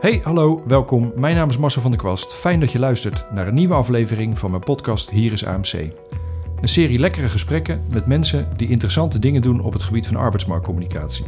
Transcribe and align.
Hey, 0.00 0.20
hallo, 0.22 0.62
welkom. 0.66 1.12
Mijn 1.16 1.36
naam 1.36 1.48
is 1.48 1.58
Marcel 1.58 1.82
van 1.82 1.90
der 1.90 2.00
Kwast. 2.00 2.34
Fijn 2.34 2.60
dat 2.60 2.72
je 2.72 2.78
luistert 2.78 3.26
naar 3.30 3.46
een 3.48 3.54
nieuwe 3.54 3.74
aflevering 3.74 4.38
van 4.38 4.50
mijn 4.50 4.62
podcast 4.62 5.10
Hier 5.10 5.32
is 5.32 5.44
AMC. 5.44 5.72
Een 6.60 6.68
serie 6.68 6.98
lekkere 6.98 7.28
gesprekken 7.28 7.84
met 7.90 8.06
mensen 8.06 8.48
die 8.56 8.68
interessante 8.68 9.18
dingen 9.18 9.42
doen 9.42 9.60
op 9.60 9.72
het 9.72 9.82
gebied 9.82 10.06
van 10.06 10.16
arbeidsmarktcommunicatie. 10.16 11.26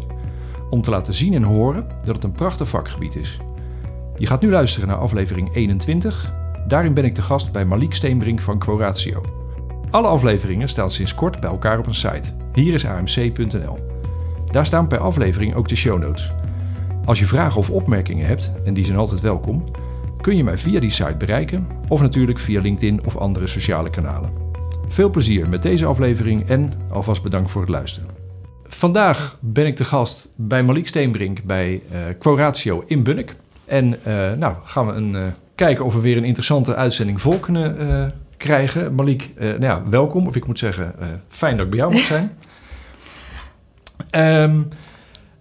Om 0.71 0.83
te 0.83 0.91
laten 0.91 1.15
zien 1.15 1.35
en 1.35 1.43
horen 1.43 1.87
dat 2.05 2.15
het 2.15 2.25
een 2.25 2.33
prachtig 2.33 2.69
vakgebied 2.69 3.17
is. 3.17 3.39
Je 4.19 4.27
gaat 4.27 4.41
nu 4.41 4.51
luisteren 4.51 4.89
naar 4.89 4.99
aflevering 4.99 5.55
21. 5.55 6.35
Daarin 6.67 6.95
ben 6.95 7.05
ik 7.05 7.15
te 7.15 7.23
gast 7.23 7.53
bij 7.53 7.65
Malik 7.65 7.95
Steenbrink 7.95 8.41
van 8.41 8.59
Quoratio. 8.59 9.23
Alle 9.91 10.09
afleveringen 10.09 10.69
staan 10.69 10.91
sinds 10.91 11.15
kort 11.15 11.41
bij 11.41 11.51
elkaar 11.51 11.79
op 11.79 11.87
een 11.87 11.95
site. 11.95 12.33
Hier 12.53 12.75
is 12.75 12.87
amc.nl. 12.87 13.79
Daar 14.51 14.67
staan 14.67 14.87
per 14.87 14.99
aflevering 14.99 15.55
ook 15.55 15.69
de 15.69 15.77
show 15.77 16.03
notes. 16.03 16.31
Als 17.05 17.19
je 17.19 17.27
vragen 17.27 17.59
of 17.61 17.71
opmerkingen 17.71 18.27
hebt, 18.27 18.51
en 18.65 18.75
die 18.75 18.85
zijn 18.85 18.99
altijd 18.99 19.21
welkom, 19.21 19.65
kun 20.21 20.37
je 20.37 20.45
mij 20.45 20.59
via 20.59 20.81
die 20.81 20.91
site 20.91 21.15
bereiken 21.19 21.67
of 21.89 22.01
natuurlijk 22.01 22.39
via 22.39 22.61
LinkedIn 22.61 23.01
of 23.05 23.17
andere 23.17 23.47
sociale 23.47 23.91
kanalen. 23.91 24.31
Veel 24.89 25.11
plezier 25.11 25.49
met 25.49 25.63
deze 25.63 25.87
aflevering 25.87 26.49
en 26.49 26.73
alvast 26.89 27.23
bedankt 27.23 27.51
voor 27.51 27.61
het 27.61 27.71
luisteren. 27.71 28.09
Vandaag 28.65 29.37
ben 29.41 29.67
ik 29.67 29.77
te 29.77 29.85
gast 29.85 30.29
bij 30.35 30.63
Malik 30.63 30.89
Steenbrink 30.89 31.43
bij 31.43 31.73
uh, 31.93 31.99
Quoratio 32.19 32.85
in 32.87 33.03
Bunnik. 33.03 33.35
En 33.65 33.97
uh, 34.07 34.33
nou 34.33 34.55
gaan 34.65 34.87
we 34.87 34.93
een, 34.93 35.17
uh, 35.17 35.27
kijken 35.55 35.85
of 35.85 35.95
we 35.95 36.01
weer 36.01 36.17
een 36.17 36.25
interessante 36.25 36.75
uitzending 36.75 37.21
vol 37.21 37.39
kunnen 37.39 38.13
krijgen. 38.37 38.95
Malik, 38.95 39.33
nou 39.39 39.61
ja, 39.61 39.83
welkom. 39.91 40.27
Of 40.27 40.37
ik 40.37 40.47
moet 40.47 40.59
zeggen, 40.59 40.95
fijn 41.29 41.57
dat 41.57 41.65
ik 41.65 41.71
bij 41.71 41.81
jou 41.81 41.93
mag 41.93 42.03
zijn. 42.03 42.33
um, 44.43 44.69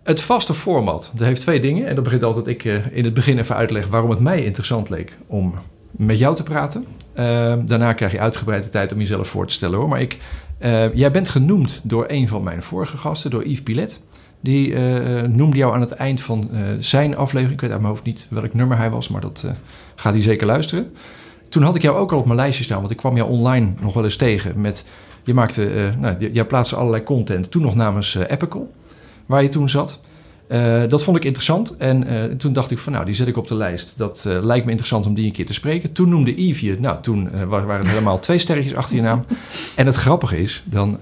het 0.10 0.22
vaste 0.22 0.54
format, 0.54 1.12
dat 1.16 1.28
heeft 1.28 1.42
twee 1.42 1.60
dingen. 1.60 1.88
En 1.88 1.96
dat 1.96 2.04
begint 2.04 2.24
altijd 2.24 2.48
ik 2.48 2.64
uh, 2.64 2.74
in 2.92 3.04
het 3.04 3.14
begin 3.14 3.38
even 3.38 3.56
uitleggen 3.56 3.92
waarom 3.92 4.10
het 4.10 4.20
mij 4.20 4.44
interessant 4.44 4.90
leek 4.90 5.18
om 5.28 5.54
met 5.92 6.20
jou 6.20 6.36
te 6.36 6.44
praten. 6.44 6.86
Uh, 7.16 7.54
daarna 7.66 7.94
krijg 7.94 8.12
je 8.12 8.20
uitgebreid 8.20 8.64
de 8.64 8.70
tijd 8.70 8.92
om 8.92 9.00
jezelf 9.00 9.28
voor 9.28 9.48
te 9.48 9.54
stellen 9.54 9.80
hoor. 9.80 9.88
Maar 9.88 10.02
ik, 10.02 10.18
uh, 10.60 10.96
jij 10.96 11.12
bent 11.12 11.30
genoemd 11.30 11.82
door 11.84 12.06
een 12.08 12.28
van 12.28 12.44
mijn 12.44 12.64
vorige 12.64 12.98
gasten, 12.98 13.30
door 13.30 13.48
Yves 13.48 13.62
Pilet. 13.62 14.02
Die 14.42 14.76
noemde 15.28 15.58
jou 15.58 15.74
aan 15.74 15.82
het 15.82 15.92
eind 15.92 16.22
van 16.22 16.50
zijn 16.80 17.16
aflevering. 17.16 17.54
Ik 17.54 17.62
weet 17.62 17.72
uit 17.72 17.80
mijn 17.80 17.92
hoofd 17.92 18.06
niet 18.06 18.28
welk 18.30 18.54
nummer 18.54 18.78
hij 18.78 18.90
was, 18.90 19.10
maar 19.10 19.22
dat 19.22 19.46
gaat 19.96 20.14
hij 20.14 20.22
zeker 20.22 20.48
luisteren. 20.48 20.92
Toen 21.50 21.64
had 21.64 21.76
ik 21.76 21.82
jou 21.82 21.98
ook 21.98 22.12
al 22.12 22.20
op 22.20 22.26
mijn 22.26 22.38
lijstje 22.38 22.64
staan, 22.64 22.80
want 22.80 22.92
ik 22.92 22.98
kwam 22.98 23.16
jou 23.16 23.30
online 23.30 23.74
nog 23.80 23.94
wel 23.94 24.04
eens 24.04 24.16
tegen 24.16 24.62
met... 24.62 24.86
Je 25.24 25.34
maakte, 25.34 25.92
nou, 26.00 26.30
jij 26.32 26.46
plaatste 26.46 26.76
allerlei 26.76 27.04
content, 27.04 27.52
toen 27.52 27.62
nog 27.62 27.76
namens 27.76 28.16
Epical 28.16 28.72
waar 29.30 29.42
je 29.42 29.50
toen 29.50 29.70
zat. 29.70 30.00
Uh, 30.48 30.84
dat 30.88 31.04
vond 31.04 31.18
ik 31.18 31.26
interessant 31.26 31.78
en 31.78 32.14
uh, 32.14 32.24
toen 32.24 32.54
dacht 32.54 32.72
ik 32.72 32.78
van 32.78 32.94
nou, 32.94 33.06
die 33.06 33.14
zet 33.14 33.28
ik 33.28 33.38
op 33.38 33.48
de 33.48 33.56
lijst. 33.56 33.94
Dat 33.98 34.26
uh, 34.28 34.44
lijkt 34.44 34.66
me 34.66 34.72
interessant 34.72 35.06
om 35.06 35.14
die 35.14 35.26
een 35.26 35.32
keer 35.32 35.46
te 35.46 35.54
spreken. 35.54 35.92
Toen 35.92 36.10
noemde 36.10 36.48
Yves 36.48 36.60
je, 36.60 36.78
nou 36.80 37.02
toen 37.02 37.48
waren 37.48 37.78
het 37.78 37.88
helemaal 37.88 38.20
twee 38.20 38.38
sterretjes 38.38 38.76
achter 38.76 38.96
je 38.96 39.02
naam. 39.02 39.26
En 39.76 39.86
het 39.86 39.96
grappige 39.96 40.42
is, 40.42 40.64
dan, 40.66 41.00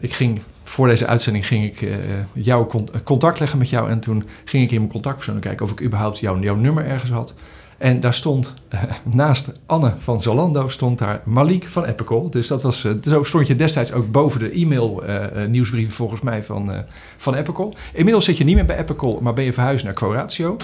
ik 0.00 0.12
ging, 0.12 0.40
voor 0.64 0.88
deze 0.88 1.06
uitzending 1.06 1.46
ging 1.46 1.64
ik 1.64 1.88
jou 2.34 2.84
contact 3.04 3.38
leggen 3.38 3.58
met 3.58 3.68
jou. 3.68 3.90
En 3.90 4.00
toen 4.00 4.24
ging 4.44 4.64
ik 4.64 4.70
in 4.70 4.78
mijn 4.78 4.92
contactpersoon 4.92 5.40
kijken 5.40 5.64
of 5.64 5.72
ik 5.72 5.82
überhaupt 5.82 6.18
jouw, 6.18 6.40
jouw 6.40 6.56
nummer 6.56 6.86
ergens 6.86 7.10
had. 7.10 7.34
En 7.80 8.00
daar 8.00 8.14
stond 8.14 8.54
uh, 8.74 8.82
naast 9.04 9.52
Anne 9.66 9.94
van 9.98 10.20
Zalando 10.20 10.68
stond 10.68 10.98
daar 10.98 11.20
Malik 11.24 11.68
van 11.68 11.84
Epicol. 11.84 12.30
Dus 12.30 12.46
dat 12.46 12.62
was, 12.62 12.84
uh, 12.84 12.92
zo 13.02 13.22
stond 13.22 13.46
je 13.46 13.54
destijds 13.54 13.92
ook 13.92 14.10
boven 14.10 14.40
de 14.40 14.50
e-mail 14.50 15.02
uh, 15.08 15.88
volgens 15.88 16.20
mij 16.20 16.44
van, 16.44 16.84
van 17.16 17.34
Epicol. 17.34 17.74
Inmiddels 17.92 18.24
zit 18.24 18.36
je 18.36 18.44
niet 18.44 18.54
meer 18.54 18.64
bij 18.64 18.78
Epicol, 18.78 19.18
maar 19.22 19.32
ben 19.32 19.44
je 19.44 19.52
verhuisd 19.52 19.84
naar 19.84 19.92
Quoratio. 19.92 20.56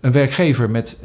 Een 0.00 0.12
werkgever 0.12 0.70
met 0.70 1.00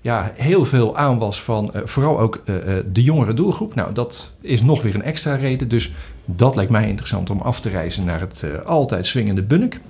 ja, 0.00 0.32
heel 0.34 0.64
veel 0.64 0.96
aanwas 0.96 1.42
van 1.42 1.70
vooral 1.84 2.20
ook 2.20 2.42
de 2.92 3.02
jongere 3.02 3.34
doelgroep. 3.34 3.74
Nou, 3.74 3.94
dat 3.94 4.36
is 4.40 4.62
nog 4.62 4.82
weer 4.82 4.94
een 4.94 5.02
extra 5.02 5.34
reden. 5.34 5.68
Dus 5.68 5.92
dat 6.24 6.56
lijkt 6.56 6.70
mij 6.70 6.88
interessant 6.88 7.30
om 7.30 7.40
af 7.40 7.60
te 7.60 7.68
reizen 7.68 8.04
naar 8.04 8.20
het 8.20 8.44
altijd 8.64 9.06
swingende 9.06 9.42
Bunnik. 9.42 9.80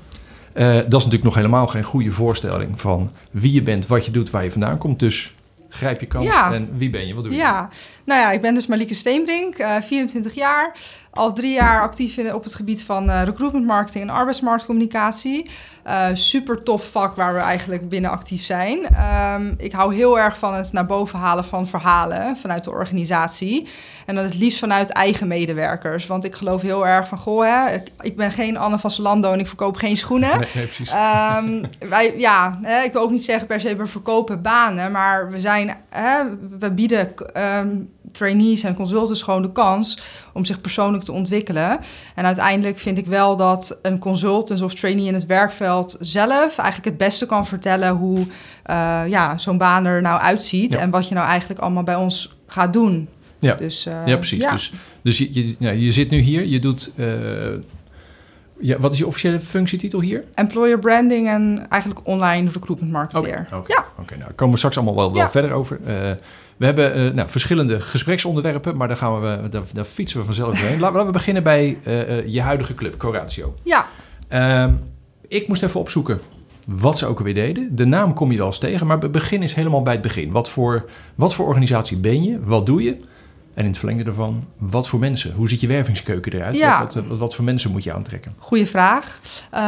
Uh, 0.54 0.74
dat 0.74 0.84
is 0.84 0.90
natuurlijk 0.90 1.24
nog 1.24 1.34
helemaal 1.34 1.66
geen 1.66 1.82
goede 1.82 2.10
voorstelling 2.10 2.80
van 2.80 3.10
wie 3.30 3.52
je 3.52 3.62
bent, 3.62 3.86
wat 3.86 4.04
je 4.04 4.10
doet, 4.10 4.30
waar 4.30 4.44
je 4.44 4.50
vandaan 4.50 4.78
komt. 4.78 4.98
Dus 4.98 5.34
grijp 5.68 6.00
je 6.00 6.06
kans 6.06 6.24
ja. 6.24 6.52
en 6.52 6.68
wie 6.76 6.90
ben 6.90 7.06
je, 7.06 7.14
wat 7.14 7.24
doe 7.24 7.32
je? 7.32 7.38
Ja, 7.38 7.68
nou 8.04 8.20
ja, 8.20 8.30
ik 8.30 8.40
ben 8.40 8.54
dus 8.54 8.66
Malike 8.66 8.94
Steenbrink, 8.94 9.58
uh, 9.58 9.80
24 9.80 10.34
jaar 10.34 10.76
al 11.14 11.32
drie 11.32 11.52
jaar 11.52 11.80
actief 11.80 12.16
in, 12.16 12.34
op 12.34 12.44
het 12.44 12.54
gebied 12.54 12.84
van 12.84 13.08
uh, 13.08 13.22
recruitment 13.22 13.66
marketing 13.66 14.04
en 14.04 14.14
arbeidsmarktcommunicatie. 14.14 15.50
Uh, 15.86 16.06
super 16.12 16.62
tof 16.62 16.90
vak 16.90 17.16
waar 17.16 17.34
we 17.34 17.40
eigenlijk 17.40 17.88
binnen 17.88 18.10
actief 18.10 18.42
zijn. 18.42 18.78
Um, 19.34 19.54
ik 19.58 19.72
hou 19.72 19.94
heel 19.94 20.18
erg 20.18 20.38
van 20.38 20.54
het 20.54 20.72
naar 20.72 20.86
boven 20.86 21.18
halen 21.18 21.44
van 21.44 21.68
verhalen 21.68 22.36
vanuit 22.36 22.64
de 22.64 22.70
organisatie. 22.70 23.68
En 24.06 24.14
dat 24.14 24.24
het 24.24 24.34
liefst 24.34 24.58
vanuit 24.58 24.90
eigen 24.90 25.28
medewerkers. 25.28 26.06
Want 26.06 26.24
ik 26.24 26.34
geloof 26.34 26.62
heel 26.62 26.86
erg 26.86 27.08
van, 27.08 27.18
goh, 27.18 27.44
hè, 27.44 27.74
ik, 27.74 27.88
ik 28.00 28.16
ben 28.16 28.32
geen 28.32 28.56
Anne 28.56 28.78
van 28.78 29.24
en 29.24 29.38
ik 29.38 29.48
verkoop 29.48 29.76
geen 29.76 29.96
schoenen. 29.96 30.38
Nee, 30.38 30.48
nee 30.54 30.64
precies. 30.64 30.92
Um, 30.92 31.62
wij, 31.88 32.14
ja, 32.16 32.58
hè, 32.62 32.82
ik 32.82 32.92
wil 32.92 33.02
ook 33.02 33.10
niet 33.10 33.24
zeggen 33.24 33.46
per 33.46 33.60
se 33.60 33.76
we 33.76 33.86
verkopen 33.86 34.42
banen, 34.42 34.92
maar 34.92 35.30
we 35.30 35.40
zijn, 35.40 35.76
hè, 35.88 36.22
we 36.58 36.70
bieden 36.70 37.14
um, 37.36 37.92
trainees 38.14 38.62
en 38.62 38.74
consultants 38.74 39.22
gewoon 39.22 39.42
de 39.42 39.52
kans 39.52 39.98
om 40.32 40.44
zich 40.44 40.60
persoonlijk 40.60 41.04
te 41.04 41.12
ontwikkelen. 41.12 41.78
En 42.14 42.24
uiteindelijk 42.24 42.78
vind 42.78 42.98
ik 42.98 43.06
wel 43.06 43.36
dat 43.36 43.78
een 43.82 43.98
consultant 43.98 44.62
of 44.62 44.74
trainee 44.74 45.06
in 45.06 45.14
het 45.14 45.26
werkveld 45.26 45.96
zelf 46.00 46.58
eigenlijk 46.58 46.84
het 46.84 46.96
beste 46.96 47.26
kan 47.26 47.46
vertellen 47.46 47.90
hoe 47.90 48.18
uh, 48.18 49.02
ja, 49.06 49.38
zo'n 49.38 49.58
baan 49.58 49.84
er 49.84 50.02
nou 50.02 50.20
uitziet 50.20 50.72
ja. 50.72 50.78
en 50.78 50.90
wat 50.90 51.08
je 51.08 51.14
nou 51.14 51.26
eigenlijk 51.26 51.60
allemaal 51.60 51.82
bij 51.82 51.96
ons 51.96 52.36
gaat 52.46 52.72
doen. 52.72 53.08
Ja, 53.38 53.54
dus, 53.54 53.86
uh, 53.86 54.06
ja 54.06 54.16
precies. 54.16 54.42
Ja. 54.42 54.50
Dus, 54.50 54.72
dus 55.02 55.18
je, 55.18 55.34
je, 55.34 55.56
ja, 55.58 55.70
je 55.70 55.92
zit 55.92 56.10
nu 56.10 56.18
hier, 56.18 56.46
je 56.46 56.58
doet. 56.58 56.92
Ja, 58.66 58.78
wat 58.78 58.92
is 58.92 58.98
je 58.98 59.06
officiële 59.06 59.40
functietitel 59.40 60.00
hier? 60.00 60.24
Employer 60.34 60.78
branding 60.78 61.28
en 61.28 61.66
eigenlijk 61.68 62.06
online 62.06 62.50
recruitment 62.50 62.92
marketeer. 62.92 63.38
Oké, 63.38 63.54
okay, 63.54 63.58
okay. 63.58 63.76
ja. 63.76 64.02
okay, 64.02 64.18
nou 64.18 64.32
komen 64.32 64.52
we 64.52 64.56
straks 64.56 64.76
allemaal 64.76 64.94
wel, 64.94 65.12
wel 65.12 65.22
ja. 65.22 65.30
verder 65.30 65.52
over. 65.52 65.78
Uh, 65.80 65.86
we 66.56 66.64
hebben 66.64 66.98
uh, 66.98 67.12
nou, 67.12 67.30
verschillende 67.30 67.80
gespreksonderwerpen, 67.80 68.76
maar 68.76 68.88
daar, 68.88 68.96
gaan 68.96 69.20
we, 69.20 69.48
daar, 69.48 69.62
daar 69.72 69.84
fietsen 69.84 70.18
we 70.18 70.24
vanzelf 70.24 70.58
doorheen. 70.58 70.80
Laten 70.80 71.06
we 71.06 71.12
beginnen 71.12 71.42
bij 71.42 71.78
uh, 71.86 72.26
je 72.26 72.40
huidige 72.40 72.74
club, 72.74 72.98
Coratio. 72.98 73.54
Ja. 73.62 73.86
Uh, 74.28 74.72
ik 75.28 75.48
moest 75.48 75.62
even 75.62 75.80
opzoeken 75.80 76.20
wat 76.66 76.98
ze 76.98 77.06
ook 77.06 77.18
alweer 77.18 77.34
deden. 77.34 77.76
De 77.76 77.86
naam 77.86 78.14
kom 78.14 78.30
je 78.30 78.38
wel 78.38 78.46
eens 78.46 78.58
tegen, 78.58 78.86
maar 78.86 78.98
het 78.98 79.12
begin 79.12 79.42
is 79.42 79.54
helemaal 79.54 79.82
bij 79.82 79.92
het 79.92 80.02
begin. 80.02 80.30
Wat 80.30 80.50
voor, 80.50 80.84
wat 81.14 81.34
voor 81.34 81.46
organisatie 81.46 81.96
ben 81.96 82.22
je? 82.22 82.40
Wat 82.44 82.66
doe 82.66 82.82
je? 82.82 82.96
En 83.54 83.62
in 83.62 83.70
het 83.70 83.78
verlengde 83.78 84.04
daarvan, 84.04 84.44
wat 84.58 84.88
voor 84.88 84.98
mensen? 84.98 85.32
Hoe 85.34 85.48
ziet 85.48 85.60
je 85.60 85.66
wervingskeuken 85.66 86.32
eruit? 86.32 86.56
Ja. 86.56 86.78
Wat, 86.78 86.94
wat, 86.94 87.18
wat, 87.18 87.34
voor 87.34 87.44
mensen 87.44 87.70
moet 87.70 87.84
je 87.84 87.92
aantrekken? 87.92 88.32
Goeie 88.38 88.66
vraag. 88.66 89.20
Um, 89.52 89.60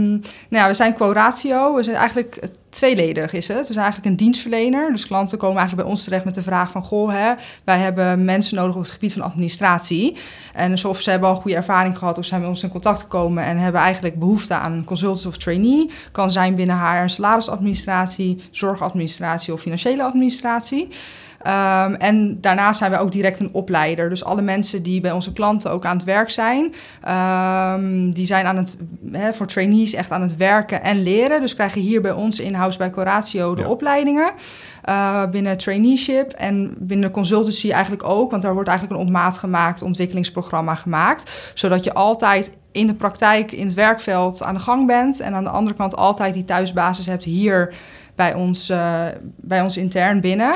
nou 0.00 0.22
ja, 0.48 0.66
we 0.68 0.74
zijn 0.74 0.94
Quoratio. 0.94 1.74
We 1.74 1.82
zijn 1.82 1.96
eigenlijk 1.96 2.38
tweeledig 2.74 3.32
is 3.32 3.48
het. 3.48 3.66
We 3.66 3.72
zijn 3.72 3.84
eigenlijk 3.84 4.06
een 4.06 4.16
dienstverlener. 4.16 4.92
Dus 4.92 5.06
klanten 5.06 5.38
komen 5.38 5.56
eigenlijk 5.56 5.86
bij 5.86 5.96
ons 5.96 6.04
terecht 6.04 6.24
met 6.24 6.34
de 6.34 6.42
vraag 6.42 6.70
van... 6.70 6.82
goh, 6.82 7.10
hè, 7.10 7.32
wij 7.64 7.78
hebben 7.78 8.24
mensen 8.24 8.56
nodig 8.56 8.74
op 8.74 8.82
het 8.82 8.90
gebied 8.90 9.12
van 9.12 9.22
administratie. 9.22 10.16
En 10.52 10.70
dus 10.70 10.84
of 10.84 11.00
ze 11.00 11.10
hebben 11.10 11.28
al 11.28 11.34
een 11.34 11.40
goede 11.40 11.56
ervaring 11.56 11.98
gehad... 11.98 12.18
of 12.18 12.24
zijn 12.24 12.40
bij 12.40 12.50
ons 12.50 12.62
in 12.62 12.68
contact 12.68 13.00
gekomen... 13.00 13.44
en 13.44 13.58
hebben 13.58 13.80
eigenlijk 13.80 14.18
behoefte 14.18 14.54
aan 14.54 14.72
een 14.72 14.84
consultant 14.84 15.26
of 15.26 15.36
trainee. 15.36 15.90
Kan 16.12 16.30
zijn 16.30 16.54
binnen 16.54 16.78
HR 16.78 16.96
en 16.96 17.10
salarisadministratie... 17.10 18.42
zorgadministratie 18.50 19.52
of 19.52 19.60
financiële 19.60 20.02
administratie. 20.02 20.88
Um, 21.46 21.94
en 21.94 22.40
daarnaast 22.40 22.78
zijn 22.78 22.90
we 22.90 22.98
ook 22.98 23.12
direct 23.12 23.40
een 23.40 23.48
opleider. 23.52 24.08
Dus 24.08 24.24
alle 24.24 24.42
mensen 24.42 24.82
die 24.82 25.00
bij 25.00 25.12
onze 25.12 25.32
klanten 25.32 25.70
ook 25.70 25.84
aan 25.84 25.96
het 25.96 26.04
werk 26.04 26.30
zijn, 26.30 26.74
um, 27.08 28.12
die 28.12 28.26
zijn 28.26 28.46
aan 28.46 28.56
het, 28.56 28.76
voor 29.36 29.46
trainees 29.46 29.94
echt 29.94 30.10
aan 30.10 30.22
het 30.22 30.36
werken 30.36 30.82
en 30.82 31.02
leren. 31.02 31.40
Dus 31.40 31.54
krijgen 31.54 31.80
hier 31.80 32.00
bij 32.00 32.12
ons 32.12 32.40
in-house 32.40 32.78
bij 32.78 32.90
Coratio 32.90 33.54
de 33.54 33.62
ja. 33.62 33.68
opleidingen. 33.68 34.32
Uh, 34.88 35.26
binnen 35.30 35.56
traineeship 35.56 36.32
en 36.32 36.74
binnen 36.78 37.10
consultancy 37.10 37.70
eigenlijk 37.70 38.04
ook. 38.04 38.30
Want 38.30 38.42
daar 38.42 38.54
wordt 38.54 38.68
eigenlijk 38.68 39.00
een 39.00 39.06
op 39.06 39.12
maat 39.12 39.38
gemaakt 39.38 39.82
ontwikkelingsprogramma 39.82 40.74
gemaakt. 40.74 41.30
Zodat 41.54 41.84
je 41.84 41.94
altijd 41.94 42.52
in 42.74 42.86
de 42.86 42.94
praktijk, 42.94 43.52
in 43.52 43.66
het 43.66 43.74
werkveld 43.74 44.42
aan 44.42 44.54
de 44.54 44.60
gang 44.60 44.86
bent. 44.86 45.20
En 45.20 45.34
aan 45.34 45.44
de 45.44 45.50
andere 45.50 45.76
kant 45.76 45.96
altijd 45.96 46.34
die 46.34 46.44
thuisbasis 46.44 47.06
hebt 47.06 47.24
hier 47.24 47.74
bij 48.14 48.34
ons, 48.34 48.70
uh, 48.70 49.04
bij 49.36 49.62
ons 49.62 49.76
intern 49.76 50.20
binnen. 50.20 50.52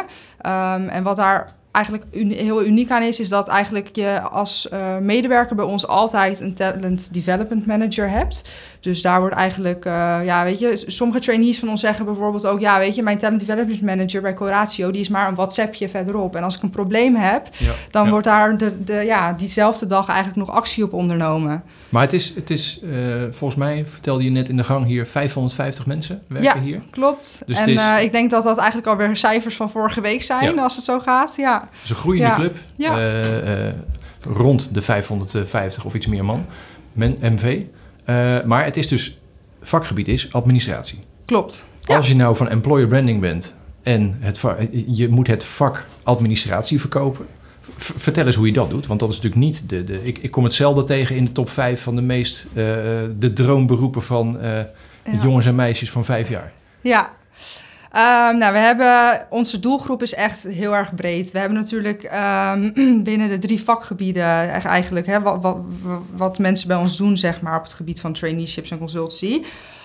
Um, 0.46 0.88
en 0.88 1.02
wat 1.02 1.16
daar 1.16 1.56
eigenlijk 1.72 2.04
heel 2.12 2.64
uniek 2.64 2.90
aan 2.90 3.02
is, 3.02 3.20
is 3.20 3.28
dat 3.28 3.48
eigenlijk 3.48 3.96
je 3.96 4.20
als 4.20 4.68
eh, 4.68 4.96
medewerker 4.96 5.56
bij 5.56 5.64
ons 5.64 5.86
altijd 5.86 6.40
een 6.40 6.54
talent 6.54 7.14
development 7.14 7.66
manager 7.66 8.10
hebt. 8.10 8.50
Dus 8.80 9.02
daar 9.02 9.20
wordt 9.20 9.34
eigenlijk, 9.34 9.84
eh, 9.84 10.18
ja, 10.24 10.44
weet 10.44 10.58
je, 10.58 10.82
sommige 10.86 11.20
trainees 11.20 11.58
van 11.58 11.68
ons 11.68 11.80
zeggen 11.80 12.04
bijvoorbeeld 12.04 12.46
ook, 12.46 12.60
ja, 12.60 12.78
weet 12.78 12.94
je, 12.94 13.02
mijn 13.02 13.18
talent 13.18 13.40
development 13.40 13.82
manager 13.82 14.22
bij 14.22 14.34
Coratio, 14.34 14.90
die 14.90 15.00
is 15.00 15.08
maar 15.08 15.28
een 15.28 15.34
WhatsAppje 15.34 15.88
verderop. 15.88 16.36
En 16.36 16.42
als 16.42 16.56
ik 16.56 16.62
een 16.62 16.70
probleem 16.70 17.14
heb, 17.16 17.48
Ja, 17.56 17.72
dan 17.90 18.04
ja. 18.04 18.10
wordt 18.10 18.24
daar 18.26 18.56
de, 18.56 18.84
de, 18.84 18.92
ja, 18.94 19.32
diezelfde 19.32 19.86
dag 19.86 20.08
eigenlijk 20.08 20.38
nog 20.38 20.50
actie 20.50 20.84
op 20.84 20.92
ondernomen. 20.92 21.62
Maar 21.88 22.02
het 22.02 22.12
is, 22.12 22.34
het 22.34 22.50
is 22.50 22.80
eh, 22.92 23.22
volgens 23.30 23.54
mij, 23.54 23.86
vertelde 23.86 24.24
je 24.24 24.30
net 24.30 24.48
in 24.48 24.56
de 24.56 24.64
gang 24.64 24.86
hier, 24.86 25.06
550 25.06 25.86
mensen 25.86 26.22
werken 26.26 26.54
Ja. 26.54 26.60
hier. 26.60 26.82
Klopt. 26.90 27.42
Dus 27.46 27.58
en 27.58 27.68
is- 27.68 27.80
eh, 27.82 28.02
ik 28.02 28.12
denk 28.12 28.30
dat 28.30 28.42
dat 28.44 28.56
eigenlijk 28.58 28.88
alweer 28.88 29.16
cijfers 29.16 29.56
van 29.56 29.70
vorige 29.70 30.00
week 30.00 30.22
zijn, 30.22 30.54
Ja. 30.54 30.62
als 30.62 30.76
het 30.76 30.84
zo 30.84 30.98
gaat. 31.00 31.34
Ja, 31.36 31.60
Het 31.72 31.82
is 31.84 31.90
een 31.90 31.96
groeiende 31.96 32.28
Ja. 32.28 32.34
club. 32.34 32.56
Ja. 32.76 33.72
Rond 34.34 34.74
de 34.74 34.82
550 34.82 35.84
of 35.84 35.94
iets 35.94 36.06
meer 36.06 36.24
man. 36.24 36.46
Men, 36.92 37.16
MV. 37.20 37.62
Eh, 38.08 38.42
maar 38.44 38.64
het 38.64 38.76
is 38.76 38.88
dus, 38.88 39.18
vakgebied 39.62 40.08
is 40.08 40.32
administratie. 40.32 40.98
klopt. 41.24 41.66
Ja. 41.80 41.96
Als 41.96 42.08
je 42.08 42.16
nou 42.16 42.36
van 42.36 42.48
employer 42.48 42.86
branding 42.86 43.20
bent 43.20 43.54
en 43.82 44.16
het 44.20 44.40
je 44.86 45.08
moet 45.08 45.26
het 45.26 45.44
vak 45.44 45.86
administratie 46.02 46.80
verkopen. 46.80 47.26
Vertel 47.76 48.26
eens 48.26 48.34
hoe 48.34 48.46
je 48.46 48.52
dat 48.52 48.70
doet, 48.70 48.86
want 48.86 49.00
dat 49.00 49.08
is 49.08 49.14
natuurlijk 49.16 49.42
niet 49.42 49.68
de. 49.68 49.84
de 49.84 50.04
ik, 50.04 50.18
ik 50.18 50.30
kom 50.30 50.44
het 50.44 50.54
zelden 50.54 50.84
tegen 50.86 51.16
in 51.16 51.24
de 51.24 51.32
top 51.32 51.50
5 51.50 51.82
van 51.82 51.96
de 51.96 52.02
meest. 52.02 52.46
eh, 52.54 52.64
de 53.18 53.32
droomberoepen 53.34 54.02
van 54.02 54.38
eh, 54.40 54.50
Ja. 54.52 55.22
jongens 55.22 55.46
en 55.46 55.54
meisjes 55.54 55.90
van 55.90 56.04
vijf 56.04 56.28
jaar. 56.28 56.52
Ja. 56.80 57.10
Ehm, 57.98 58.36
nou, 58.36 58.52
we 58.52 58.58
hebben, 58.58 59.26
onze 59.30 59.60
doelgroep 59.60 60.02
is 60.02 60.14
echt 60.14 60.42
heel 60.42 60.76
erg 60.76 60.94
breed. 60.94 61.30
We 61.30 61.38
hebben 61.38 61.58
natuurlijk 61.58 62.02
ehm, 62.02 62.72
binnen 63.08 63.28
de 63.28 63.38
drie 63.38 63.62
vakgebieden 63.62 64.52
echt 64.52 64.64
eigenlijk 64.64 65.06
hè, 65.06 65.20
wat, 65.20 65.42
wat, 65.42 65.58
wat 66.16 66.38
mensen 66.38 66.68
bij 66.68 66.76
ons 66.76 66.96
doen, 66.96 67.16
zeg 67.16 67.40
maar, 67.40 67.56
op 67.56 67.62
het 67.62 67.72
gebied 67.72 68.00
van 68.00 68.12
traineeships 68.12 68.70
en 68.70 68.78
consultancy. 68.78 69.42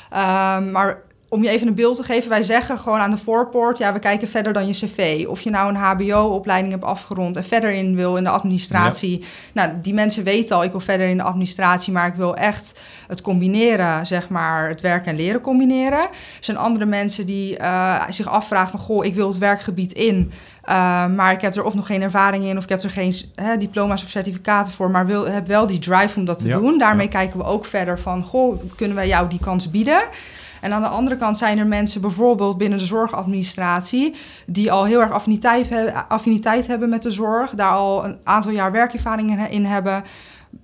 Ehm, 0.09 0.71
maar 0.71 1.01
om 1.33 1.43
je 1.43 1.49
even 1.49 1.67
een 1.67 1.75
beeld 1.75 1.95
te 1.95 2.03
geven, 2.03 2.29
wij 2.29 2.43
zeggen 2.43 2.79
gewoon 2.79 2.99
aan 2.99 3.11
de 3.11 3.17
voorpoort, 3.17 3.77
ja, 3.77 3.93
we 3.93 3.99
kijken 3.99 4.27
verder 4.27 4.53
dan 4.53 4.67
je 4.67 4.73
cv. 4.73 5.25
Of 5.27 5.41
je 5.41 5.49
nou 5.49 5.69
een 5.69 5.75
HBO-opleiding 5.75 6.71
hebt 6.71 6.83
afgerond 6.85 7.37
en 7.37 7.43
verder 7.43 7.71
in 7.71 7.95
wil 7.95 8.17
in 8.17 8.23
de 8.23 8.29
administratie. 8.29 9.23
Nou, 9.53 9.71
die 9.81 9.93
mensen 9.93 10.23
weten 10.23 10.55
al, 10.55 10.63
ik 10.63 10.71
wil 10.71 10.79
verder 10.79 11.07
in 11.07 11.17
de 11.17 11.23
administratie, 11.23 11.93
maar 11.93 12.07
ik 12.07 12.13
wil 12.15 12.35
echt 12.35 12.79
het 13.07 13.21
combineren, 13.21 14.05
zeg 14.05 14.29
maar, 14.29 14.69
het 14.69 14.81
werk 14.81 15.05
en 15.05 15.15
leren 15.15 15.41
combineren. 15.41 15.99
Er 15.99 16.09
zijn 16.39 16.57
andere 16.57 16.85
mensen 16.85 17.25
die 17.25 17.57
eh, 17.57 18.03
zich 18.09 18.27
afvragen 18.27 18.69
van, 18.69 18.79
goh, 18.79 19.05
ik 19.05 19.15
wil 19.15 19.27
het 19.27 19.37
werkgebied 19.37 19.93
in, 19.93 20.31
eh, 20.61 21.07
maar 21.07 21.31
ik 21.31 21.41
heb 21.41 21.55
er 21.55 21.63
of 21.63 21.73
nog 21.73 21.85
geen 21.85 22.01
ervaring 22.01 22.43
in, 22.43 22.57
of 22.57 22.63
ik 22.63 22.69
heb 22.69 22.81
er 22.81 22.89
geen 22.89 23.15
hè, 23.35 23.57
diploma's 23.57 24.03
of 24.03 24.09
certificaten 24.09 24.73
voor, 24.73 24.91
maar 24.91 25.05
wil, 25.05 25.25
heb 25.25 25.47
wel 25.47 25.67
die 25.67 25.79
drive 25.79 26.19
om 26.19 26.25
dat 26.25 26.39
te 26.39 26.47
Ja, 26.47 26.57
doen. 26.57 26.77
Daarmee 26.77 27.05
ja. 27.05 27.11
kijken 27.11 27.39
we 27.39 27.45
ook 27.45 27.65
verder 27.65 27.99
van, 27.99 28.23
goh, 28.23 28.61
kunnen 28.75 28.95
wij 28.95 29.07
jou 29.07 29.29
die 29.29 29.39
kans 29.39 29.69
bieden? 29.69 30.03
En 30.63 30.73
aan 30.73 30.81
de 30.81 30.87
andere 30.87 31.17
kant 31.17 31.37
zijn 31.37 31.57
er 31.57 31.67
mensen, 31.67 32.01
bijvoorbeeld 32.01 32.57
binnen 32.57 32.77
de 32.77 32.85
zorgadministratie, 32.85 34.15
die 34.45 34.71
al 34.71 34.85
heel 34.85 35.01
erg 35.01 35.11
affiniteit, 35.11 35.69
he- 35.69 35.93
affiniteit 35.93 36.67
hebben 36.67 36.89
met 36.89 37.01
de 37.01 37.11
zorg, 37.11 37.51
daar 37.51 37.71
al 37.71 38.05
een 38.05 38.17
aantal 38.23 38.51
jaar 38.51 38.71
werkervaring 38.71 39.31
in, 39.31 39.49
in 39.49 39.65
hebben. 39.65 40.03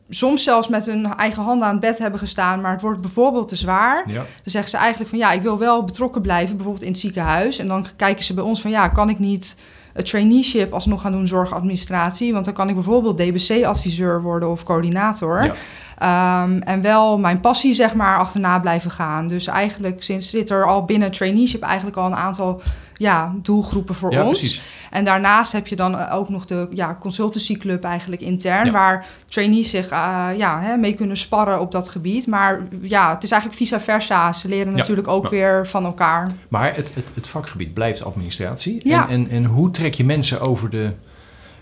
Soms 0.09 0.43
zelfs 0.43 0.67
met 0.67 0.85
hun 0.85 1.13
eigen 1.13 1.43
handen 1.43 1.67
aan 1.67 1.71
het 1.71 1.81
bed 1.81 1.97
hebben 1.97 2.19
gestaan, 2.19 2.61
maar 2.61 2.71
het 2.71 2.81
wordt 2.81 3.01
bijvoorbeeld 3.01 3.47
te 3.47 3.55
zwaar. 3.55 4.03
Ja. 4.07 4.13
Dan 4.13 4.25
zeggen 4.43 4.71
ze 4.71 4.77
eigenlijk 4.77 5.09
van 5.09 5.19
ja, 5.19 5.31
ik 5.31 5.41
wil 5.41 5.57
wel 5.57 5.83
betrokken 5.83 6.21
blijven, 6.21 6.55
bijvoorbeeld 6.55 6.85
in 6.85 6.91
het 6.91 6.99
ziekenhuis. 6.99 7.59
En 7.59 7.67
dan 7.67 7.85
kijken 7.95 8.23
ze 8.23 8.33
bij 8.33 8.43
ons 8.43 8.61
van 8.61 8.71
ja, 8.71 8.87
kan 8.87 9.09
ik 9.09 9.19
niet 9.19 9.55
het 9.93 10.05
traineeship 10.05 10.73
alsnog 10.73 11.01
gaan 11.01 11.11
doen 11.11 11.27
zorgadministratie? 11.27 12.33
Want 12.33 12.45
dan 12.45 12.53
kan 12.53 12.67
ik 12.69 12.73
bijvoorbeeld 12.73 13.17
DBC-adviseur 13.17 14.21
worden 14.21 14.49
of 14.49 14.63
coördinator. 14.63 15.43
Ja. 15.43 15.53
Ehm, 15.99 16.57
en 16.57 16.81
wel 16.81 17.17
mijn 17.17 17.39
passie 17.39 17.73
zeg 17.73 17.93
maar 17.93 18.17
achterna 18.17 18.59
blijven 18.59 18.91
gaan. 18.91 19.27
Dus 19.27 19.47
eigenlijk 19.47 20.03
sinds 20.03 20.29
zit 20.29 20.49
er 20.49 20.65
al 20.67 20.85
binnen 20.85 21.11
traineeship 21.11 21.61
eigenlijk 21.61 21.97
al 21.97 22.05
een 22.05 22.15
aantal 22.15 22.61
ja, 22.93 23.33
doelgroepen 23.41 23.95
voor 23.95 24.11
Ja, 24.11 24.23
ons. 24.25 24.37
precies. 24.37 24.63
En 24.91 25.05
daarnaast 25.05 25.51
heb 25.51 25.67
je 25.67 25.75
dan 25.75 25.97
eh, 25.97 26.15
ook 26.15 26.29
nog 26.29 26.45
de 26.45 26.67
ja, 26.71 26.97
consultancy 26.99 27.55
club 27.57 27.83
eigenlijk 27.83 28.21
intern, 28.21 28.65
Ja. 28.65 28.71
waar 28.71 29.05
trainees 29.27 29.69
zich 29.69 29.89
eh, 29.89 30.27
ja, 30.37 30.61
hè, 30.61 30.77
mee 30.77 30.93
kunnen 30.93 31.17
sparren 31.17 31.59
op 31.59 31.71
dat 31.71 31.89
gebied. 31.89 32.27
Maar 32.27 32.61
ja, 32.81 33.13
het 33.13 33.23
is 33.23 33.31
eigenlijk 33.31 33.61
vice 33.61 33.79
versa. 33.79 34.33
Ze 34.33 34.47
leren 34.47 34.71
Ja, 34.71 34.77
natuurlijk 34.77 35.07
ook 35.07 35.29
weer 35.29 35.67
van 35.67 35.85
elkaar. 35.85 36.27
Maar 36.47 36.75
het, 36.75 36.95
het, 36.95 37.11
het 37.15 37.27
vakgebied 37.29 37.73
blijft 37.73 38.03
administratie. 38.05 38.79
Ja. 38.83 39.03
En, 39.09 39.09
en, 39.09 39.29
en 39.29 39.45
hoe 39.45 39.71
trek 39.71 39.93
je 39.93 40.03
mensen 40.05 40.41
over 40.41 40.69
de, 40.69 40.93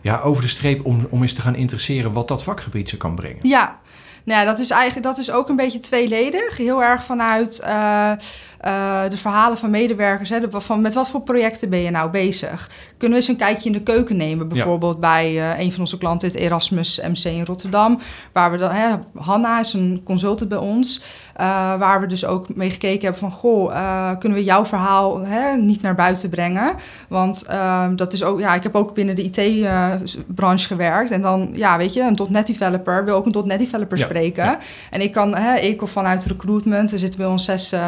ja, 0.02 0.20
over 0.20 0.42
de 0.42 0.50
streep 0.50 0.86
om, 0.86 1.08
om 1.10 1.22
eens 1.22 1.34
te 1.34 1.42
gaan 1.42 1.56
interesseren 1.56 2.14
wat 2.14 2.28
dat 2.28 2.44
vakgebied 2.44 2.90
ze 2.90 2.98
kan 2.98 3.16
brengen? 3.16 3.40
Ja. 3.42 3.80
Nou, 4.28 4.40
ja, 4.40 4.46
dat 4.46 4.60
is 4.60 4.70
eigenlijk 4.70 5.06
dat 5.06 5.18
is 5.18 5.32
ook 5.32 5.50
een 5.50 5.56
beetje 5.56 5.80
tweeledig. 5.80 6.58
Heel 6.58 6.84
erg 6.84 7.04
vanuit 7.04 7.60
eh, 7.60 8.12
eh, 8.60 9.02
de 9.10 9.18
verhalen 9.18 9.58
van 9.58 9.70
medewerkers. 9.70 10.30
Hè, 10.30 10.40
de, 10.40 10.62
van, 10.62 10.82
met 10.82 10.94
wat 10.94 11.10
voor 11.10 11.22
projecten 11.22 11.70
ben 11.70 11.80
je 11.80 11.90
nou 11.92 12.10
bezig? 12.10 12.70
Kunnen 12.98 13.18
we 13.18 13.24
eens 13.24 13.32
een 13.34 13.46
kijkje 13.46 13.66
in 13.70 13.76
de 13.76 13.82
keuken 13.84 14.18
nemen? 14.18 14.48
Bijvoorbeeld 14.48 15.00
bij 15.00 15.26
eh, 15.52 15.60
een 15.60 15.72
van 15.72 15.80
onze 15.80 15.98
klanten, 15.98 16.28
het 16.28 16.38
Erasmus 16.38 17.00
MC 17.08 17.24
in 17.24 17.46
Rotterdam. 17.46 18.00
Waar 18.32 18.52
we 18.52 18.58
dan, 18.58 18.72
hè, 18.72 18.96
Hanna 19.16 19.60
is 19.60 19.74
een 19.74 20.02
consultant 20.04 20.50
bij 20.50 20.58
ons. 20.58 21.02
eh, 21.36 21.46
waar 21.80 22.02
we 22.02 22.08
dus 22.08 22.26
ook 22.26 22.56
mee 22.56 22.70
gekeken 22.72 23.02
hebben 23.02 23.20
van... 23.20 23.32
goh, 23.32 23.72
kunnen 24.20 24.38
we 24.38 24.44
jouw 24.44 24.66
verhaal 24.66 25.20
hè, 25.26 25.56
niet 25.58 25.82
naar 25.82 25.96
buiten 25.96 26.30
brengen? 26.30 26.74
Want 27.10 27.44
ehm, 27.46 27.96
dat 27.96 28.14
is 28.14 28.24
ook... 28.24 28.40
Ja, 28.40 28.54
ik 28.56 28.64
heb 28.64 28.76
ook 28.76 28.94
binnen 28.94 29.16
de 29.16 29.24
IT-branche 29.24 30.68
gewerkt. 30.68 31.12
En 31.12 31.22
dan, 31.22 31.50
ja, 31.54 31.78
weet 31.78 31.94
je, 31.94 32.02
een 32.02 32.18
.NET 32.30 32.48
developer 32.48 33.06
wil 33.06 33.16
ook 33.16 33.26
een 33.26 33.48
.NET 33.48 33.60
developer 33.60 33.98
Ja, 33.98 34.04
spreken. 34.04 34.44
ja. 34.44 34.58
En 34.92 35.02
ik 35.02 35.12
kan, 35.12 35.36
hè, 35.36 35.56
ik 35.60 35.82
of 35.82 35.92
vanuit 35.92 36.26
recruitment... 36.26 36.92
er 36.92 37.00
zitten 37.00 37.20
bij 37.20 37.30
ons 37.30 37.46
zes 37.46 37.72
eh, 37.72 37.82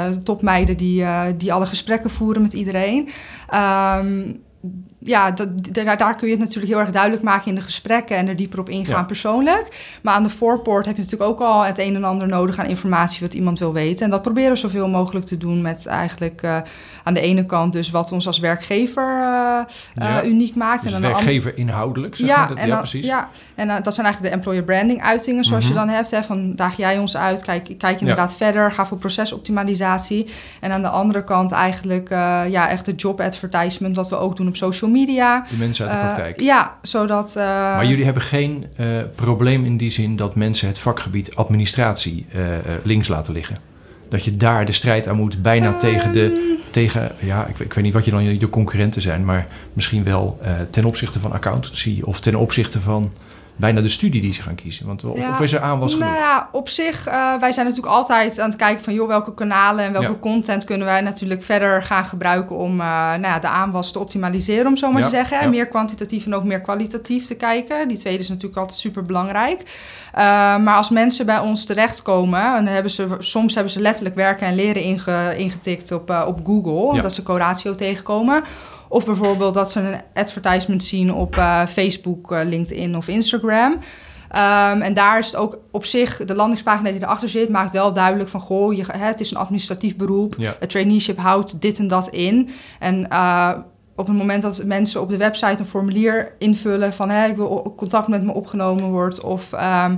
die, 0.66 1.04
eh, 1.04 1.26
die 1.38 1.54
alle 1.54 1.66
gesprekken 1.66 2.10
voeren 2.10 2.42
met 2.42 2.54
iedereen... 2.54 3.10
Ehm, 3.48 4.34
ja, 5.02 5.32
dat, 5.32 5.48
daar, 5.74 5.98
daar 5.98 6.16
kun 6.16 6.28
je 6.28 6.34
het 6.34 6.44
natuurlijk 6.44 6.74
heel 6.74 6.82
erg 6.82 6.92
duidelijk 6.92 7.24
maken 7.24 7.48
in 7.48 7.56
de 7.56 7.62
gesprekken 7.62 8.16
en 8.18 8.28
er 8.28 8.36
dieper 8.36 8.60
op 8.60 8.70
ingaan 8.70 8.96
Ja. 9.00 9.04
persoonlijk. 9.04 9.98
Maar 10.02 10.14
aan 10.14 10.24
de 10.24 10.30
voorpoort 10.30 10.86
heb 10.86 10.96
je 10.96 11.02
natuurlijk 11.02 11.30
ook 11.30 11.40
al 11.40 11.62
het 11.62 11.80
een 11.80 11.96
en 11.96 12.04
ander 12.04 12.28
nodig 12.28 12.58
aan 12.60 12.66
informatie 12.66 13.22
wat 13.22 13.34
iemand 13.34 13.60
wil 13.60 13.74
weten. 13.74 14.06
En 14.06 14.12
dat 14.12 14.22
proberen 14.22 14.52
we 14.52 14.58
zoveel 14.58 14.88
mogelijk 14.88 15.26
te 15.26 15.38
doen 15.38 15.62
met 15.62 15.86
eigenlijk 15.86 16.42
eh, 16.42 16.58
aan 17.04 17.14
de 17.14 17.20
ene 17.22 17.46
kant 17.46 17.74
dus 17.74 17.90
wat 17.90 18.12
ons 18.12 18.28
als 18.28 18.40
werkgever 18.40 19.04
eh, 19.04 19.20
Ja. 19.96 20.22
eh, 20.22 20.30
uniek 20.30 20.56
maakt. 20.56 20.82
Dus 20.82 20.92
en 20.92 20.96
aan 20.96 21.02
de 21.02 21.08
andere 21.08 21.26
werkgever 21.26 21.58
inhoudelijk, 21.58 22.16
zeg 22.16 22.28
ja, 22.28 22.38
maar. 22.38 22.48
Dat, 22.48 22.58
en 22.58 22.64
ja, 22.64 22.70
dan, 22.70 22.78
precies. 22.80 23.06
Ja, 23.06 23.30
en 23.56 23.68
dat 23.84 23.94
zijn 23.94 24.06
eigenlijk 24.06 24.22
de 24.22 24.40
employer 24.42 24.64
branding 24.64 25.04
uitingen 25.04 25.44
zoals 25.44 25.64
Mhm. 25.64 25.74
je 25.74 25.80
dan 25.80 25.90
hebt. 25.90 26.12
Hè, 26.12 26.24
van 26.24 26.56
daag 26.56 26.78
jij 26.78 26.98
ons 26.98 27.18
uit, 27.18 27.42
kijk, 27.44 27.76
kijk 27.78 28.00
inderdaad 28.02 28.36
verder, 28.36 28.72
ga 28.72 28.86
voor 28.86 28.98
procesoptimalisatie. 28.98 30.28
En 30.60 30.72
aan 30.72 30.82
de 30.82 30.90
andere 30.90 31.24
kant 31.24 31.52
eigenlijk 31.52 32.10
ja, 32.50 32.70
echt 32.70 32.86
de 32.86 32.96
job 32.96 33.22
advertisement, 33.22 33.96
wat 33.96 34.10
we 34.10 34.18
ook 34.18 34.36
doen 34.36 34.48
op 34.48 34.56
social 34.56 34.89
media. 34.92 35.46
De 35.50 35.56
mensen 35.58 35.86
uit 35.88 35.94
de 35.94 36.00
Eh, 36.00 36.04
praktijk. 36.14 36.40
ja, 36.42 36.78
zodat... 36.82 37.36
eh, 37.36 37.44
Maar 37.44 37.86
jullie 37.86 38.04
hebben 38.06 38.24
geen 38.24 38.66
eh, 38.76 38.88
probleem 39.16 39.66
in 39.66 39.78
die 39.78 39.90
zin 39.90 40.16
dat 40.16 40.36
mensen 40.36 40.68
het 40.68 40.80
vakgebied 40.80 41.36
administratie 41.36 42.26
links 42.84 43.08
laten 43.08 43.34
liggen. 43.34 43.58
Dat 44.10 44.24
je 44.26 44.38
daar 44.38 44.66
de 44.66 44.72
strijd 44.72 45.08
aan 45.08 45.16
moet, 45.16 45.42
bijna 45.42 45.68
Ehm. 45.70 45.78
tegen 45.78 46.12
de. 46.12 46.58
Tegen, 46.72 47.12
ja, 47.20 47.46
ik, 47.46 47.60
ik 47.60 47.74
weet 47.74 47.84
niet 47.84 47.94
wat 47.94 48.06
je 48.06 48.12
dan 48.12 48.24
je, 48.24 48.40
je 48.40 48.50
concurrenten 48.50 49.02
zijn, 49.02 49.26
maar 49.26 49.48
misschien 49.74 50.04
wel 50.04 50.40
ten 50.70 50.86
opzichte 50.86 51.20
van 51.20 51.32
accountancy 51.32 52.02
of 52.04 52.20
ten 52.20 52.36
opzichte 52.36 52.82
van 52.82 53.12
bijna 53.60 53.82
de 53.82 53.90
studie 53.90 54.22
die 54.22 54.34
ze 54.34 54.42
gaan 54.42 54.56
kiezen. 54.56 54.86
Want 54.88 55.04
of, 55.04 55.18
Ja. 55.18 55.30
of 55.30 55.42
is 55.42 55.54
er 55.54 55.62
aanwas 55.62 55.94
genoeg? 55.94 56.08
Nou 56.10 56.20
ja, 56.20 56.50
op 56.52 56.70
zich, 56.70 57.08
eh, 57.08 57.34
wij 57.40 57.52
zijn 57.52 57.66
natuurlijk 57.66 57.94
altijd 57.96 58.40
aan 58.40 58.50
het 58.50 58.58
kijken 58.58 58.84
van... 58.84 58.94
joh, 58.94 59.08
welke 59.08 59.34
kanalen 59.34 59.86
en 59.86 59.92
welke 59.92 60.08
Ja. 60.08 60.18
content 60.20 60.64
kunnen 60.64 60.88
wij 60.88 61.02
natuurlijk 61.02 61.44
verder 61.44 61.84
gaan 61.84 62.06
gebruiken... 62.06 62.56
om 62.56 62.72
eh, 62.72 62.86
nou 62.88 63.22
ja, 63.22 63.40
de 63.40 63.48
aanwas 63.48 63.92
te 63.92 64.00
optimaliseren, 64.00 64.68
om 64.68 64.78
zo 64.78 64.92
maar 64.92 65.02
te 65.04 65.10
zeggen. 65.10 65.42
ja. 65.42 65.48
Meer 65.50 65.68
kwantitatief 65.68 66.26
en 66.26 66.36
ook 66.36 66.44
meer 66.44 66.62
kwalitatief 66.62 67.26
te 67.26 67.36
kijken. 67.36 67.88
Die 67.88 67.98
tweede 67.98 68.20
is 68.20 68.30
natuurlijk 68.30 68.58
altijd 68.60 68.80
super 68.80 69.04
belangrijk. 69.04 69.64
maar 70.64 70.76
als 70.76 70.90
mensen 70.90 71.26
bij 71.26 71.40
ons 71.40 71.66
terechtkomen... 71.66 72.42
en 72.56 72.66
dan 72.66 72.74
hebben 72.74 72.92
ze, 72.92 73.08
soms 73.20 73.54
hebben 73.54 73.74
ze 73.74 73.80
letterlijk 73.80 74.16
werken 74.16 74.48
en 74.48 74.56
leren 74.56 74.82
inge- 74.84 75.36
ingetikt 75.38 75.92
op, 75.92 76.10
eh, 76.10 76.24
op 76.28 76.40
Google... 76.46 77.02
Dat 77.02 77.14
ze 77.14 77.24
Coratio 77.24 77.76
tegenkomen... 77.76 78.44
Of 78.90 79.06
bijvoorbeeld 79.06 79.54
dat 79.54 79.72
ze 79.72 79.80
een 79.80 80.02
advertisement 80.14 80.84
zien 80.84 81.14
op 81.14 81.38
eh, 81.38 81.66
Facebook, 81.66 82.32
eh, 82.32 82.40
LinkedIn 82.44 82.98
of 82.98 83.08
Instagram. 83.08 83.78
Ehm, 84.30 84.82
en 84.82 84.94
daar 84.94 85.18
is 85.18 85.26
het 85.26 85.36
ook 85.36 85.58
op 85.72 85.86
zich, 85.86 86.26
de 86.26 86.36
landingspagina 86.36 86.92
die 86.92 87.04
erachter 87.04 87.30
zit, 87.30 87.50
maakt 87.50 87.72
wel 87.72 87.94
duidelijk 87.94 88.30
van, 88.30 88.40
goh, 88.40 88.74
je, 88.74 88.86
het 88.92 89.20
is 89.20 89.32
een 89.32 89.38
administratief 89.38 89.96
beroep. 89.96 90.36
Ja. 90.38 90.56
Het 90.60 90.70
traineeship 90.70 91.18
houdt 91.18 91.62
dit 91.62 91.80
en 91.80 91.88
dat 91.88 92.08
in. 92.08 92.50
En 92.80 93.10
eh, 93.10 93.58
op 93.96 94.08
het 94.08 94.18
moment 94.18 94.42
dat 94.42 94.64
mensen 94.64 95.02
op 95.02 95.10
de 95.10 95.18
website 95.18 95.60
een 95.60 95.66
formulier 95.66 96.36
invullen 96.38 96.94
van 96.94 97.10
hè, 97.10 97.28
ik 97.28 97.36
wil 97.36 97.74
contact 97.78 98.08
met 98.08 98.24
me 98.24 98.34
opgenomen 98.34 98.92
wordt 98.92 99.22
of 99.22 99.54
ehm, 99.54 99.96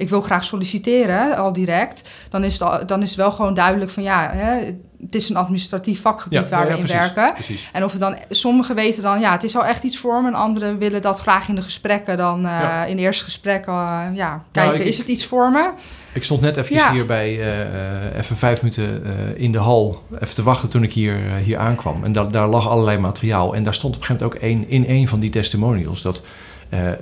ik 0.00 0.08
wil 0.08 0.20
graag 0.20 0.44
solliciteren 0.44 1.36
al 1.36 1.52
direct, 1.52 2.08
dan 2.28 2.44
is 2.44 2.58
het, 2.58 2.88
dan 2.88 3.02
is 3.02 3.08
het 3.08 3.18
wel 3.18 3.32
gewoon 3.32 3.54
duidelijk 3.54 3.90
van 3.90 4.02
ja, 4.02 4.30
hè, 4.32 4.74
het 5.02 5.14
is 5.14 5.28
een 5.28 5.36
administratief 5.36 6.00
vakgebied 6.00 6.48
waar 6.48 6.66
we 6.66 6.78
in 6.78 6.86
werken. 6.86 7.34
En 7.72 7.84
of 7.84 7.92
we 7.92 7.98
dan, 7.98 8.16
sommigen 8.30 8.74
weten 8.74 9.02
dan, 9.02 9.20
ja, 9.20 9.32
het 9.32 9.44
is 9.44 9.56
al 9.56 9.64
echt 9.64 9.82
iets 9.82 9.98
voor 9.98 10.22
me. 10.22 10.28
En 10.28 10.34
anderen 10.34 10.78
willen 10.78 11.02
dat 11.02 11.20
graag 11.20 11.48
in 11.48 11.54
de 11.54 11.62
gesprekken 11.62 12.16
dan, 12.16 12.44
uh, 12.44 12.82
in 12.86 12.98
eerste 12.98 13.24
gesprek, 13.24 13.66
uh, 13.66 14.02
ja, 14.14 14.44
kijken, 14.52 14.78
nou, 14.78 14.88
is 14.88 14.98
het 14.98 15.08
iets 15.08 15.26
voor 15.26 15.50
me? 15.50 15.70
Ik 16.12 16.24
stond 16.24 16.40
net 16.40 16.56
even 16.56 16.92
hier 16.92 17.06
bij, 17.06 17.32
uh, 17.32 18.18
even 18.18 18.36
vijf 18.36 18.62
minuten 18.62 19.36
in 19.36 19.52
de 19.52 19.58
hal, 19.58 20.02
even 20.20 20.34
te 20.34 20.42
wachten 20.42 20.70
toen 20.70 20.82
ik 20.82 20.92
hier, 20.92 21.16
hier 21.44 21.58
aankwam. 21.58 22.04
En 22.04 22.12
da 22.12 22.24
daar 22.24 22.48
lag 22.48 22.68
allerlei 22.68 22.98
materiaal. 22.98 23.54
En 23.54 23.62
daar 23.62 23.74
stond 23.74 23.96
op 23.96 24.00
een 24.00 24.06
gegeven 24.06 24.26
moment 24.26 24.42
ook 24.42 24.68
één, 24.70 24.86
in 24.86 24.96
een 24.96 25.08
van 25.08 25.20
die 25.20 25.30
testimonials, 25.30 26.02
dat... 26.02 26.24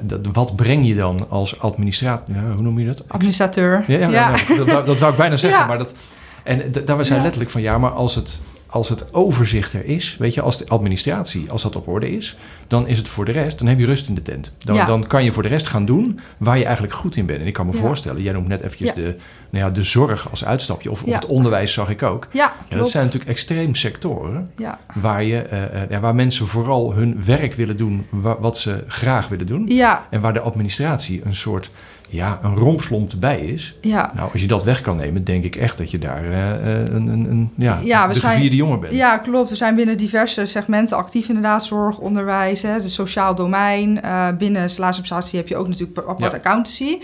dat, 0.00 0.20
wat 0.32 0.56
breng 0.56 0.87
je 0.87 0.94
dan 0.94 1.26
als 1.28 1.60
administrator? 1.60 2.34
Ja, 2.34 2.52
hoe 2.52 2.62
noem 2.62 2.78
je 2.78 2.87
dat? 2.87 3.04
Administrateur. 3.08 3.84
Ja, 3.87 3.98
ja, 3.98 4.08
ja. 4.08 4.30
Nou, 4.30 4.64
dat, 4.64 4.87
dat, 4.87 4.98
wou 4.98 5.12
ik 5.12 5.18
bijna 5.18 5.37
zeggen, 5.46 5.66
maar 5.66 5.78
dat, 5.78 5.94
en 6.42 6.72
daar 6.84 6.96
was 6.96 7.08
hij 7.08 7.20
letterlijk 7.20 7.50
van, 7.50 7.60
ja, 7.60 7.78
maar 7.78 7.90
als 7.90 8.14
het, 8.14 8.40
als 8.70 8.88
het 8.88 9.14
overzicht 9.14 9.72
er 9.72 9.84
is, 9.84 10.16
weet 10.18 10.34
je, 10.34 10.42
als 10.42 10.58
de 10.58 10.68
administratie, 10.68 11.50
als 11.50 11.62
dat 11.62 11.76
op 11.76 11.88
orde 11.88 12.10
is, 12.10 12.37
dan 12.66 12.87
is 12.87 12.98
het 12.98 13.08
voor 13.08 13.25
de 13.25 13.32
rest, 13.32 13.58
dan 13.58 13.68
heb 13.68 13.78
je 13.78 13.87
rust 13.87 14.08
in 14.08 14.14
de 14.14 14.22
tent. 14.22 14.54
Dan, 14.58 14.87
dan 14.87 15.06
kan 15.06 15.25
je 15.25 15.32
voor 15.32 15.42
de 15.42 15.48
rest 15.48 15.66
gaan 15.66 15.84
doen 15.84 16.20
waar 16.38 16.58
je 16.58 16.64
eigenlijk 16.64 16.94
goed 16.94 17.16
in 17.16 17.26
bent. 17.26 17.40
En 17.40 17.46
ik 17.46 17.52
kan 17.52 17.66
me 17.66 17.72
voorstellen, 17.72 18.22
jij 18.22 18.32
noemt 18.32 18.48
net 18.48 18.60
eventjes 18.60 18.94
de, 18.94 19.16
nou 19.50 19.64
ja, 19.64 19.70
de 19.70 19.82
zorg 19.82 20.30
als 20.30 20.44
uitstapje, 20.44 20.90
of, 20.90 21.02
of 21.02 21.14
het 21.14 21.26
onderwijs 21.26 21.72
zag 21.72 21.90
ik 21.90 22.02
ook. 22.02 22.28
Ja, 22.32 22.54
dat 22.68 22.90
zijn 22.90 23.04
natuurlijk 23.04 23.30
extreem 23.30 23.75
sectoren 23.75 24.50
waar, 24.94 25.22
je, 25.25 25.46
uh, 25.52 25.96
uh, 25.96 25.98
waar 25.98 26.14
mensen 26.14 26.46
vooral 26.46 26.94
hun 26.94 27.25
werk 27.25 27.54
willen 27.54 27.76
doen, 27.76 28.06
wat 28.40 28.58
ze 28.58 28.84
graag 28.87 29.28
willen 29.28 29.46
doen. 29.46 29.68
En 30.10 30.20
waar 30.20 30.32
de 30.32 30.40
administratie 30.40 31.20
een 31.25 31.34
soort 31.34 31.70
ja, 32.09 32.38
een 32.43 32.57
rompslomp 32.57 33.12
erbij 33.12 33.41
is. 33.41 33.77
Ja. 33.81 34.12
Nou, 34.15 34.33
als 34.33 34.41
je 34.41 34.47
dat 34.47 34.65
weg 34.65 34.81
kan 34.81 34.97
nemen, 34.97 35.25
denk 35.25 35.45
ik 35.45 35.57
echt 35.57 35.79
dat 35.79 35.91
je 35.91 35.99
daar 35.99 36.25
uh, 36.25 36.50
een, 36.85 37.07
een, 37.07 37.31
een, 37.31 37.53
ja, 37.57 37.81
ja 37.85 38.09
we 38.09 38.15
de 38.15 38.21
gevierde 38.21 38.57
jongen 38.57 38.81
bent. 38.81 38.93
Ja, 38.93 39.19
klopt. 39.19 39.49
We 39.49 39.57
zijn 39.57 39.75
binnen 39.75 39.97
diverse 39.97 40.45
segmenten 40.45 40.97
actief 40.97 41.29
inderdaad. 41.29 41.65
Zorg, 41.65 41.99
onderwijs, 41.99 42.62
hè, 42.62 42.71
het 42.71 42.91
sociaal 42.91 43.35
domein. 43.35 44.00
Uh, 44.05 44.29
binnen 44.38 44.71
salarisopsatie 44.71 45.38
heb 45.38 45.49
je 45.49 45.57
ook 45.57 45.69
natuurlijk 45.69 45.99
apart 45.99 46.33
ja. 46.33 46.38
accountancy. 46.38 46.99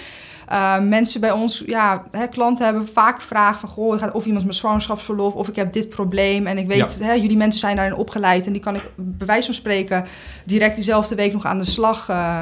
Uh, 0.53 0.81
mensen 0.81 1.21
bij 1.21 1.31
ons, 1.31 1.63
ja, 1.67 2.05
hè, 2.11 2.27
klanten 2.27 2.65
hebben 2.65 2.89
vaak 2.93 3.21
vragen 3.21 3.61
van... 3.61 3.69
goh, 3.69 3.99
gaat 3.99 4.13
of 4.13 4.25
iemand 4.25 4.47
met 4.47 4.57
zwangerschapsverlof 4.57 5.35
of 5.35 5.49
ik 5.49 5.57
heb 5.57 5.73
dit 5.73 5.89
probleem... 5.89 6.47
en 6.47 6.59
ik 6.59 6.67
weet, 6.67 6.99
hè, 6.99 7.13
jullie 7.13 7.37
mensen 7.37 7.61
zijn 7.61 7.77
daarin 7.77 7.95
opgeleid... 7.95 8.47
en 8.47 8.53
die 8.53 8.61
kan 8.61 8.75
ik 8.75 8.91
bij 8.97 9.27
wijze 9.27 9.47
van 9.47 9.55
spreken 9.55 10.05
direct 10.45 10.75
diezelfde 10.75 11.15
week 11.15 11.33
nog 11.33 11.45
aan 11.45 11.59
de 11.59 11.65
slag... 11.65 12.09
Uh, 12.09 12.41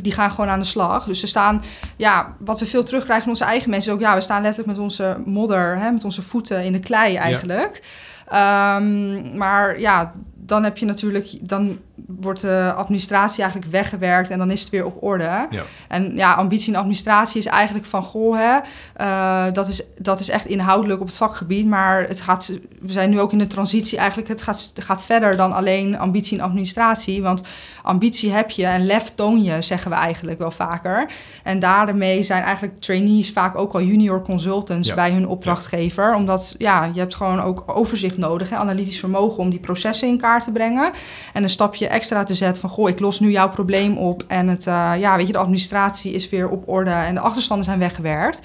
die 0.00 0.12
gaan 0.12 0.30
gewoon 0.30 0.50
aan 0.50 0.58
de 0.58 0.64
slag. 0.64 1.04
Dus 1.04 1.20
ze 1.20 1.26
staan, 1.26 1.62
ja, 1.96 2.36
wat 2.38 2.60
we 2.60 2.66
veel 2.66 2.84
terugkrijgen 2.84 3.24
van 3.24 3.32
onze 3.32 3.44
eigen 3.44 3.70
mensen... 3.70 3.92
ook 3.92 4.00
ja, 4.00 4.14
we 4.14 4.20
staan 4.20 4.42
letterlijk 4.42 4.72
met 4.76 4.84
onze 4.84 5.16
modder, 5.24 5.78
hè, 5.78 5.90
met 5.90 6.04
onze 6.04 6.22
voeten 6.22 6.64
in 6.64 6.72
de 6.72 6.80
klei 6.80 7.16
eigenlijk... 7.16 7.82
Ja. 8.30 8.76
Um, 8.76 9.36
maar 9.36 9.80
ja, 9.80 10.12
dan 10.34 10.64
heb 10.64 10.78
je 10.78 10.86
natuurlijk, 10.86 11.48
dan 11.48 11.78
wordt 12.06 12.40
de 12.40 12.72
administratie 12.76 13.42
eigenlijk 13.42 13.72
weggewerkt 13.72 14.30
en 14.30 14.38
dan 14.38 14.50
is 14.50 14.60
het 14.60 14.70
weer 14.70 14.84
op 14.84 15.02
orde. 15.02 15.46
Ja. 15.50 15.62
En 15.88 16.14
ja, 16.14 16.34
ambitie 16.34 16.72
in 16.72 16.78
administratie 16.78 17.38
is 17.38 17.46
eigenlijk 17.46 17.86
van 17.86 18.02
goh, 18.02 18.36
hè, 18.36 18.58
uh, 19.00 19.52
dat, 19.52 19.68
is, 19.68 19.82
dat 19.98 20.20
is 20.20 20.28
echt 20.28 20.46
inhoudelijk 20.46 21.00
op 21.00 21.06
het 21.06 21.16
vakgebied, 21.16 21.66
maar 21.66 22.08
het 22.08 22.20
gaat, 22.20 22.52
we 22.80 22.92
zijn 22.92 23.10
nu 23.10 23.20
ook 23.20 23.32
in 23.32 23.38
de 23.38 23.46
transitie 23.46 23.98
eigenlijk, 23.98 24.28
het 24.28 24.42
gaat, 24.42 24.72
gaat 24.74 25.04
verder 25.04 25.36
dan 25.36 25.52
alleen 25.52 25.98
ambitie 25.98 26.36
in 26.36 26.42
administratie, 26.42 27.22
want 27.22 27.42
ambitie 27.82 28.32
heb 28.32 28.50
je 28.50 28.66
en 28.66 28.86
lef 28.86 29.14
toon 29.14 29.42
je, 29.42 29.62
zeggen 29.62 29.90
we 29.90 29.96
eigenlijk 29.96 30.38
wel 30.38 30.50
vaker. 30.50 31.10
En 31.42 31.58
daarmee 31.58 32.22
zijn 32.22 32.42
eigenlijk 32.42 32.80
trainees 32.80 33.32
vaak 33.32 33.56
ook 33.56 33.72
al 33.72 33.82
junior 33.82 34.22
consultants 34.22 34.94
bij 34.94 35.10
hun 35.10 35.28
opdrachtgever, 35.28 36.14
omdat 36.14 36.54
ja, 36.58 36.90
je 36.92 36.98
hebt 36.98 37.14
gewoon 37.14 37.42
ook 37.42 37.62
overzicht 37.66 38.16
nodig, 38.16 38.50
hè, 38.50 38.56
analytisch 38.56 38.98
vermogen 38.98 39.38
om 39.38 39.50
die 39.50 39.60
processen 39.60 40.08
in 40.08 40.18
kaart 40.18 40.44
te 40.44 40.52
brengen 40.52 40.92
en 41.32 41.42
een 41.42 41.50
stapje 41.50 41.83
extra 41.88 42.24
te 42.24 42.34
zetten 42.34 42.60
van 42.60 42.70
goh, 42.70 42.88
ik 42.88 43.00
los 43.00 43.20
nu 43.20 43.30
jouw 43.30 43.50
probleem 43.50 43.98
op 43.98 44.24
en 44.26 44.48
het, 44.48 44.66
uh, 44.66 44.92
ja, 44.98 45.16
weet 45.16 45.26
je, 45.26 45.32
de 45.32 45.38
administratie 45.38 46.12
is 46.12 46.28
weer 46.28 46.48
op 46.48 46.68
orde 46.68 46.90
en 46.90 47.14
de 47.14 47.20
achterstanden 47.20 47.64
zijn 47.64 47.78
weggewerkt. 47.78 48.40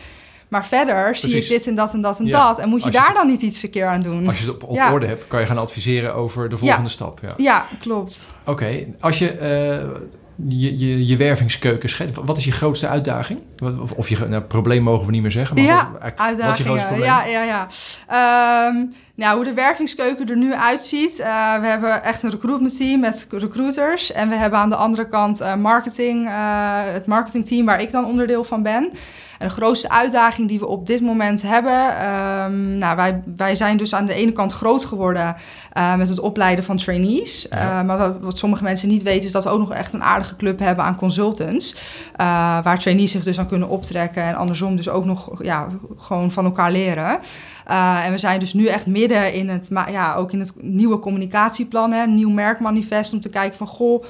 Maar 0.50 0.66
verder 0.66 1.16
zie 1.16 1.36
ik 1.36 1.48
dit 1.48 1.68
en 1.68 1.76
dat 1.76 1.94
en 1.94 2.02
dat 2.02 2.20
en 2.20 2.28
dat. 2.28 2.60
En 2.60 2.70
moet 2.70 2.84
je, 2.84 2.92
daar 2.92 3.14
dan 3.14 3.28
niet 3.28 3.42
iets 3.42 3.64
een 3.64 3.70
keer 3.70 3.88
aan 3.88 4.02
doen? 4.02 4.28
Als 4.28 4.40
je 4.40 4.46
het 4.46 4.54
op, 4.54 4.70
op 4.70 4.80
orde 4.92 5.06
hebt, 5.06 5.28
kan 5.28 5.40
je 5.40 5.46
gaan 5.46 5.58
adviseren 5.58 6.16
over 6.16 6.50
de 6.50 6.58
volgende 6.58 6.90
stap. 6.90 7.20
Ja, 7.22 7.34
ja 7.38 7.66
klopt. 7.80 8.36
Oké, 8.46 8.86
als 9.00 9.20
je, 9.20 9.34
uh, 9.34 10.02
je, 10.48 10.80
je, 10.80 11.08
je 11.08 11.18
wervingskeuken 11.18 12.10
wat 12.26 12.38
is 12.38 12.46
je 12.46 12.52
grootste 12.52 12.88
uitdaging? 12.88 13.42
Of, 13.82 13.92
of 13.92 14.10
je 14.10 14.26
nou, 14.28 14.44
probleem 14.44 14.84
mogen 14.84 15.06
we 15.06 15.12
niet 15.12 15.22
meer 15.22 15.32
zeggen, 15.32 15.56
maar 15.56 15.66
ja, 15.66 15.90
wat, 15.92 16.02
uitdagingen. 16.02 16.46
wat 16.46 16.52
is 16.52 16.58
je 16.58 16.64
grootste 16.64 16.88
probleem? 16.88 17.08
Ja, 17.08 17.26
ja, 17.26 17.68
ja. 18.08 18.68
Um, 18.68 18.94
nou, 19.20 19.36
hoe 19.36 19.46
de 19.46 19.54
wervingskeuken 19.54 20.30
er 20.30 20.38
nu 20.38 20.54
uitziet. 20.54 21.20
Uh, 21.20 21.60
we 21.60 21.68
hebben 21.68 22.04
echt 22.04 22.24
een 22.24 22.30
recruitment 22.30 22.78
team 22.78 23.00
met 23.00 23.28
recruiters. 23.30 24.12
En 24.12 24.30
we 24.30 24.36
hebben 24.36 24.60
aan 24.60 24.70
de 24.70 24.76
andere 24.76 25.08
kant 25.08 25.42
uh, 25.42 25.56
marketing, 25.56 26.26
uh, 26.26 26.32
het 26.84 27.06
marketingteam 27.06 27.66
waar 27.66 27.82
ik 27.82 27.92
dan 27.92 28.06
onderdeel 28.06 28.44
van 28.44 28.64
ben. 28.64 28.92
En 29.40 29.48
de 29.48 29.54
grootste 29.54 29.90
uitdaging 29.90 30.48
die 30.48 30.60
we 30.60 30.68
op 30.68 30.88
dit 30.88 31.02
moment 31.02 31.42
hebben. 31.42 32.08
Um, 32.44 32.78
nou, 32.78 32.96
wij, 32.96 33.22
wij 33.36 33.56
zijn 33.56 33.78
dus 33.78 33.94
aan 33.94 34.06
de 34.06 34.14
ene 34.14 34.32
kant 34.32 34.52
groot 34.52 34.86
geworden 34.86 35.36
met 35.98 36.10
het 36.10 36.20
opleiden 36.20 36.64
van 36.64 36.78
trainees. 36.78 37.48
maar 37.86 37.98
wat, 37.98 38.16
wat, 38.22 38.38
sommige 38.38 38.64
mensen 38.64 38.88
niet 38.88 39.04
weten, 39.04 39.26
is 39.26 39.32
dat 39.32 39.44
we 39.44 39.50
ook 39.50 39.60
nog 39.60 39.74
echt 39.74 39.94
een 39.94 40.04
aardige 40.04 40.36
club 40.36 40.60
hebben 40.60 40.86
aan 40.86 40.96
consultants. 40.96 41.76
waar 42.64 42.80
trainees 42.80 43.12
zich 43.12 43.24
dus 43.24 43.40
aan 43.40 43.48
kunnen 43.48 43.70
optrekken. 43.70 44.24
En 44.24 44.36
andersom 44.36 44.76
dus 44.76 44.90
ook 44.90 45.06
nog 45.06 45.44
ja, 45.44 45.68
gewoon 45.98 46.32
van 46.32 46.46
elkaar 46.46 46.72
leren. 46.72 47.20
En 48.04 48.12
we 48.12 48.18
zijn 48.18 48.40
dus 48.40 48.54
nu 48.54 48.66
echt 48.66 48.86
midden 48.86 49.09
in 49.16 49.50
het, 49.50 49.68
ja, 49.72 50.16
ook 50.16 50.32
in 50.32 50.40
het 50.40 50.54
nieuwe 50.62 51.00
communicatieplan, 51.00 51.92
hè, 51.92 52.04
een 52.04 52.16
nieuw 52.16 52.30
merkmanifest, 52.30 53.14
om 53.14 53.20
te 53.20 53.30
kijken 53.30 53.58
van, 53.58 53.68
goh, 53.68 54.04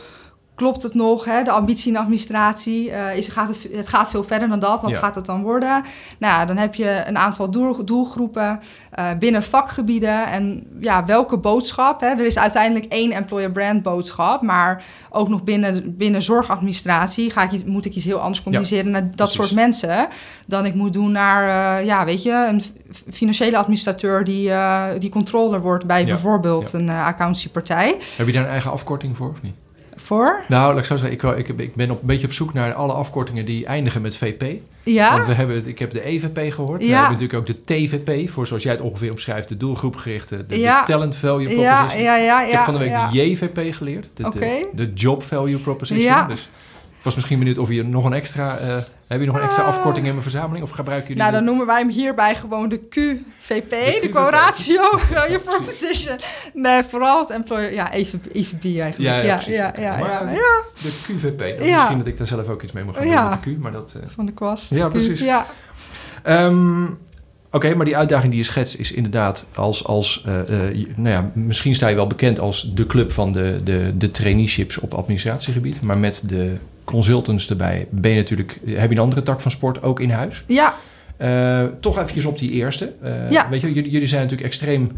klopt 0.60 0.84
het 0.84 0.94
nog? 0.94 1.26
Hè? 1.26 1.44
De 1.44 1.52
ambitie 1.52 1.88
in 1.88 1.94
de 1.94 2.00
administratie, 2.00 2.90
uh, 2.90 3.18
is, 3.18 3.28
gaat 3.28 3.48
het, 3.48 3.68
het 3.72 3.88
gaat 3.88 4.10
veel 4.10 4.24
verder 4.24 4.50
dan 4.50 4.60
dat. 4.60 4.82
Wat 4.82 4.96
gaat 4.96 5.16
het 5.16 5.26
dan 5.26 5.42
worden? 5.42 5.84
Nou, 6.18 6.48
dan 6.48 6.58
heb 6.58 6.76
je 6.76 7.04
een 7.06 7.18
aantal 7.18 7.52
doel, 7.52 7.86
doelgroepen 7.86 8.60
uh, 9.00 9.10
binnen 9.20 9.44
vakgebieden. 9.44 10.26
En 10.26 10.68
ja, 10.80 11.06
welke 11.06 11.38
boodschap? 11.38 12.02
Hè? 12.02 12.08
Er 12.08 12.26
is 12.26 12.38
uiteindelijk 12.38 12.86
één 12.86 13.12
employer 13.12 13.52
brand 13.52 13.84
boodschap, 13.84 14.42
maar 14.42 14.84
ook 15.10 15.30
nog 15.30 15.44
binnen, 15.44 15.98
binnen 15.98 16.22
zorgadministratie 16.22 17.32
ga 17.32 17.50
ik, 17.50 17.66
moet 17.66 17.86
ik 17.86 17.96
iets 17.96 18.06
heel 18.06 18.20
anders 18.20 18.44
communiceren 18.44 18.92
naar 18.92 19.10
dat 19.16 19.32
soort 19.32 19.52
mensen 19.52 20.08
dan 20.48 20.66
ik 20.66 20.74
moet 20.74 20.94
doen 20.94 21.12
naar, 21.12 21.80
uh, 21.80 21.86
ja, 21.86 22.06
weet 22.06 22.24
je, 22.24 22.32
een 22.32 22.64
financiële 23.12 23.58
administrateur 23.58 24.24
die, 24.24 24.52
die 25.00 25.10
controller 25.10 25.62
wordt 25.62 25.86
bij 25.86 26.06
bijvoorbeeld 26.06 26.74
een 26.74 26.90
accountancypartij. 26.90 27.98
Heb 28.16 28.28
je 28.28 28.34
daar 28.34 28.44
een 28.44 28.50
eigen 28.50 28.72
afkorting 28.72 29.18
voor 29.18 29.30
of 29.30 29.42
niet? 29.42 29.56
Voor? 30.10 30.44
Nou, 30.48 30.68
laat 30.70 30.78
ik 30.78 30.84
zo 30.84 30.98
zeggen, 30.98 31.38
ik, 31.38 31.48
ik, 31.48 31.60
ik 31.60 31.76
ben 31.76 31.92
op, 31.92 32.02
een 32.02 32.08
beetje 32.08 32.28
op 32.28 32.34
zoek 32.34 32.54
naar 32.54 32.74
alle 32.74 32.94
afkortingen 32.94 33.46
die 33.46 33.66
eindigen 33.66 34.02
met 34.02 34.18
VP. 34.18 34.44
Ja. 34.84 35.12
Want 35.12 35.26
we 35.26 35.34
hebben, 35.34 35.68
ik 35.68 35.80
heb 35.80 35.92
de 35.92 36.06
EVP 36.06 36.54
gehoord. 36.54 36.82
Ja. 36.82 36.88
We 36.88 36.94
hebben 36.94 37.12
natuurlijk 37.12 37.40
ook 37.40 37.46
de 37.46 37.64
TVP, 37.64 38.30
voor 38.30 38.48
zoals 38.48 38.64
jij 38.64 38.72
het 38.72 38.82
ongeveer 38.82 39.12
omschrijft, 39.12 39.50
de 39.50 39.58
doelgroepgerichte, 39.58 40.46
de, 40.46 40.46
de 40.46 40.82
Talent 40.86 41.16
Value 41.16 41.48
Proposition. 41.48 42.04
Ja, 42.04 42.16
ja, 42.16 42.18
ja, 42.18 42.46
ik 42.46 42.52
heb 42.52 42.64
van 42.64 42.74
de 42.74 42.80
week 42.80 42.94
de 43.12 43.18
JVP 43.18 43.74
geleerd, 43.74 44.10
de, 44.14 44.30
de, 44.30 44.70
de, 44.74 44.94
Job 44.94 45.24
Value 45.24 45.58
Proposition. 45.58 46.28
Dus 46.28 46.50
ik 47.00 47.06
was 47.06 47.16
misschien 47.16 47.40
benieuwd 47.40 47.58
of 47.58 47.70
je 47.70 47.84
nog 47.84 48.06
een 48.06 48.14
extra... 48.14 48.60
Uh, 48.60 48.76
heb 49.08 49.20
je 49.20 49.26
nog 49.26 49.36
een 49.36 49.42
extra 49.42 49.64
ah. 49.64 49.70
afkorting 49.70 50.06
in 50.06 50.12
mijn 50.12 50.24
verzameling 50.24 50.64
of 50.64 50.72
gebruiken 50.72 51.08
jullie... 51.08 51.22
Nou, 51.24 51.36
dan 51.36 51.44
noemen 51.44 51.66
wij 51.66 51.80
hem 51.80 51.90
hierbij 51.90 52.36
gewoon 52.36 52.70
de 52.70 52.80
QVP, 52.80 53.70
de, 53.70 54.00
de 54.02 54.10
Quoratio 54.10 54.82
Value 54.98 55.40
Proposition. 55.50 56.18
Nee, 56.54 56.84
vooral 56.84 57.20
het 57.20 57.30
employer... 57.30 57.74
Ja, 57.74 57.94
even 57.94 58.22
EVP 58.34 58.64
eigenlijk. 58.64 58.98
Ja, 58.98 59.16
ja, 59.16 59.40
ja, 59.48 59.74
ja, 59.78 59.98
ja, 59.98 60.64
De 60.82 60.92
QVP. 61.04 61.60
Misschien 61.60 61.98
dat 61.98 62.08
ik 62.08 62.18
daar 62.18 62.28
zelf 62.28 62.48
ook 62.48 62.62
iets 62.64 62.72
mee 62.72 62.84
mag 62.84 62.96
gaan 62.96 63.04
doen 63.04 63.30
met 63.30 63.44
de 63.44 63.56
Q, 63.56 63.58
maar 63.58 63.72
dat... 63.72 63.94
Uh... 63.98 64.04
Van 64.08 64.26
de 64.26 64.34
kwast. 64.34 64.74
Ja, 64.74 64.88
precies. 64.88 65.20
Ja. 65.20 65.48
Um, 66.28 66.98
Oké, 67.52 67.76
maar 67.76 67.86
die 67.86 67.98
uitdaging 67.98 68.30
die 68.30 68.40
je 68.40 68.46
schetst 68.46 68.76
is 68.76 68.92
inderdaad 68.92 69.48
als, 69.56 69.86
als 69.86 70.24
uh, 70.28 70.34
uh, 70.74 70.88
nou 70.96 71.10
ja, 71.10 71.32
misschien 71.34 71.76
sta 71.76 71.88
je 71.88 71.96
wel 71.96 72.08
bekend 72.08 72.40
als 72.40 72.72
de 72.74 72.86
club 72.86 73.12
van 73.12 73.32
de, 73.32 73.60
de, 73.64 73.94
de 73.98 74.12
traineeships 74.12 74.78
op 74.78 74.94
administratiegebied, 74.94 75.82
maar 75.82 75.98
met 75.98 76.24
de 76.26 76.58
consultants 76.90 77.50
erbij 77.50 77.88
ben 77.90 78.12
je 78.12 78.18
natuurlijk, 78.18 78.60
heb 78.66 78.90
je 78.90 78.96
een 78.96 79.02
andere 79.02 79.24
tak 79.24 79.40
van 79.42 79.52
sport 79.52 79.82
ook 79.82 80.00
in 80.00 80.10
huis. 80.10 80.44
Ja. 80.48 80.76
Uh, 81.22 81.64
toch 81.80 81.98
eventjes 81.98 82.26
op 82.26 82.40
die 82.40 82.52
eerste. 82.52 82.94
ja. 83.30 83.50
Weet 83.50 83.62
je, 83.62 83.74
jullie, 83.74 83.92
jullie 83.92 84.08
zijn 84.08 84.22
natuurlijk 84.22 84.50
extreem 84.50 84.92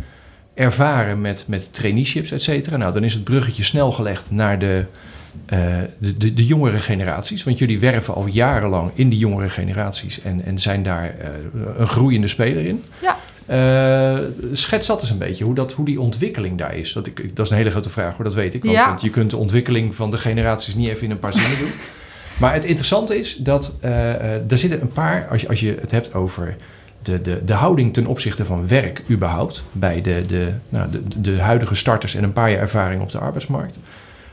ervaren 0.54 1.22
met, 1.22 1.46
met 1.48 1.74
traineeships, 1.74 2.32
et 2.32 2.42
cetera. 2.42 2.78
Nou, 2.78 2.94
dan 2.94 3.04
is 3.04 3.14
het 3.14 3.24
bruggetje 3.24 3.64
snel 3.64 3.92
gelegd 3.92 4.32
naar 4.32 4.60
de 4.60 4.86
uh, 5.54 5.60
de, 5.98 6.18
de, 6.18 6.34
de, 6.34 6.46
jongere 6.46 6.80
generaties. 6.80 7.44
Want 7.44 7.58
jullie 7.58 7.80
werven 7.80 8.14
al 8.14 8.26
jarenlang 8.26 8.92
in 8.94 9.10
die 9.10 9.20
jongere 9.20 9.50
generaties 9.50 10.22
en, 10.22 10.46
en 10.46 10.60
zijn 10.60 10.84
daar 10.84 11.16
een 11.78 11.88
groeiende 11.88 12.28
speler 12.28 12.66
in. 12.66 12.84
Ja. 13.02 13.18
Uh, 13.52 14.18
schets 14.52 14.88
dat 14.88 15.00
eens 15.02 15.10
een 15.10 15.18
beetje, 15.18 15.44
hoe, 15.44 15.56
dat, 15.56 15.74
hoe 15.74 15.86
die 15.86 16.02
ontwikkeling 16.02 16.58
daar 16.58 16.76
is. 16.76 16.94
Dat, 16.94 17.08
ik, 17.08 17.36
dat 17.36 17.46
is 17.46 17.52
een 17.52 17.58
hele 17.58 17.70
grote 17.72 17.90
vraag, 17.90 18.16
hoor, 18.16 18.24
dat 18.26 18.34
weet 18.34 18.54
ik. 18.54 18.64
Want, 18.64 18.76
Ja. 18.76 18.88
want 18.88 19.02
je 19.02 19.10
kunt 19.10 19.30
de 19.30 19.38
ontwikkeling 19.38 19.96
van 19.96 20.12
de 20.12 20.18
generaties 20.18 20.76
niet 20.76 20.90
even 20.90 21.04
in 21.04 21.12
een 21.12 21.20
paar 21.20 21.34
zinnen 21.34 21.58
doen. 21.60 21.72
Maar 22.40 22.54
het 22.54 22.66
interessante 22.66 23.18
is 23.18 23.36
dat 23.36 23.76
eh, 23.80 24.14
eh, 24.16 24.52
er 24.52 24.58
zitten 24.58 24.82
een 24.82 24.88
paar, 24.92 25.28
als 25.28 25.42
je, 25.42 25.48
als 25.48 25.60
je 25.60 25.78
het 25.82 25.92
hebt 25.92 26.14
over 26.14 26.56
de, 27.02 27.22
de, 27.22 27.42
de 27.46 27.54
houding 27.54 27.94
ten 27.94 28.06
opzichte 28.06 28.46
van 28.46 28.68
werk 28.68 29.02
überhaupt, 29.10 29.64
bij 29.72 30.02
de, 30.02 30.24
de, 30.28 30.52
nou, 30.70 30.90
de, 30.92 31.22
de 31.22 31.40
huidige 31.42 31.76
starters 31.76 32.16
en 32.16 32.24
een 32.24 32.34
paar 32.34 32.52
jaar 32.52 32.60
ervaring 32.60 33.02
op 33.02 33.12
de 33.12 33.18
arbeidsmarkt. 33.20 33.80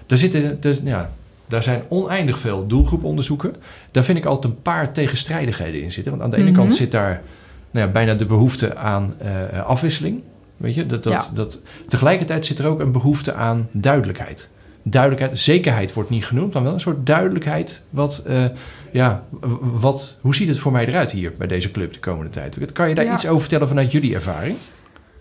Daar, 0.06 0.18
zitten, 0.18 0.60
dus, 0.60 0.80
ja, 0.84 1.10
daar 1.46 1.62
zijn 1.62 1.82
oneindig 1.88 2.38
veel 2.38 2.66
doelgroeponderzoeken. 2.66 3.54
Daar 3.90 4.04
vind 4.04 4.18
ik 4.18 4.24
altijd 4.24 4.52
een 4.54 4.62
paar 4.62 4.92
tegenstrijdigheden 4.92 5.82
in 5.82 5.92
zitten. 5.92 6.12
Want 6.12 6.24
aan 6.24 6.30
de 6.30 6.36
ene 6.36 6.50
Mhm. 6.50 6.58
kant 6.58 6.74
zit 6.74 6.90
daar 6.90 7.22
nou 7.70 7.86
ja, 7.86 7.92
bijna 7.92 8.14
de 8.14 8.26
behoefte 8.26 8.76
aan 8.76 9.14
eh, 9.18 9.64
afwisseling. 9.66 10.22
Weet 10.56 10.74
je, 10.74 10.86
dat, 10.86 11.02
dat, 11.02 11.12
Ja. 11.12 11.34
dat, 11.34 11.62
tegelijkertijd 11.86 12.46
zit 12.46 12.58
er 12.58 12.66
ook 12.66 12.80
een 12.80 12.92
behoefte 12.92 13.34
aan 13.34 13.68
duidelijkheid. 13.72 14.48
Duidelijkheid, 14.82 15.38
zekerheid 15.38 15.92
wordt 15.94 16.10
niet 16.10 16.26
genoemd, 16.26 16.52
maar 16.54 16.62
wel 16.62 16.72
een 16.72 16.80
soort 16.80 17.06
duidelijkheid. 17.06 17.84
Wat, 17.90 18.22
eh, 18.26 18.44
ja, 18.92 19.22
wat, 19.60 20.18
hoe 20.20 20.34
ziet 20.34 20.48
het 20.48 20.58
voor 20.58 20.72
mij 20.72 20.86
eruit 20.86 21.10
hier 21.10 21.32
bij 21.38 21.46
deze 21.46 21.70
club 21.70 21.92
de 21.92 21.98
komende 21.98 22.30
tijd? 22.30 22.72
Kan 22.72 22.88
je 22.88 22.94
daar 22.94 23.04
Ja. 23.04 23.12
iets 23.12 23.26
over 23.26 23.40
vertellen 23.40 23.68
vanuit 23.68 23.92
jullie 23.92 24.14
ervaring? 24.14 24.56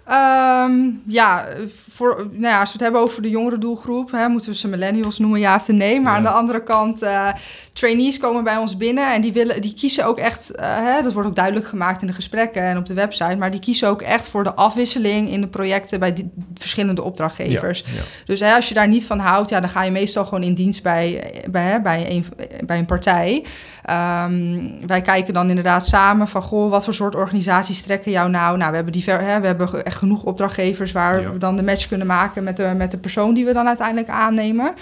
Ehm, 0.07 0.71
ja, 1.05 1.45
voor, 1.89 2.27
nou 2.31 2.53
ja, 2.53 2.59
als 2.59 2.67
we 2.67 2.73
het 2.73 2.81
hebben 2.81 3.01
over 3.01 3.21
de 3.21 3.29
jongere 3.29 3.57
doelgroep, 3.57 4.11
hè, 4.11 4.27
moeten 4.27 4.49
we 4.49 4.55
ze 4.55 4.67
millennials 4.67 5.19
noemen, 5.19 5.39
ja 5.39 5.55
of 5.55 5.67
nee. 5.67 6.01
Maar 6.01 6.11
Ja. 6.11 6.17
aan 6.17 6.23
de 6.23 6.29
andere 6.29 6.63
kant, 6.63 7.01
eh, 7.01 7.27
trainees 7.73 8.17
komen 8.17 8.43
bij 8.43 8.57
ons 8.57 8.77
binnen 8.77 9.13
en 9.13 9.21
die, 9.21 9.33
willen, 9.33 9.61
die 9.61 9.73
kiezen 9.73 10.05
ook 10.05 10.17
echt, 10.17 10.51
eh, 10.51 10.75
hè, 10.75 11.01
dat 11.01 11.13
wordt 11.13 11.29
ook 11.29 11.35
duidelijk 11.35 11.67
gemaakt 11.67 12.01
in 12.01 12.07
de 12.07 12.13
gesprekken 12.13 12.61
en 12.61 12.77
op 12.77 12.85
de 12.85 12.93
website, 12.93 13.35
maar 13.35 13.51
die 13.51 13.59
kiezen 13.59 13.89
ook 13.89 14.01
echt 14.01 14.27
voor 14.27 14.43
de 14.43 14.53
afwisseling 14.53 15.29
in 15.29 15.41
de 15.41 15.47
projecten 15.47 15.99
bij 15.99 16.13
die 16.13 16.29
verschillende 16.55 17.03
opdrachtgevers. 17.03 17.83
Ja. 17.85 18.01
Dus 18.25 18.39
hè, 18.39 18.53
als 18.55 18.67
je 18.67 18.73
daar 18.73 18.87
niet 18.87 19.05
van 19.05 19.19
houdt, 19.19 19.49
ja, 19.49 19.59
dan 19.59 19.69
ga 19.69 19.83
je 19.83 19.91
meestal 19.91 20.23
gewoon 20.25 20.43
in 20.43 20.53
dienst 20.53 20.83
bij, 20.83 21.31
bij, 21.49 21.63
hè, 21.63 21.79
bij, 21.79 22.05
een, 22.09 22.25
bij 22.65 22.77
een 22.77 22.85
partij. 22.85 23.45
Ehm, 23.83 24.59
wij 24.85 25.01
kijken 25.01 25.33
dan 25.33 25.49
inderdaad 25.49 25.85
samen 25.85 26.27
van, 26.27 26.41
goh, 26.41 26.69
wat 26.69 26.83
voor 26.83 26.93
soort 26.93 27.15
organisaties 27.15 27.81
trekken 27.81 28.11
jou 28.11 28.29
nou? 28.29 28.57
Nou, 28.57 28.69
we 28.69 28.75
hebben, 28.75 28.93
diver, 28.93 29.21
hè, 29.21 29.39
we 29.39 29.47
hebben 29.47 29.85
echt 29.85 29.95
genoeg 29.97 30.23
opdrachtgevers 30.23 30.91
waar 30.91 31.21
Ja. 31.21 31.31
we 31.31 31.37
dan 31.37 31.55
de 31.55 31.63
match 31.63 31.87
kunnen 31.87 32.07
maken 32.07 32.43
met 32.43 32.57
de, 32.57 32.73
met 32.77 32.91
de 32.91 32.97
persoon 32.97 33.33
die 33.33 33.45
we 33.45 33.53
dan 33.53 33.67
uiteindelijk 33.67 34.09
aannemen. 34.09 34.73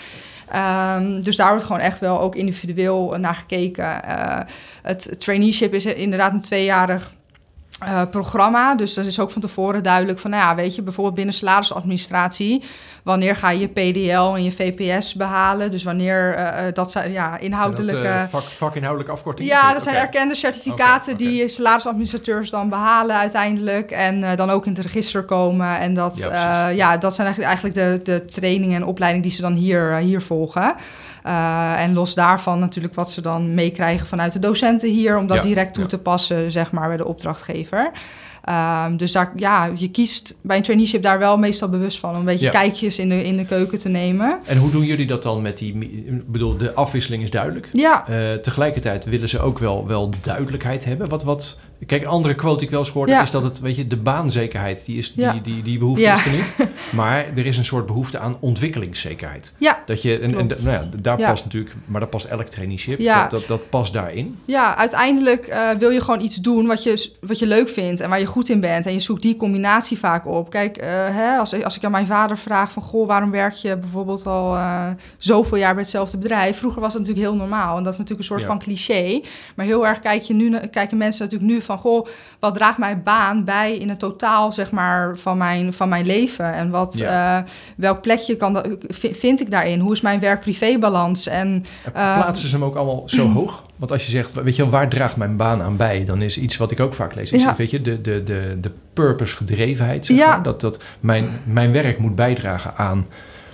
Ehm, 0.50 1.22
dus 1.22 1.36
daar 1.36 1.50
wordt 1.50 1.64
gewoon 1.66 1.82
echt 1.82 2.00
wel 2.00 2.20
ook 2.22 2.36
individueel 2.36 3.16
naar 3.20 3.36
gekeken. 3.36 4.04
Eh, 4.04 4.40
het 4.82 5.16
traineeship 5.20 5.74
is 5.74 5.86
inderdaad 5.86 6.32
een 6.34 6.42
tweejarig 6.42 7.14
eh, 7.80 8.02
programma. 8.12 8.76
Dus 8.76 8.94
dat 8.94 9.06
is 9.06 9.20
ook 9.20 9.32
van 9.32 9.42
tevoren 9.42 9.84
duidelijk 9.84 10.20
van, 10.20 10.30
nou 10.30 10.44
ja, 10.44 10.56
weet 10.56 10.76
je, 10.76 10.82
bijvoorbeeld 10.82 11.16
binnen 11.16 11.34
salarisadministratie, 11.34 12.64
wanneer 13.04 13.36
ga 13.36 13.50
je 13.50 13.60
je 13.60 13.68
PDL 13.68 14.36
en 14.36 14.44
je 14.44 14.52
VPS 14.52 15.14
behalen? 15.14 15.72
Dus 15.72 15.84
wanneer 15.84 16.34
eh, 16.36 16.68
eh, 16.68 16.74
dat 16.74 16.92
zijn 16.92 17.12
ja 17.12 17.38
inhoudelijke. 17.38 18.02
Zijn 18.02 18.20
dat, 18.20 18.30
vak, 18.30 18.42
vakinhoudelijke 18.42 19.14
afkortingen? 19.14 19.52
Ja, 19.52 19.74
dat 19.74 19.84
zijn 19.84 19.96
erkende 19.96 20.36
certificaten 20.36 21.18
die 21.18 21.48
salarisadministrateurs 21.48 22.50
dan 22.50 22.70
behalen 22.70 23.16
uiteindelijk. 23.16 23.92
En 23.92 24.36
dan 24.36 24.50
ook 24.50 24.66
in 24.66 24.74
het 24.74 24.82
register 24.82 25.24
komen. 25.24 25.80
En 25.80 25.94
dat, 25.94 26.18
Ja, 26.18 26.68
ja, 26.68 26.98
dat 26.98 27.16
zijn 27.16 27.28
eigenlijk, 27.28 27.62
eigenlijk 27.62 28.06
de, 28.06 28.12
de 28.12 28.26
trainingen 28.26 28.76
en 28.76 28.86
opleidingen 28.88 29.28
die 29.28 29.36
ze 29.36 29.42
dan 29.42 29.54
hier, 29.54 29.96
hier 29.96 30.22
volgen. 30.22 30.76
Eh, 31.26 31.82
en 31.82 31.94
los 31.94 32.14
daarvan 32.14 32.60
natuurlijk 32.60 32.96
wat 32.96 33.12
ze 33.12 33.22
dan 33.22 33.54
meekrijgen 33.54 34.08
vanuit 34.08 34.34
de 34.34 34.40
docenten 34.40 34.90
hier... 34.90 35.18
om 35.18 35.28
dat 35.28 35.38
Ja, 35.38 35.44
direct 35.44 35.74
toe 35.74 35.84
ja. 35.84 35.90
te 35.90 35.98
passen, 35.98 36.52
zeg 36.52 36.72
maar, 36.72 36.88
bij 36.88 36.98
de 36.98 37.06
opdrachtgever. 37.06 37.92
Ehm, 38.44 38.98
dus 38.98 39.12
daar, 39.12 39.32
ja, 39.36 39.70
je 39.76 39.90
kiest 39.92 40.36
bij 40.42 40.58
een 40.58 40.64
traineeship 40.64 41.02
daar 41.02 41.20
wel 41.20 41.38
meestal 41.38 41.70
bewust 41.70 42.00
van... 42.00 42.10
om 42.10 42.16
een 42.16 42.26
beetje 42.26 42.46
Ja. 42.46 42.52
kijkjes 42.52 43.00
in 43.00 43.10
de, 43.10 43.24
in 43.24 43.38
de 43.38 43.46
keuken 43.46 43.80
te 43.80 43.90
nemen. 43.90 44.40
En 44.46 44.58
hoe 44.58 44.72
doen 44.72 44.84
jullie 44.86 45.08
dat 45.08 45.24
dan 45.24 45.42
met 45.42 45.58
die... 45.58 45.78
Ik 46.06 46.32
bedoel, 46.32 46.58
de 46.58 46.74
afwisseling 46.74 47.24
is 47.24 47.32
duidelijk. 47.32 47.70
Ja, 47.72 48.08
Eh, 48.08 48.34
tegelijkertijd 48.34 49.06
willen 49.06 49.30
ze 49.30 49.40
ook 49.40 49.60
wel, 49.60 49.88
wel 49.88 50.12
duidelijkheid 50.22 50.86
hebben. 50.86 51.10
Wat, 51.10 51.24
wat, 51.24 51.60
kijk, 51.86 52.02
een 52.02 52.08
andere 52.08 52.36
quote 52.36 52.58
die 52.58 52.66
ik 52.68 52.74
wel 52.74 52.80
eens. 52.80 53.12
Ja. 53.12 53.22
is 53.22 53.32
dat 53.32 53.44
het, 53.44 53.60
weet 53.60 53.76
je, 53.76 53.88
de 53.88 53.98
baanzekerheid, 53.98 54.86
die, 54.86 54.98
is, 54.98 55.14
Ja. 55.16 55.32
die, 55.32 55.42
die, 55.42 55.62
die 55.62 55.78
behoefte 55.80 56.04
Ja. 56.04 56.18
is 56.18 56.26
er 56.26 56.32
niet. 56.32 56.56
Maar 56.96 57.26
er 57.36 57.46
is 57.46 57.58
een 57.58 57.66
soort 57.66 57.86
behoefte 57.86 58.20
aan 58.20 58.38
ontwikkelingszekerheid. 58.40 59.54
ja, 59.58 59.84
Dat 59.86 60.02
je, 60.02 60.20
en, 60.20 60.38
en 60.38 60.48
nou 60.48 60.70
ja, 60.70 60.90
daar 61.02 61.18
past 61.18 61.44
natuurlijk... 61.44 61.76
Maar 61.86 62.00
dat 62.00 62.10
past 62.10 62.26
elk 62.26 62.46
traineeship. 62.46 63.00
Ja. 63.00 63.22
Dat, 63.22 63.32
dat, 63.32 63.48
dat 63.48 63.70
past 63.70 63.94
daarin. 63.94 64.38
Ja, 64.46 64.76
uiteindelijk 64.78 65.46
eh, 65.48 65.70
wil 65.70 65.90
je 65.90 66.02
gewoon 66.02 66.22
iets 66.22 66.36
doen 66.36 66.66
wat 66.66 66.84
je, 66.84 67.12
wat 67.22 67.40
je 67.40 67.46
leuk 67.46 67.70
vindt 67.70 68.00
en 68.00 68.10
waar 68.10 68.20
je 68.20 68.26
goed 68.26 68.50
in 68.50 68.60
bent. 68.60 68.86
En 68.86 68.94
je 68.94 69.00
zoekt 69.00 69.22
die 69.22 69.36
combinatie 69.38 69.98
vaak 69.98 70.28
op. 70.28 70.50
Kijk, 70.50 70.78
eh, 70.78 70.90
hè, 70.92 71.38
als, 71.38 71.64
als 71.64 71.76
ik 71.78 71.84
aan 71.84 71.92
mijn 71.92 72.08
vader 72.08 72.38
vraag 72.38 72.72
van... 72.72 72.84
Goh, 72.84 73.08
waarom 73.08 73.32
werk 73.32 73.54
je 73.54 73.78
bijvoorbeeld 73.78 74.26
al 74.26 74.56
eh, 74.56 74.88
zoveel 75.18 75.58
jaar 75.58 75.74
bij 75.74 75.82
hetzelfde 75.84 76.18
bedrijf? 76.18 76.58
Vroeger 76.58 76.82
was 76.82 76.94
dat 76.94 77.02
natuurlijk 77.02 77.28
heel 77.28 77.38
normaal. 77.38 77.78
En 77.78 77.84
dat 77.84 77.94
is 77.94 78.00
natuurlijk 78.00 78.30
een 78.30 78.36
soort 78.36 78.48
van 78.48 78.60
cliché. 78.60 79.22
Maar 79.56 79.66
heel 79.66 79.88
erg 79.88 80.00
kijk 80.00 80.22
je 80.22 80.34
nu, 80.34 80.60
kijken 80.72 80.98
mensen 80.98 81.24
natuurlijk 81.24 81.52
nu 81.52 81.62
van... 81.66 81.78
Goh, 81.78 82.08
wat 82.40 82.54
draagt 82.54 82.78
mijn 82.78 83.04
baan 83.04 83.44
bij 83.44 83.76
in 83.76 83.90
het 83.90 84.00
totaal 84.00 84.52
zeg 84.52 84.72
maar, 84.72 85.18
van, 85.18 85.38
mijn, 85.38 85.74
van 85.74 85.90
mijn 85.90 86.06
leven? 86.06 86.54
En 86.54 86.70
wat, 86.70 86.98
Ja. 86.98 87.38
eh, 87.40 87.50
welk 87.78 88.02
plekje 88.02 88.36
kan 88.38 88.54
dat, 88.54 88.68
vi- 88.88 89.14
vind 89.16 89.42
ik 89.42 89.52
daarin? 89.52 89.80
Hoe 89.80 89.92
is 89.92 90.02
mijn 90.02 90.20
werk-privé-balans? 90.20 91.28
En 91.28 91.44
En 91.46 91.94
Eh, 91.94 92.14
plaatsen 92.22 92.50
ze 92.50 92.56
hem 92.56 92.64
ook 92.66 92.76
allemaal 92.76 93.04
zo 93.06 93.28
hoog? 93.38 93.64
Want 93.76 93.92
als 93.92 94.06
je 94.06 94.12
zegt, 94.12 94.42
weet 94.44 94.56
je, 94.56 94.70
waar 94.70 94.90
draagt 94.90 95.16
mijn 95.16 95.38
baan 95.38 95.62
aan 95.62 95.78
bij? 95.78 96.04
Dan 96.04 96.22
is 96.22 96.38
iets 96.38 96.58
wat 96.58 96.72
ik 96.72 96.80
ook 96.80 96.94
vaak 96.94 97.16
lees. 97.16 97.32
Is, 97.32 97.42
Ja. 97.44 97.56
Weet 97.56 97.70
je, 97.70 97.82
de, 97.82 98.02
de, 98.02 98.24
de, 98.24 98.58
de 98.62 98.72
purpose 98.94 99.36
gedrevenheid. 99.36 100.06
Zeg 100.06 100.18
Ja. 100.18 100.30
maar. 100.30 100.44
Dat, 100.44 100.62
dat 100.62 100.84
mijn, 101.00 101.30
mijn 101.44 101.72
werk 101.72 101.98
moet 101.98 102.16
bijdragen 102.16 102.76
aan... 102.76 103.08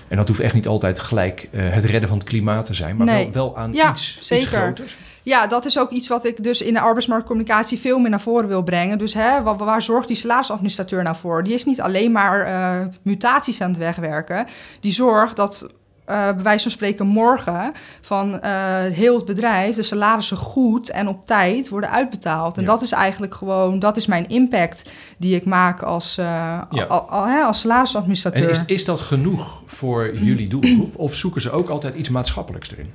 En 0.08 0.18
dat 0.18 0.28
hoeft 0.28 0.40
echt 0.40 0.54
niet 0.54 0.68
altijd 0.68 1.00
gelijk 1.00 1.48
eh, 1.52 1.62
het 1.70 1.86
redden 1.86 2.10
van 2.10 2.18
het 2.18 2.28
klimaat 2.28 2.66
te 2.66 2.74
zijn. 2.74 2.96
Maar 2.96 3.06
Nee. 3.06 3.24
wel, 3.24 3.32
wel 3.34 3.58
aan 3.58 3.74
Ja, 3.74 3.90
iets, 3.92 4.18
iets 4.18 4.28
zeker. 4.28 4.48
groters. 4.48 4.98
Ja, 5.24 5.48
dat 5.48 5.66
is 5.66 5.80
ook 5.80 5.90
iets 5.90 6.08
wat 6.08 6.26
ik 6.26 6.44
dus 6.44 6.62
in 6.62 6.74
de 6.74 6.80
arbeidsmarktcommunicatie 6.80 7.80
veel 7.80 8.00
meer 8.00 8.10
naar 8.10 8.22
voren 8.22 8.48
wil 8.48 8.64
brengen. 8.64 8.98
Dus 8.98 9.14
hè, 9.14 9.42
waar, 9.44 9.58
waar 9.58 9.82
zorgt 9.82 10.08
die 10.08 10.18
salarisadministrateur 10.18 11.04
nou 11.04 11.16
voor? 11.16 11.44
Die 11.44 11.54
is 11.54 11.66
niet 11.66 11.82
alleen 11.82 12.12
maar 12.12 12.42
eh, 12.46 12.88
mutaties 13.02 13.62
aan 13.62 13.70
het 13.70 13.78
wegwerken. 13.78 14.46
Die 14.80 14.92
zorgt 14.92 15.36
dat, 15.36 15.70
eh 16.06 16.16
bij 16.34 16.44
wijze 16.44 16.64
van 16.64 16.72
spreken, 16.72 17.06
morgen 17.08 17.72
van 18.02 18.40
eh, 18.42 18.52
heel 18.86 19.16
het 19.16 19.26
bedrijf 19.26 19.76
de 19.76 19.84
salarissen 19.84 20.38
goed 20.38 20.90
en 20.90 21.08
op 21.08 21.26
tijd 21.28 21.70
worden 21.70 21.90
uitbetaald. 21.92 22.56
En 22.58 22.62
Ja. 22.64 22.68
dat 22.68 22.82
is 22.82 22.92
eigenlijk 22.92 23.34
gewoon, 23.36 23.80
dat 23.80 23.98
is 23.98 24.06
mijn 24.06 24.28
impact 24.28 24.90
die 25.18 25.36
ik 25.36 25.46
maak 25.46 25.82
als, 25.82 26.16
Ja. 26.16 26.68
al, 26.88 27.00
al- 27.02 27.26
hè, 27.26 27.42
als 27.42 27.60
salarisadministrateur. 27.60 28.44
En 28.44 28.50
is, 28.50 28.64
is 28.66 28.86
dat 28.86 29.00
genoeg 29.02 29.62
voor 29.66 30.16
jullie 30.18 30.48
doelgroep? 30.48 30.98
Of 30.98 31.16
zoeken 31.16 31.42
ze 31.42 31.52
ook 31.52 31.70
altijd 31.70 31.96
iets 31.96 32.10
maatschappelijks 32.10 32.72
erin? 32.72 32.92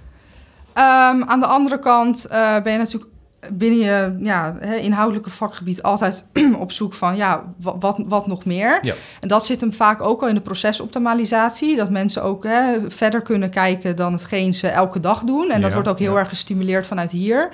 Ehm, 0.77 1.23
aan 1.23 1.41
de 1.41 1.47
andere 1.47 1.79
kant 1.79 2.27
eh, 2.27 2.63
ben 2.63 2.73
je 2.73 2.79
natuurlijk 2.79 3.11
binnen 3.53 3.79
je 3.79 4.17
ja, 4.25 4.57
hè, 4.61 4.75
inhoudelijke 4.77 5.31
vakgebied 5.31 5.83
altijd 5.83 6.27
op 6.59 6.73
zoek 6.73 6.95
van 6.95 7.17
ja, 7.17 7.45
wa- 7.61 7.79
wat, 7.79 8.03
wat 8.07 8.27
nog 8.27 8.45
meer. 8.45 8.79
Ja. 8.83 8.95
En 9.21 9.29
dat 9.29 9.45
zit 9.47 9.61
hem 9.61 9.73
vaak 9.73 10.01
ook 10.03 10.23
al 10.23 10.29
in 10.29 10.35
de 10.35 10.41
procesoptimalisatie. 10.41 11.77
Dat 11.77 11.91
mensen 11.91 12.23
ook 12.23 12.45
hè, 12.45 12.77
verder 12.89 13.23
kunnen 13.23 13.51
kijken 13.51 13.97
dan 13.97 14.13
hetgeen 14.13 14.55
ze 14.55 14.69
elke 14.69 15.01
dag 15.01 15.23
doen. 15.23 15.51
En 15.51 15.61
dat 15.61 15.73
wordt 15.73 15.89
ook 15.89 15.99
heel 15.99 16.13
ja. 16.13 16.19
erg 16.19 16.29
gestimuleerd 16.29 16.87
vanuit 16.87 17.11
hier. 17.11 17.49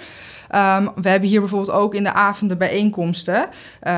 Ehm, 0.48 0.88
we 0.94 1.08
hebben 1.08 1.28
hier 1.28 1.40
bijvoorbeeld 1.40 1.70
ook 1.76 1.94
in 1.94 2.02
de 2.04 2.12
avonden 2.12 2.58
bijeenkomsten. 2.58 3.48
eh, 3.80 3.92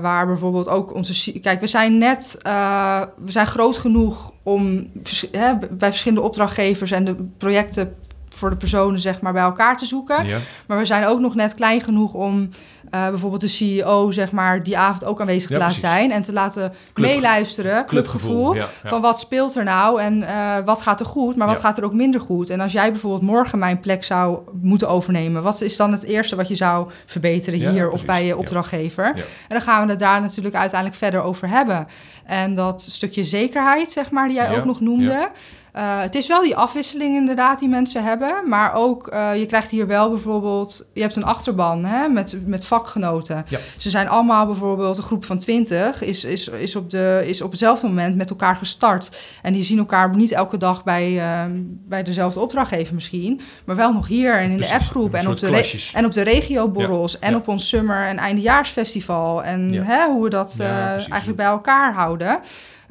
waar 0.00 0.26
bijvoorbeeld 0.26 0.68
ook 0.68 0.94
onze. 0.94 1.40
Kijk, 1.40 1.60
we 1.60 1.66
zijn 1.66 1.98
net. 1.98 2.38
eh, 2.42 3.02
we 3.18 3.32
zijn 3.32 3.46
groot 3.46 3.76
genoeg 3.76 4.32
om 4.42 4.90
hè, 5.32 5.54
bij 5.70 5.88
verschillende 5.88 6.24
opdrachtgevers 6.24 6.90
en 6.90 7.04
de 7.04 7.14
projecten 7.38 7.94
voor 8.34 8.50
de 8.50 8.56
personen 8.56 9.00
zeg 9.00 9.20
maar 9.20 9.32
bij 9.32 9.42
elkaar 9.42 9.76
te 9.76 9.86
zoeken. 9.86 10.26
Ja. 10.26 10.38
Maar 10.66 10.78
we 10.78 10.84
zijn 10.84 11.06
ook 11.06 11.20
nog 11.20 11.34
net 11.34 11.54
klein 11.54 11.80
genoeg 11.80 12.12
om 12.12 12.50
eh, 12.90 13.08
bijvoorbeeld 13.08 13.40
de 13.40 13.48
CEO 13.48 14.10
zeg 14.10 14.32
maar 14.32 14.62
die 14.62 14.78
avond 14.78 15.04
ook 15.04 15.20
aanwezig 15.20 15.48
te 15.48 15.58
laten 15.58 15.80
precies. 15.80 15.90
zijn 15.90 16.12
en 16.12 16.22
te 16.22 16.32
laten 16.32 16.72
Club- 16.92 17.08
meeluisteren, 17.08 17.86
clubgevoel. 17.86 18.56
Van 18.84 19.00
wat 19.00 19.18
speelt 19.18 19.54
er 19.54 19.64
nou 19.64 20.00
en 20.00 20.22
eh, 20.22 20.56
wat 20.64 20.82
gaat 20.82 21.00
er 21.00 21.06
goed, 21.06 21.36
maar 21.36 21.46
wat 21.46 21.58
gaat 21.58 21.78
er 21.78 21.84
ook 21.84 21.92
minder 21.92 22.20
goed? 22.20 22.50
En 22.50 22.60
als 22.60 22.72
jij 22.72 22.90
bijvoorbeeld 22.90 23.22
morgen 23.22 23.58
mijn 23.58 23.80
plek 23.80 24.04
zou 24.04 24.38
moeten 24.60 24.88
overnemen, 24.88 25.42
wat 25.42 25.60
is 25.60 25.76
dan 25.76 25.92
het 25.92 26.02
eerste 26.02 26.36
wat 26.36 26.48
je 26.48 26.54
zou 26.54 26.90
verbeteren 27.06 27.70
hier 27.70 27.90
of 27.90 28.04
bij 28.04 28.26
je 28.26 28.36
opdrachtgever? 28.36 29.04
En 29.14 29.24
dan 29.48 29.60
gaan 29.60 29.84
we 29.84 29.90
het 29.90 30.00
daar 30.00 30.20
natuurlijk 30.20 30.54
uiteindelijk 30.54 31.00
verder 31.00 31.20
over 31.20 31.48
hebben. 31.48 31.86
En 32.24 32.54
dat 32.54 32.82
stukje 32.82 33.24
zekerheid, 33.24 33.92
zeg 33.92 34.10
maar, 34.10 34.28
die 34.28 34.36
jij 34.36 34.56
ook 34.56 34.64
nog 34.64 34.80
noemde. 34.80 35.30
Uh, 35.76 36.00
het 36.00 36.14
is 36.14 36.26
wel 36.26 36.42
die 36.42 36.56
afwisseling 36.56 37.16
inderdaad 37.16 37.58
die 37.58 37.68
mensen 37.68 38.04
hebben. 38.04 38.48
Maar 38.48 38.74
ook, 38.74 39.12
uh, 39.12 39.38
je 39.38 39.46
krijgt 39.46 39.70
hier 39.70 39.86
wel 39.86 40.10
bijvoorbeeld... 40.10 40.86
Je 40.92 41.00
hebt 41.00 41.16
een 41.16 41.24
achterban 41.24 41.84
hè, 41.84 42.08
met, 42.08 42.36
met 42.46 42.66
vakgenoten. 42.66 43.44
Ja. 43.48 43.58
Ze 43.76 43.90
zijn 43.90 44.08
allemaal 44.08 44.46
bijvoorbeeld, 44.46 44.96
een 44.96 45.02
groep 45.02 45.24
van 45.24 45.38
twintig... 45.38 46.02
Is, 46.02 46.24
is, 46.24 46.48
is, 46.48 46.76
op 46.76 46.90
de, 46.90 47.22
is 47.26 47.42
op 47.42 47.50
hetzelfde 47.50 47.86
moment 47.86 48.16
met 48.16 48.30
elkaar 48.30 48.56
gestart. 48.56 49.10
En 49.42 49.52
die 49.52 49.62
zien 49.62 49.78
elkaar 49.78 50.16
niet 50.16 50.32
elke 50.32 50.56
dag 50.56 50.84
bij, 50.84 51.12
uh, 51.12 51.42
bij 51.88 52.02
dezelfde 52.02 52.40
opdrachtgever 52.40 52.94
misschien... 52.94 53.40
maar 53.64 53.76
wel 53.76 53.92
nog 53.92 54.06
hier 54.06 54.38
en 54.38 54.50
in 54.50 54.56
Precies, 54.56 54.72
de 54.72 54.78
appgroep... 54.78 55.14
En 55.14 55.28
op, 55.28 55.40
de 55.40 55.90
en 55.94 56.04
op 56.04 56.12
de 56.12 56.22
regioborrels... 56.22 57.12
Ja, 57.12 57.18
en 57.20 57.30
ja. 57.30 57.36
op 57.36 57.48
ons 57.48 57.68
summer- 57.68 58.06
en 58.06 58.18
eindejaarsfestival. 58.18 59.44
En 59.44 59.72
hè, 59.84 60.06
hoe 60.06 60.22
we 60.22 60.30
dat 60.30 60.56
eh, 60.58 60.88
eigenlijk 60.88 61.36
bij 61.36 61.46
elkaar 61.46 61.94
houden... 61.94 62.40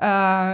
Uh, 0.04 0.52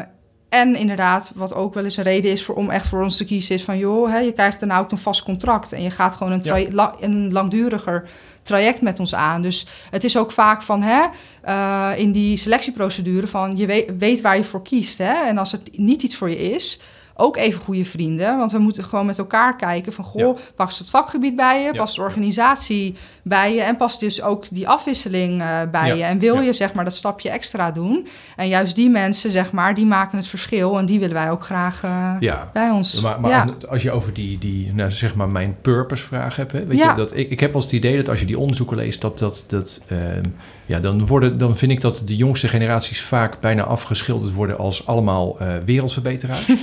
en 0.50 0.76
inderdaad, 0.76 1.32
wat 1.36 1.54
ook 1.54 1.74
wel 1.74 1.84
eens 1.84 1.98
een 1.98 2.04
reden 2.04 2.32
is 2.32 2.44
voor, 2.44 2.56
om 2.56 2.70
echt 2.70 2.88
voor 2.88 3.04
ons 3.04 3.18
te 3.18 3.26
kiezen, 3.26 3.56
is 3.56 3.64
van 3.64 3.78
joh, 3.78 4.12
hè, 4.12 4.18
je 4.18 4.32
krijgt 4.32 4.60
daarna 4.60 4.80
ook 4.80 4.92
een 4.92 4.98
vast 4.98 5.24
contract 5.24 5.74
en 5.74 5.82
je 5.82 5.92
gaat 5.92 6.16
gewoon 6.16 6.34
een, 6.34 6.74
la- 6.74 6.96
een 7.00 7.32
langduriger 7.32 8.10
traject 8.42 8.82
met 8.82 9.00
ons 9.00 9.16
aan. 9.16 9.42
Dus 9.42 9.66
het 9.90 10.04
is 10.04 10.18
ook 10.18 10.32
vaak 10.32 10.62
van 10.62 10.82
hè, 10.82 11.06
uh, 11.48 11.92
in 11.98 12.12
die 12.12 12.38
selectieprocedure 12.38 13.28
van 13.28 13.58
je 13.58 13.66
weet, 13.66 13.92
weet 13.98 14.22
waar 14.22 14.38
je 14.38 14.44
voor 14.44 14.62
kiest. 14.62 14.98
Hè? 14.98 15.14
En 15.14 15.38
als 15.38 15.52
het 15.52 15.78
niet 15.78 16.04
iets 16.04 16.16
voor 16.16 16.30
je 16.30 16.38
is, 16.52 16.80
ook 17.20 17.38
even 17.38 17.62
goede 17.62 17.86
vrienden. 17.86 18.38
Want 18.38 18.52
we 18.52 18.60
moeten 18.60 18.84
gewoon 18.84 19.06
met 19.06 19.18
elkaar 19.18 19.56
kijken 19.56 19.94
van... 19.94 20.04
goh, 20.04 20.38
Ja. 20.38 20.44
past 20.56 20.80
het 20.80 20.90
vakgebied 20.90 21.36
bij 21.36 21.64
je? 21.64 21.72
Past 21.74 21.96
de 21.96 22.02
organisatie 22.02 22.96
bij 23.24 23.56
je? 23.56 23.62
En 23.62 23.78
past 23.78 24.00
dus 24.00 24.22
ook 24.22 24.46
die 24.52 24.68
afwisseling 24.68 25.42
eh, 25.42 25.62
bij 25.72 25.98
je? 25.98 26.04
En 26.04 26.20
wil 26.20 26.40
je 26.40 26.54
zeg 26.54 26.74
maar 26.74 26.84
dat 26.84 26.94
stapje 26.94 27.30
extra 27.30 27.72
doen? 27.72 28.08
En 28.36 28.48
juist 28.48 28.76
die 28.76 28.90
mensen 28.90 29.32
zeg 29.32 29.52
maar, 29.52 29.74
die 29.76 29.86
maken 29.86 30.18
het 30.18 30.28
verschil. 30.28 30.78
En 30.78 30.86
die 30.86 31.00
willen 31.00 31.16
wij 31.16 31.32
ook 31.32 31.44
graag 31.44 31.84
eh, 31.84 32.14
bij 32.54 32.70
ons. 32.70 33.02
Maar, 33.02 33.20
maar 33.20 33.54
als 33.70 33.84
je 33.84 33.92
over 33.92 34.14
die, 34.14 34.38
die 34.38 34.74
nou, 34.74 34.92
zeg 34.92 35.16
maar 35.16 35.30
mijn 35.30 35.56
purpose 35.62 36.06
vraag 36.06 36.36
hebt, 36.36 36.52
hè, 36.52 36.66
weet 36.66 36.80
je, 36.80 36.94
dat 36.96 37.16
ik, 37.16 37.30
ik 37.30 37.40
heb 37.40 37.56
als 37.56 37.64
het 37.64 37.74
idee 37.74 37.98
dat 37.98 38.10
als 38.10 38.20
je 38.20 38.26
die 38.26 38.40
onderzoeken 38.40 38.78
leest, 38.78 39.02
dat 39.02 39.20
dat, 39.20 39.46
dat 39.48 39.82
ehm, 39.88 40.24
ja, 40.66 40.80
dan 40.80 41.08
worden, 41.08 41.38
dan 41.38 41.58
vind 41.58 41.72
ik 41.72 41.82
dat 41.82 42.02
de 42.06 42.16
jongste 42.16 42.48
generaties 42.48 43.02
vaak 43.02 43.40
bijna 43.40 43.64
afgeschilderd 43.64 44.34
worden 44.34 44.58
als 44.58 44.86
allemaal 44.86 45.40
eh 45.40 45.48
wereldverbeteraars. 45.66 46.48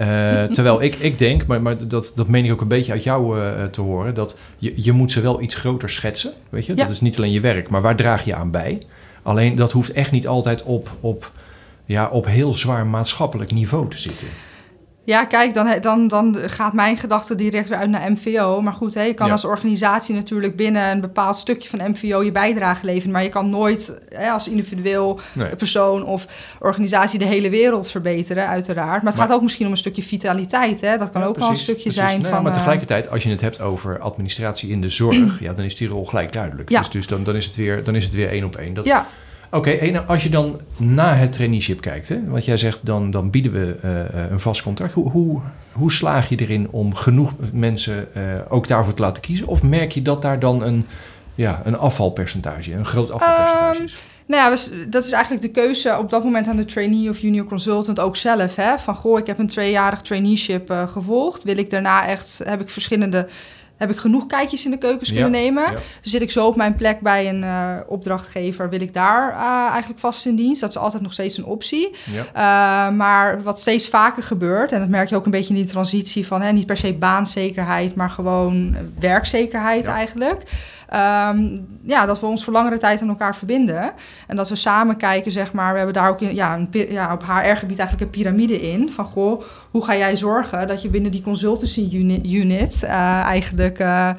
Eh, 0.00 0.44
terwijl 0.44 0.82
ik, 0.82 0.94
ik 0.94 1.18
denk, 1.18 1.46
maar, 1.46 1.62
maar 1.62 1.88
dat, 1.88 2.12
dat 2.14 2.28
meen 2.28 2.44
ik 2.44 2.52
ook 2.52 2.60
een 2.60 2.68
beetje 2.68 2.92
uit 2.92 3.02
jou 3.02 3.40
eh, 3.40 3.64
te 3.64 3.80
horen, 3.80 4.14
dat 4.14 4.38
je, 4.58 4.72
je 4.76 4.92
moet 4.92 5.12
ze 5.12 5.20
wel 5.20 5.40
iets 5.40 5.54
groter 5.54 5.90
schetsen, 5.90 6.32
weet 6.48 6.66
je. 6.66 6.72
Ja. 6.76 6.82
Dat 6.82 6.90
is 6.90 7.00
niet 7.00 7.16
alleen 7.16 7.30
je 7.30 7.40
werk, 7.40 7.68
maar 7.68 7.80
waar 7.80 7.96
draag 7.96 8.24
je 8.24 8.34
aan 8.34 8.50
bij? 8.50 8.82
Alleen 9.22 9.54
dat 9.54 9.72
hoeft 9.72 9.92
echt 9.92 10.10
niet 10.10 10.26
altijd 10.26 10.62
op, 10.62 10.90
op, 11.00 11.32
ja, 11.84 12.08
op 12.08 12.26
heel 12.26 12.54
zwaar 12.54 12.86
maatschappelijk 12.86 13.52
niveau 13.52 13.90
te 13.90 13.98
zitten. 13.98 14.26
Ja, 15.04 15.24
kijk, 15.24 15.54
dan, 15.54 15.74
dan, 15.80 16.08
dan 16.08 16.36
gaat 16.46 16.72
mijn 16.72 16.96
gedachte 16.96 17.34
direct 17.34 17.68
weer 17.68 17.78
uit 17.78 17.90
naar 17.90 18.10
MVO. 18.12 18.60
Maar 18.60 18.72
goed, 18.72 18.94
hè, 18.94 19.02
je 19.02 19.14
kan 19.14 19.26
Ja. 19.26 19.32
als 19.32 19.44
organisatie 19.44 20.14
natuurlijk 20.14 20.56
binnen 20.56 20.90
een 20.90 21.00
bepaald 21.00 21.36
stukje 21.36 21.68
van 21.68 21.90
MVO 21.90 22.22
je 22.22 22.32
bijdrage 22.32 22.84
leveren. 22.86 23.10
Maar 23.12 23.22
je 23.22 23.28
kan 23.28 23.50
nooit 23.50 23.98
hè, 24.14 24.30
als 24.30 24.48
individueel 24.48 25.20
Nee. 25.32 25.56
persoon 25.56 26.04
of 26.04 26.26
organisatie 26.58 27.18
de 27.18 27.24
hele 27.24 27.50
wereld 27.50 27.90
verbeteren, 27.90 28.46
uiteraard. 28.48 28.86
Maar 28.88 28.94
het 29.10 29.16
Maar- 29.16 29.26
gaat 29.26 29.36
ook 29.36 29.42
misschien 29.42 29.66
om 29.66 29.72
een 29.72 29.78
stukje 29.78 30.02
vitaliteit. 30.02 30.80
Hè? 30.80 30.96
Dat 30.96 31.10
kan 31.10 31.20
Ja, 31.20 31.26
ook 31.26 31.38
wel 31.38 31.48
een 31.48 31.56
stukje 31.56 31.82
precies. 31.82 32.00
zijn 32.00 32.24
van... 32.24 32.42
maar 32.42 32.52
eh, 32.52 32.56
tegelijkertijd, 32.58 33.10
als 33.10 33.22
je 33.22 33.30
het 33.30 33.40
hebt 33.40 33.60
over 33.60 33.98
administratie 33.98 34.70
in 34.70 34.80
de 34.80 34.88
zorg, 34.88 35.40
ja, 35.40 35.52
dan 35.52 35.64
is 35.64 35.76
die 35.76 35.88
rol 35.88 36.04
gelijk 36.06 36.32
duidelijk. 36.32 36.68
Ja. 36.70 36.78
Dus, 36.78 36.90
dus 36.90 37.06
dan, 37.06 37.24
dan, 37.24 37.36
is 37.36 37.44
het 37.46 37.56
weer, 37.56 37.84
dan 37.84 37.94
is 37.94 38.04
het 38.04 38.14
weer 38.14 38.28
één 38.28 38.44
op 38.44 38.56
één. 38.56 38.74
Dat, 38.74 38.84
ja, 38.84 39.06
Oké, 39.52 39.90
nou, 39.90 40.06
als 40.06 40.22
je 40.22 40.28
dan 40.28 40.60
na 40.76 41.14
het 41.14 41.32
traineeship 41.32 41.80
kijkt, 41.80 42.08
hè, 42.08 42.24
wat 42.26 42.44
jij 42.44 42.56
zegt, 42.56 42.86
dan, 42.86 43.10
dan 43.10 43.30
bieden 43.30 43.52
we 43.52 43.76
eh, 43.82 44.00
eh, 44.00 44.30
een 44.30 44.40
vast 44.40 44.62
contract. 44.62 44.92
Hoe, 44.92 45.40
hoe, 45.72 45.92
slaag 45.92 46.28
je 46.28 46.36
erin 46.36 46.68
om 46.70 46.94
genoeg 46.94 47.32
mensen 47.52 48.14
eh, 48.14 48.22
ook 48.48 48.68
daarvoor 48.68 48.94
te 48.94 49.02
laten 49.02 49.22
kiezen? 49.22 49.46
Of 49.46 49.62
merk 49.62 49.92
je 49.92 50.02
dat 50.02 50.22
daar 50.22 50.38
dan 50.38 50.62
een, 50.62 50.86
ja, 51.34 51.60
een 51.64 51.78
afvalpercentage, 51.78 52.72
een 52.72 52.86
groot 52.86 53.10
afvalpercentage 53.10 53.74
Ehm, 53.74 53.84
is? 53.84 53.96
Nou 54.26 54.42
ja, 54.42 54.48
dat 54.88 55.04
is 55.04 55.12
eigenlijk 55.12 55.42
de 55.42 55.60
keuze 55.60 55.98
op 55.98 56.10
dat 56.10 56.24
moment 56.24 56.48
aan 56.48 56.56
de 56.56 56.64
trainee 56.64 57.08
of 57.08 57.18
junior 57.18 57.46
consultant 57.46 58.00
ook 58.00 58.16
zelf. 58.16 58.56
Hè? 58.56 58.78
Van 58.78 58.94
goh, 58.94 59.18
ik 59.18 59.26
heb 59.26 59.38
een 59.38 59.48
tweejarig 59.48 60.00
traineeship 60.00 60.86
gevolgd. 60.88 61.42
Wil 61.42 61.56
ik 61.56 61.70
daarna 61.70 62.06
echt, 62.06 62.40
heb 62.44 62.60
ik 62.60 62.68
verschillende, 62.68 63.28
heb 63.80 63.90
ik 63.90 63.96
genoeg 63.96 64.26
kijkjes 64.26 64.64
in 64.64 64.70
de 64.70 64.78
keukens 64.78 65.08
Ja, 65.08 65.14
kunnen 65.14 65.30
nemen? 65.40 65.62
ja. 65.72 65.78
Zit 66.00 66.22
ik 66.22 66.30
zo 66.30 66.46
op 66.46 66.56
mijn 66.56 66.74
plek 66.74 67.00
bij 67.00 67.28
een 67.28 67.44
eh, 67.44 67.74
opdrachtgever, 67.86 68.68
wil 68.68 68.80
ik 68.80 68.94
daar 68.94 69.32
eh, 69.32 69.68
eigenlijk 69.70 70.00
vast 70.00 70.26
in 70.26 70.36
dienst? 70.36 70.60
Dat 70.60 70.70
is 70.70 70.76
altijd 70.76 71.02
nog 71.02 71.12
steeds 71.12 71.36
een 71.36 71.44
optie. 71.44 71.90
Ja. 72.12 72.88
Uh, 72.90 72.96
maar 72.96 73.42
wat 73.42 73.60
steeds 73.60 73.88
vaker 73.88 74.22
gebeurt, 74.22 74.72
en 74.72 74.80
dat 74.80 74.88
merk 74.88 75.08
je 75.08 75.16
ook 75.16 75.24
een 75.24 75.30
beetje 75.30 75.54
in 75.54 75.60
die 75.60 75.70
transitie 75.70 76.26
van 76.26 76.42
hè, 76.42 76.52
niet 76.52 76.66
per 76.66 76.76
se 76.76 76.92
baanzekerheid, 76.92 77.94
maar 77.94 78.10
gewoon 78.10 78.76
werkzekerheid 78.98 79.86
eigenlijk. 79.86 80.42
Um, 80.94 81.66
ja, 81.82 82.06
dat 82.06 82.20
we 82.20 82.26
ons 82.26 82.44
voor 82.44 82.52
langere 82.52 82.78
tijd 82.78 83.02
aan 83.02 83.08
elkaar 83.08 83.36
verbinden. 83.36 83.92
En 84.26 84.36
dat 84.36 84.48
we 84.48 84.54
samen 84.54 84.96
kijken, 84.96 85.32
zeg 85.32 85.52
maar. 85.52 85.70
We 85.70 85.76
hebben 85.76 85.94
daar 85.94 86.08
ook 86.08 86.20
in, 86.20 86.34
ja, 86.34 86.54
een, 86.54 86.68
ja, 86.90 87.12
op 87.12 87.22
HR-gebied 87.22 87.78
eigenlijk 87.78 88.00
een 88.00 88.10
piramide 88.10 88.60
in. 88.60 88.90
Van 88.90 89.04
goh, 89.04 89.42
hoe 89.70 89.84
ga 89.84 89.96
jij 89.96 90.16
zorgen 90.16 90.68
dat 90.68 90.82
je 90.82 90.88
binnen 90.88 91.10
die 91.10 91.22
consultancy 91.22 91.88
unit, 91.92 92.26
unit 92.26 92.82
eigenlijk. 92.82 93.69
Uh, 93.78 94.10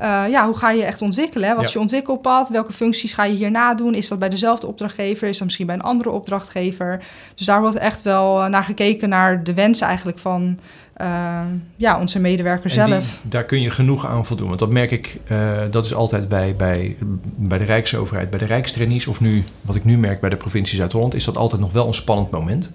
uh, 0.00 0.24
ja, 0.30 0.46
hoe 0.46 0.56
ga 0.56 0.70
je 0.70 0.84
echt 0.84 1.02
ontwikkelen? 1.02 1.48
Hè? 1.48 1.54
Wat 1.54 1.64
is 1.64 1.72
je 1.72 1.78
ontwikkelpad? 1.78 2.48
Welke 2.48 2.72
functies 2.72 3.12
ga 3.12 3.24
je 3.24 3.34
hierna 3.34 3.74
doen? 3.74 3.94
Is 3.94 4.08
dat 4.08 4.18
bij 4.18 4.28
dezelfde 4.28 4.66
opdrachtgever? 4.66 5.28
Is 5.28 5.36
dat 5.36 5.44
misschien 5.44 5.66
bij 5.66 5.74
een 5.74 5.82
andere 5.82 6.10
opdrachtgever? 6.10 7.04
Dus 7.34 7.46
daar 7.46 7.60
wordt 7.60 7.76
echt 7.76 8.02
wel 8.02 8.42
eh, 8.42 8.48
naar 8.48 8.64
gekeken, 8.64 9.08
naar 9.08 9.44
de 9.44 9.54
wensen 9.54 9.86
eigenlijk 9.86 10.18
van 10.18 10.58
uh, 11.00 11.40
ja, 11.76 12.00
onze 12.00 12.18
medewerker 12.18 12.78
En 12.78 12.84
die- 12.84 12.94
zelf. 12.94 13.20
daar 13.22 13.44
kun 13.44 13.60
je 13.60 13.70
genoeg 13.70 14.06
aan 14.06 14.26
voldoen. 14.26 14.48
Want 14.48 14.58
dat 14.58 14.70
merk 14.70 14.90
ik, 14.90 15.20
eh, 15.26 15.58
dat 15.70 15.84
is 15.84 15.94
altijd 15.94 16.28
bij, 16.28 16.56
bij, 16.56 16.96
bij 17.36 17.58
de 17.58 17.64
Rijksoverheid, 17.64 18.30
bij 18.30 18.38
de 18.38 18.44
Rijkstrainees... 18.44 19.06
of 19.06 19.20
nu, 19.20 19.44
wat 19.60 19.76
ik 19.76 19.84
nu 19.84 19.98
merk 19.98 20.20
bij 20.20 20.30
de 20.30 20.36
provincie 20.36 20.76
Zuid-Holland... 20.76 21.14
is 21.14 21.24
dat 21.24 21.36
altijd 21.36 21.60
nog 21.60 21.72
wel 21.72 21.86
een 21.86 21.94
spannend 21.94 22.30
moment. 22.30 22.72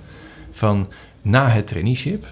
Van 0.51 0.87
na 1.21 1.47
het 1.47 1.67
traineeship 1.67 2.25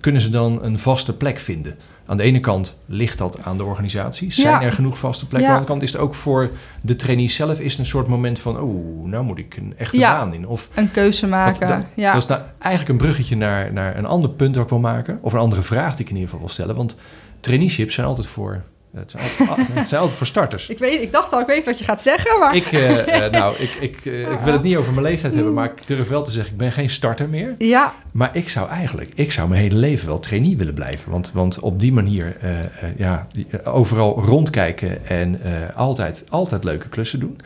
kunnen 0.00 0.20
ze 0.20 0.30
dan 0.30 0.62
een 0.62 0.78
vaste 0.78 1.16
plek 1.16 1.38
vinden. 1.38 1.76
Aan 2.06 2.16
de 2.16 2.22
ene 2.22 2.40
kant 2.40 2.78
ligt 2.86 3.18
dat 3.18 3.42
aan 3.42 3.56
de 3.56 3.64
organisatie. 3.64 4.32
Zijn 4.32 4.46
Ja. 4.60 4.62
er 4.62 4.72
genoeg 4.72 4.98
vaste 4.98 5.26
plekken? 5.26 5.50
Ja. 5.50 5.56
Aan 5.56 5.62
de 5.62 5.68
andere 5.68 5.80
kant 5.80 5.82
is 5.82 5.92
het 5.92 6.08
ook 6.08 6.14
voor 6.14 6.50
de 6.82 6.96
trainees 6.96 7.34
zelf... 7.34 7.60
is 7.60 7.78
een 7.78 7.86
soort 7.86 8.06
moment 8.06 8.38
van, 8.38 8.60
oh, 8.60 9.06
nou 9.06 9.24
moet 9.24 9.38
ik 9.38 9.56
een 9.56 9.74
echte 9.76 9.98
Ja. 9.98 10.16
baan 10.16 10.34
in. 10.34 10.46
Of 10.46 10.68
Een 10.74 10.90
keuze 10.90 11.26
maken. 11.26 11.68
dat, 11.68 11.84
ja. 11.94 12.12
dat 12.12 12.22
is 12.22 12.28
nou 12.28 12.40
eigenlijk 12.58 12.92
een 12.92 13.06
bruggetje 13.06 13.36
naar, 13.36 13.72
naar 13.72 13.96
een 13.96 14.06
ander 14.06 14.30
punt 14.30 14.54
dat 14.54 14.62
ik 14.62 14.68
wil 14.68 14.78
maken. 14.78 15.18
Of 15.20 15.32
een 15.32 15.38
andere 15.38 15.62
vraag 15.62 15.90
die 15.94 16.04
ik 16.04 16.10
in 16.10 16.14
ieder 16.16 16.24
geval 16.30 16.44
wil 16.44 16.54
stellen. 16.54 16.76
Want 16.76 16.96
traineeships 17.40 17.94
zijn 17.94 18.06
altijd 18.06 18.26
voor, 18.26 18.62
het 18.98 19.10
zijn 19.10 19.22
altijd, 19.48 19.68
het 19.72 19.88
zijn 19.88 20.00
altijd 20.00 20.18
voor 20.18 20.26
starters. 20.26 20.68
ik, 20.68 20.78
weet, 20.78 21.02
ik 21.02 21.12
dacht 21.12 21.32
al, 21.32 21.40
ik 21.40 21.46
weet 21.46 21.64
wat 21.64 21.78
je 21.78 21.84
gaat 21.84 22.02
zeggen, 22.02 22.38
maar... 22.38 22.56
Ik, 22.56 22.72
eh, 22.72 23.24
eh, 23.24 23.32
nou, 23.40 23.54
ik, 23.56 23.70
ik, 23.80 24.06
eh, 24.06 24.20
ik 24.20 24.38
wil 24.44 24.52
het 24.52 24.62
niet 24.62 24.76
over 24.76 24.92
mijn 24.92 25.06
leeftijd 25.06 25.34
hebben, 25.34 25.52
maar 25.52 25.64
ik 25.64 25.86
durf 25.86 26.08
wel 26.08 26.22
te 26.22 26.30
zeggen, 26.30 26.52
ik 26.52 26.58
ben 26.58 26.72
geen 26.72 26.90
starter 26.90 27.28
meer. 27.28 27.54
Ja, 27.58 27.94
Maar 28.12 28.36
ik 28.36 28.48
zou 28.48 28.68
eigenlijk, 28.68 29.10
ik 29.14 29.32
zou 29.32 29.48
mijn 29.48 29.60
hele 29.60 29.74
leven 29.74 30.08
wel 30.08 30.18
trainee 30.20 30.56
willen 30.56 30.74
blijven. 30.74 31.10
Want, 31.10 31.32
want 31.32 31.60
op 31.60 31.80
die 31.80 31.92
manier, 31.92 32.36
eh, 32.40 32.60
eh, 32.60 32.68
ja, 32.96 33.26
eh, 33.50 33.76
overal 33.76 34.20
rondkijken 34.24 35.06
en 35.06 35.42
eh, 35.42 35.76
altijd, 35.76 36.24
altijd 36.28 36.64
leuke 36.64 36.88
klussen 36.88 37.20
doen. 37.20 37.40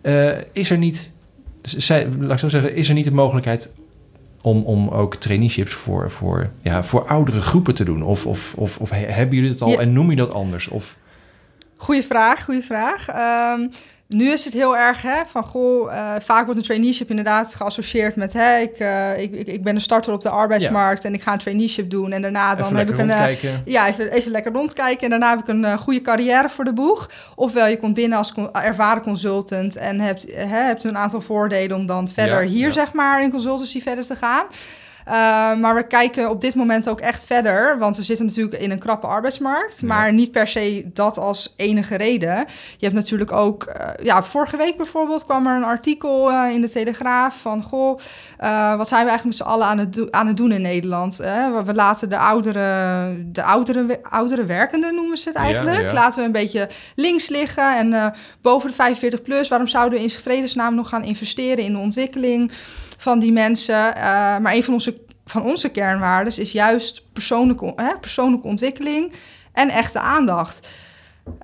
Eh, 0.00 0.30
is 0.52 0.70
er 0.70 0.78
niet, 0.78 1.10
zij, 1.62 2.08
laat 2.18 2.32
ik 2.32 2.38
zo 2.38 2.48
zeggen, 2.48 2.74
is 2.74 2.88
er 2.88 2.94
niet 2.94 3.04
de 3.04 3.12
mogelijkheid 3.12 3.72
om, 4.46 4.62
om 4.64 4.88
ook 4.88 5.14
traineeships 5.14 5.72
voor, 5.72 6.10
voor, 6.10 6.50
ja, 6.62 6.84
voor 6.84 7.06
oudere 7.06 7.40
groepen 7.40 7.74
te 7.74 7.84
doen? 7.84 8.02
Of, 8.02 8.26
of, 8.26 8.54
of, 8.56 8.78
of 8.78 8.90
he- 8.90 8.96
hebben 9.06 9.34
jullie 9.34 9.50
het 9.50 9.62
al 9.62 9.68
Ja. 9.70 9.78
en 9.78 9.92
noem 9.92 10.10
je 10.10 10.16
dat 10.16 10.32
anders? 10.34 10.68
Of, 10.68 10.96
Goeie 11.76 12.02
vraag, 12.02 12.44
goede 12.44 12.62
vraag. 12.62 13.08
Ehm, 13.08 13.68
nu 14.08 14.30
is 14.32 14.44
het 14.44 14.52
heel 14.52 14.76
erg 14.76 15.02
hè, 15.02 15.22
van, 15.26 15.44
goh, 15.44 15.92
eh, 15.92 16.12
vaak 16.18 16.44
wordt 16.44 16.60
een 16.60 16.66
traineeship 16.66 17.10
inderdaad 17.10 17.54
geassocieerd 17.54 18.16
met, 18.16 18.32
hè, 18.32 18.58
ik, 18.58 18.78
eh, 18.78 19.20
ik, 19.22 19.32
ik, 19.32 19.46
ik 19.46 19.62
ben 19.62 19.74
een 19.74 19.80
starter 19.80 20.12
op 20.12 20.20
de 20.20 20.30
arbeidsmarkt 20.30 21.04
en 21.04 21.14
ik 21.14 21.22
ga 21.22 21.32
een 21.32 21.38
traineeship 21.38 21.90
doen 21.90 22.12
en 22.12 22.22
daarna 22.22 22.54
dan 22.54 22.64
even 22.64 22.76
heb 22.76 22.90
ik 22.90 22.98
een, 22.98 23.10
eh, 23.10 23.48
ja, 23.64 23.88
even, 23.88 24.10
even 24.12 24.30
lekker 24.30 24.52
rondkijken 24.52 25.02
en 25.04 25.10
daarna 25.10 25.30
heb 25.30 25.38
ik 25.38 25.48
een 25.48 25.78
goede 25.78 26.00
carrière 26.00 26.48
voor 26.48 26.64
de 26.64 26.72
boeg. 26.72 27.10
Ofwel 27.34 27.66
je 27.66 27.78
komt 27.78 27.94
binnen 27.94 28.18
als 28.18 28.32
con- 28.32 28.52
ervaren 28.54 29.02
consultant 29.02 29.76
en 29.76 30.00
hebt, 30.00 30.24
hè, 30.34 30.46
hebt 30.46 30.84
een 30.84 30.96
aantal 30.98 31.20
voordelen 31.20 31.76
om 31.76 31.86
dan 31.86 32.08
verder 32.08 32.42
Ja, 32.42 32.48
hier 32.48 32.66
ja. 32.66 32.72
zeg 32.72 32.92
maar 32.92 33.22
in 33.22 33.30
consultancy 33.30 33.82
verder 33.82 34.06
te 34.06 34.16
gaan. 34.16 34.44
Uh, 35.08 35.12
maar 35.56 35.74
we 35.74 35.86
kijken 35.86 36.30
op 36.30 36.40
dit 36.40 36.54
moment 36.54 36.88
ook 36.88 37.00
echt 37.00 37.24
verder, 37.24 37.78
want 37.78 37.96
we 37.96 38.02
zitten 38.02 38.26
natuurlijk 38.26 38.62
in 38.62 38.70
een 38.70 38.78
krappe 38.78 39.06
arbeidsmarkt, 39.06 39.80
Ja. 39.80 39.86
maar 39.86 40.12
niet 40.12 40.30
per 40.30 40.48
se 40.48 40.90
dat 40.92 41.18
als 41.18 41.54
enige 41.56 41.96
reden. 41.96 42.36
Je 42.78 42.84
hebt 42.84 42.94
natuurlijk 42.94 43.32
ook, 43.32 43.66
uh, 43.80 44.04
ja, 44.04 44.22
vorige 44.22 44.56
week 44.56 44.76
bijvoorbeeld 44.76 45.24
kwam 45.24 45.46
er 45.46 45.56
een 45.56 45.64
artikel 45.64 46.30
uh, 46.30 46.50
in 46.50 46.60
de 46.60 46.70
Telegraaf 46.70 47.40
van, 47.40 47.62
goh, 47.62 47.98
wat 48.76 48.88
zijn 48.88 49.04
we 49.04 49.10
eigenlijk 49.10 49.24
met 49.24 49.34
z'n 49.36 49.42
allen 49.42 49.66
aan 49.66 49.78
het, 49.78 50.12
aan 50.12 50.26
het 50.26 50.36
doen 50.36 50.52
in 50.52 50.62
Nederland? 50.62 51.16
we, 51.16 51.62
we 51.64 51.74
laten 51.74 52.08
de 52.08 52.18
oudere, 52.18 53.16
de 53.32 53.42
oudere, 53.42 53.98
oudere 54.02 54.44
werkenden 54.44 54.94
noemen 54.94 55.18
ze 55.18 55.28
het 55.28 55.38
eigenlijk, 55.38 55.76
Ja, 55.80 55.86
ja. 55.86 55.92
laten 55.92 56.18
we 56.18 56.24
een 56.24 56.32
beetje 56.32 56.68
links 56.94 57.28
liggen 57.28 57.76
en 57.76 58.14
boven 58.42 58.68
de 58.68 58.74
45 58.74 59.22
plus, 59.22 59.48
waarom 59.48 59.68
zouden 59.68 59.98
we 59.98 60.04
in 60.04 60.10
vredesnaam 60.10 60.74
nog 60.74 60.88
gaan 60.88 61.04
investeren 61.04 61.64
in 61.64 61.72
de 61.72 61.78
ontwikkeling? 61.78 62.52
Van 62.96 63.18
die 63.18 63.32
mensen. 63.32 63.74
Uh, 63.74 64.02
maar 64.38 64.54
een 64.54 64.62
van 64.62 64.74
onze 64.74 65.04
van 65.26 65.42
onze 65.42 65.68
kernwaarden 65.68 66.38
is 66.38 66.52
juist 66.52 67.04
persoonlijke, 67.12 67.72
hè, 67.76 67.98
persoonlijke 68.00 68.46
ontwikkeling 68.46 69.12
en 69.52 69.68
echte 69.68 69.98
aandacht. 69.98 70.68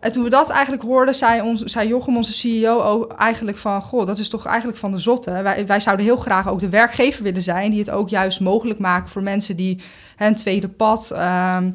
En 0.01 0.12
toen 0.12 0.23
we 0.23 0.31
dat 0.31 0.51
eigenlijk 0.51 0.83
hoorden, 0.83 1.15
zei, 1.15 1.41
ons, 1.41 1.62
zei 1.62 1.88
Jochem, 1.88 2.17
onze 2.17 2.33
CEO, 2.33 3.07
eigenlijk 3.07 3.59
van... 3.59 3.83
Goh, 3.83 4.07
dat 4.07 4.19
is 4.19 4.29
toch 4.29 4.47
eigenlijk 4.47 4.79
van 4.79 4.91
de 4.91 4.99
zotte. 4.99 5.43
Wij, 5.43 5.67
wij 5.67 5.81
zouden 5.81 6.07
heel 6.07 6.17
graag 6.17 6.49
ook 6.49 6.61
de 6.61 6.69
werkgever 6.69 7.23
willen 7.23 7.43
zijn... 7.43 7.71
die 7.71 7.79
het 7.79 7.91
ook 7.91 8.09
juist 8.09 8.41
mogelijk 8.41 8.79
maken 8.79 9.11
voor 9.11 9.23
mensen 9.23 9.57
die 9.57 9.81
een 10.19 10.37
tweede 10.37 10.69
pad... 10.69 11.11
Ehm, 11.11 11.71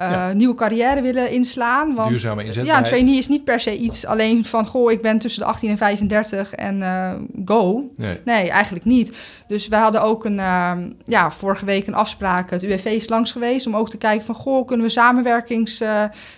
uh, 0.00 0.30
nieuwe 0.30 0.54
carrière 0.54 1.02
willen 1.02 1.30
inslaan. 1.30 1.94
Want, 1.94 2.08
Duurzame 2.08 2.44
inzetbaarheid. 2.44 2.86
Ja, 2.86 2.92
een 2.92 2.98
trainee 2.98 3.18
is 3.18 3.28
niet 3.28 3.44
per 3.44 3.60
se 3.60 3.76
iets 3.76 4.06
alleen 4.06 4.44
van... 4.44 4.66
goh, 4.66 4.92
ik 4.92 5.02
ben 5.02 5.18
tussen 5.18 5.42
de 5.42 5.48
18 5.48 5.70
en 5.70 5.76
35 5.76 6.52
en 6.52 6.80
uh, 6.80 7.12
go. 7.44 7.90
Nee. 7.96 8.20
nee. 8.24 8.50
eigenlijk 8.50 8.84
niet. 8.84 9.12
Dus 9.48 9.68
we 9.68 9.76
hadden 9.76 10.02
ook 10.02 10.24
een, 10.24 10.38
uh, 10.38 10.72
ja, 11.04 11.30
vorige 11.30 11.64
week 11.64 11.86
een 11.86 11.94
afspraak... 11.94 12.50
het 12.50 12.62
UWV 12.62 12.84
is 12.84 13.08
langs 13.08 13.32
geweest 13.32 13.66
om 13.66 13.76
ook 13.76 13.90
te 13.90 13.96
kijken 13.96 14.26
van... 14.26 14.34
goh, 14.34 14.66
kunnen 14.66 14.86
we 14.86 14.92
samenwerkings, 14.92 15.82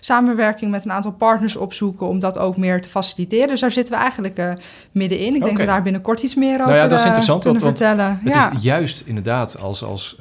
samenwerking 0.00 0.70
met 0.70 0.84
een 0.84 0.92
aantal 0.92 1.12
partners 1.12 1.56
opzoeken... 1.56 2.06
om 2.06 2.20
dat 2.20 2.38
ook 2.38 2.56
meer 2.56 2.82
te 2.82 2.88
faciliteren. 2.88 3.48
Dus 3.48 3.60
daar 3.60 3.70
zitten 3.70 3.94
we 3.94 4.00
eigenlijk 4.00 4.56
middenin. 4.92 5.34
Ik 5.34 5.40
denk 5.40 5.56
dat 5.56 5.66
we 5.66 5.72
daar 5.72 5.82
binnenkort 5.82 6.22
iets 6.22 6.34
meer 6.34 6.54
over 6.54 6.66
nou 6.66 6.76
ja, 6.76 6.86
dat 6.86 6.98
is 6.98 7.04
interessant, 7.04 7.44
want, 7.44 7.60
vertellen. 7.60 8.20
het 8.22 8.32
ja. 8.34 8.52
is 8.52 8.62
juist 8.62 9.02
inderdaad 9.06 9.60
als... 9.60 9.84
als 9.84 10.16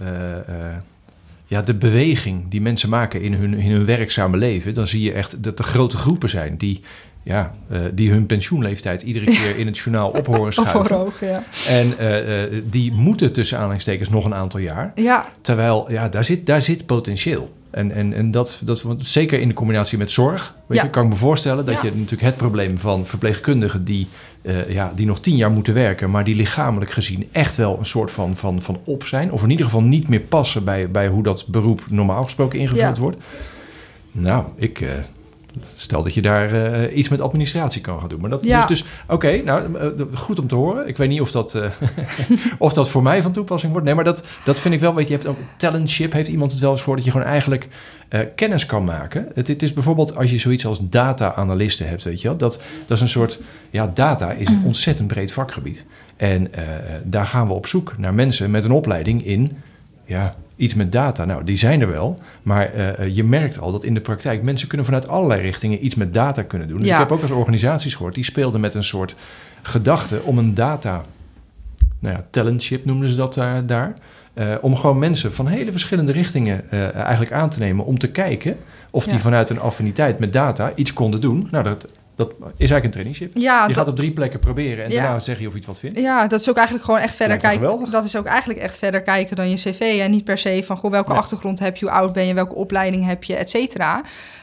ja, 1.45 1.62
de 1.62 1.75
beweging 1.75 2.49
die 2.49 2.62
mensen 2.62 2.89
maken 2.89 3.21
in 3.21 3.34
hun, 3.34 3.53
in 3.53 3.71
hun 3.71 3.86
werkzame 3.86 4.38
leven, 4.38 4.73
dan 4.73 4.88
zie 4.88 5.01
je 5.01 5.12
echt 5.12 5.43
dat 5.43 5.60
er 5.60 5.65
grote 5.65 5.97
groepen 5.97 6.29
zijn 6.29 6.58
die, 6.58 6.81
ja, 7.23 7.55
uh, 7.71 7.79
die 7.93 8.12
hun 8.12 8.25
pensioenleeftijd 8.25 9.01
iedere 9.01 9.25
keer 9.25 9.58
in 9.58 9.65
het 9.65 9.77
journaal 9.77 10.10
op 10.19 10.27
horen 10.27 10.53
schuiven. 10.53 11.12
Ja. 11.21 11.43
En 11.67 11.93
uh, 11.99 12.62
die 12.69 12.93
moeten 12.93 13.34
tussen 13.34 13.58
aanhalingstekens 13.58 14.10
nog 14.10 14.25
een 14.25 14.34
aantal 14.34 14.60
jaar. 14.60 14.91
Ja. 14.95 15.25
Terwijl, 15.41 15.91
ja, 15.91 16.10
daar 16.10 16.23
zit, 16.23 16.45
daar 16.45 16.62
zit 16.62 16.86
potentieel. 16.86 17.53
En, 17.75 17.91
en, 17.91 18.13
en 18.13 18.31
dat, 18.31 18.61
dat, 18.63 18.85
zeker 18.97 19.39
in 19.39 19.47
de 19.47 19.53
combinatie 19.53 19.97
met 19.97 20.11
zorg, 20.11 20.55
weet 20.65 20.81
je, 20.81 20.89
kan 20.89 21.03
ik 21.03 21.09
me 21.09 21.15
voorstellen 21.15 21.65
dat 21.65 21.81
je 21.81 21.91
natuurlijk 21.91 22.21
het 22.21 22.38
probleem 22.38 22.79
van 22.79 23.05
verpleegkundigen 23.05 23.83
die, 23.83 24.07
uh, 24.41 24.69
ja, 24.69 24.91
die 24.95 25.05
nog 25.05 25.19
tien 25.19 25.35
jaar 25.35 25.51
moeten 25.51 25.73
werken, 25.73 26.11
maar 26.11 26.23
die 26.23 26.35
lichamelijk 26.35 26.91
gezien 26.91 27.27
echt 27.31 27.55
wel 27.55 27.77
een 27.79 27.85
soort 27.85 28.11
van, 28.11 28.35
van, 28.35 28.61
van 28.61 28.79
op 28.83 29.05
zijn. 29.05 29.31
Of 29.31 29.43
in 29.43 29.49
ieder 29.49 29.65
geval 29.65 29.81
niet 29.81 30.07
meer 30.07 30.19
passen 30.19 30.63
bij, 30.63 30.91
bij 30.91 31.07
hoe 31.07 31.23
dat 31.23 31.47
beroep 31.47 31.81
normaal 31.89 32.23
gesproken 32.23 32.59
ingevuld 32.59 32.97
wordt. 32.97 33.17
Nou, 34.11 34.45
ik, 34.55 34.79
uh, 34.79 34.89
Stel 35.75 36.03
dat 36.03 36.13
je 36.13 36.21
daar 36.21 36.53
uh, 36.53 36.97
iets 36.97 37.09
met 37.09 37.21
administratie 37.21 37.81
kan 37.81 37.99
gaan 37.99 38.09
doen. 38.09 38.21
Maar 38.21 38.29
dat 38.29 38.43
ja. 38.43 38.59
is 38.59 38.65
dus, 38.65 38.85
oké, 39.07 39.41
nou, 39.43 39.77
uh, 39.77 40.05
goed 40.13 40.39
om 40.39 40.47
te 40.47 40.55
horen. 40.55 40.87
Ik 40.87 40.97
weet 40.97 41.09
niet 41.09 41.21
of 41.21 41.31
dat, 41.31 41.55
uh, 41.55 41.65
of 42.57 42.73
dat 42.73 42.89
voor 42.89 43.03
mij 43.03 43.21
van 43.21 43.31
toepassing 43.31 43.71
wordt. 43.71 43.87
Nee, 43.87 43.95
maar 43.95 44.03
dat, 44.03 44.23
dat 44.43 44.59
vind 44.59 44.73
ik 44.73 44.79
wel, 44.79 44.95
weet 44.95 45.07
je, 45.07 45.13
je 45.13 45.19
hebt 45.19 45.29
ook 45.29 45.37
talentship, 45.57 46.13
heeft 46.13 46.29
iemand 46.29 46.51
het 46.51 46.61
wel 46.61 46.71
eens 46.71 46.79
gehoord, 46.79 46.97
dat 46.97 47.05
je 47.05 47.11
gewoon 47.11 47.31
eigenlijk 47.31 47.67
kennis 48.35 48.65
kan 48.65 48.83
maken. 48.83 49.27
Het, 49.33 49.47
het, 49.47 49.63
is 49.63 49.73
bijvoorbeeld 49.73 50.15
als 50.15 50.31
je 50.31 50.37
zoiets 50.37 50.65
als 50.65 50.79
data-analisten 50.81 51.87
hebt, 51.87 52.03
weet 52.03 52.21
je 52.21 52.27
wel. 52.27 52.37
Dat, 52.37 52.61
dat 52.87 52.97
is 52.97 53.01
een 53.01 53.09
soort, 53.09 53.39
ja, 53.69 53.91
data 53.93 54.31
is 54.31 54.47
een 54.47 54.57
mm. 54.57 54.65
ontzettend 54.65 55.07
breed 55.07 55.31
vakgebied. 55.31 55.85
En 56.17 56.51
daar 57.03 57.25
gaan 57.25 57.47
we 57.47 57.53
op 57.53 57.67
zoek 57.67 57.97
naar 57.97 58.13
mensen 58.13 58.51
met 58.51 58.63
een 58.63 58.71
opleiding 58.71 59.25
in, 59.25 59.57
ja, 60.05 60.35
iets 60.55 60.73
met 60.73 60.91
data. 60.91 61.25
Nou, 61.25 61.43
die 61.43 61.57
zijn 61.57 61.81
er 61.81 61.87
wel. 61.87 62.19
Maar 62.43 62.71
uh, 62.75 63.15
je 63.15 63.23
merkt 63.23 63.59
al 63.59 63.71
dat 63.71 63.83
in 63.83 63.93
de 63.93 64.01
praktijk 64.01 64.43
mensen 64.43 64.67
kunnen 64.67 64.85
vanuit 64.85 65.07
allerlei 65.07 65.41
richtingen 65.41 65.85
iets 65.85 65.95
met 65.95 66.13
data 66.13 66.41
kunnen 66.43 66.67
doen. 66.67 66.79
Dus 66.79 66.89
ik 66.89 66.97
heb 66.97 67.11
ook 67.11 67.21
als 67.21 67.31
organisaties 67.31 67.95
gehoord, 67.95 68.15
die 68.15 68.23
speelden 68.23 68.61
met 68.61 68.73
een 68.73 68.83
soort 68.83 69.15
gedachte 69.61 70.21
om 70.23 70.37
een 70.37 70.53
data, 70.53 71.03
nou 71.99 72.15
ja, 72.15 72.25
talentship 72.29 72.85
noemden 72.85 73.09
ze 73.09 73.15
dat 73.15 73.37
uh, 73.37 73.53
daar. 73.65 73.93
Uh, 74.33 74.55
om 74.61 74.75
gewoon 74.75 74.99
mensen 74.99 75.33
van 75.33 75.47
hele 75.47 75.71
verschillende 75.71 76.11
richtingen 76.11 76.71
eigenlijk 76.93 77.31
aan 77.31 77.49
te 77.49 77.59
nemen 77.59 77.85
om 77.85 77.99
te 77.99 78.11
kijken 78.11 78.57
of 78.91 79.07
die 79.07 79.19
vanuit 79.19 79.49
een 79.49 79.59
affiniteit 79.59 80.19
met 80.19 80.33
data 80.33 80.71
iets 80.75 80.93
konden 80.93 81.21
doen. 81.21 81.47
Nou, 81.51 81.63
dat 81.63 81.87
dat 82.15 82.34
is 82.38 82.71
eigenlijk 82.71 82.84
een 82.84 82.91
traineeship. 82.91 83.32
Ja, 83.34 83.67
je 83.67 83.73
gaat 83.73 83.88
op 83.88 83.95
drie 83.95 84.12
plekken 84.12 84.39
proberen 84.39 84.86
en 84.86 84.91
daarna 84.91 85.19
zeg 85.19 85.39
je 85.39 85.47
of 85.47 85.51
je 85.51 85.58
iets 85.58 85.67
wat 85.67 85.80
vindt. 85.80 85.99
Ja, 85.99 86.28
dat 86.28 86.39
is 86.39 86.49
ook 86.49 86.56
eigenlijk 86.56 86.86
gewoon 86.86 87.01
echt 87.01 87.15
verder 87.15 87.38
kijken. 87.38 87.91
Dat 87.91 88.06
is 88.06 88.15
ook 88.15 88.25
eigenlijk 88.25 88.60
echt 88.60 88.78
verder 88.78 89.01
kijken 89.01 89.36
dan 89.36 89.49
je 89.49 89.56
cv. 89.56 89.99
En 90.01 90.12
niet 90.12 90.23
per 90.23 90.38
se 90.38 90.63
van 90.65 90.78
goh, 90.78 90.91
welke 90.91 91.13
achtergrond 91.13 91.60
heb 91.60 91.78
je, 91.78 91.86
hoe 91.86 91.93
oud 91.93 92.13
ben 92.13 92.25
je, 92.25 92.34
welke 92.34 92.56
opleiding 92.56 93.06
heb 93.06 93.23
je, 93.23 93.36
et 93.36 93.49
cetera. 93.49 94.01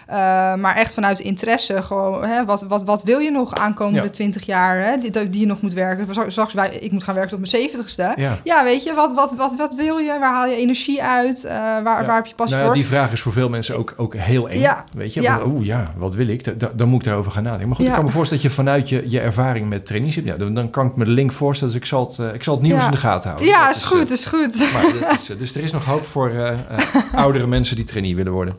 Uh, 0.09 0.17
maar 0.55 0.77
echt 0.77 0.95
vanuit 0.95 1.21
interesse, 1.21 1.83
gewoon, 1.83 2.25
hè, 2.25 2.45
wat, 2.45 2.63
wat, 2.63 2.85
wat 2.85 3.03
wil 3.03 3.19
je 3.19 3.31
nog 3.31 3.55
aankomende 3.55 4.11
twintig 4.11 4.47
jaar 4.47 4.85
hè, 4.85 4.97
die, 4.97 5.31
die 5.31 5.41
je 5.41 5.47
nog 5.47 5.63
moet 5.63 5.73
werken? 5.73 6.33
Straks, 6.33 6.55
wij, 6.55 6.69
ik 6.69 6.93
moet 6.93 7.05
gaan 7.05 7.15
werken 7.15 7.31
tot 7.31 7.39
mijn 7.39 7.63
zeventigste. 7.63 8.13
Ja. 8.17 8.39
ja, 8.45 8.65
weet 8.65 8.83
je, 8.83 8.95
wat, 8.95 9.13
wat, 9.15 9.35
wat, 9.37 9.55
wat 9.57 9.75
wil 9.75 9.99
je? 9.99 10.19
Waar 10.19 10.33
haal 10.33 10.47
je 10.47 10.57
energie 10.57 11.03
uit? 11.03 11.45
Uh, 11.45 11.51
waar, 11.53 12.07
waar 12.07 12.17
heb 12.17 12.27
je 12.27 12.35
pas 12.35 12.51
nou, 12.51 12.65
voor? 12.65 12.75
Die 12.75 12.87
vraag 12.87 13.13
is 13.13 13.21
voor 13.21 13.33
veel 13.33 13.49
mensen 13.49 13.79
ook, 13.79 13.95
ook 13.97 14.17
heel 14.17 14.49
eng. 14.49 14.67
Weet 14.95 15.15
je, 15.15 15.47
oeh 15.47 15.67
ja, 15.67 15.93
wat 15.97 16.15
wil 16.15 16.29
ik? 16.29 16.61
Da, 16.61 16.71
dan 16.75 16.89
moet 16.89 17.01
ik 17.01 17.07
daarover 17.07 17.33
gaan 17.33 17.43
nadenken. 17.43 17.62
Maar 17.67 17.77
goed, 17.77 17.87
ik 17.87 17.93
kan 17.93 18.05
me 18.05 18.11
voorstellen 18.11 18.43
dat 18.43 18.53
je 18.53 18.59
vanuit 18.59 18.89
je, 18.89 19.05
je 19.07 19.21
ervaring 19.21 19.69
met 19.69 19.87
traineeship, 19.87 20.25
ja, 20.27 20.37
dan, 20.37 20.55
dan 20.55 20.71
kan 20.71 20.87
ik 20.87 20.97
me 20.97 21.05
de 21.05 21.11
link 21.11 21.33
voorstellen. 21.33 21.73
Dus 21.73 21.83
ik 21.83 21.89
zal 21.89 22.07
het, 22.07 22.19
uh, 22.19 22.35
ik 22.35 22.43
zal 22.43 22.55
het 22.55 22.63
nieuws 22.63 22.85
in 22.85 22.91
de 22.91 22.97
gaten 22.97 23.29
houden. 23.31 23.51
Ja, 23.51 23.71
is, 23.71 23.77
is 23.77 23.83
goed, 23.83 24.11
is 24.11 24.27
goed. 24.27 24.73
Maar 24.73 25.15
is, 25.15 25.27
dus 25.39 25.55
er 25.55 25.63
is 25.63 25.73
nog 25.73 25.85
hoop 25.85 26.05
voor 26.05 26.33
oudere 27.15 27.47
mensen 27.47 27.77
die 27.77 27.85
trainee 27.85 28.17
willen 28.17 28.33
worden. 28.33 28.55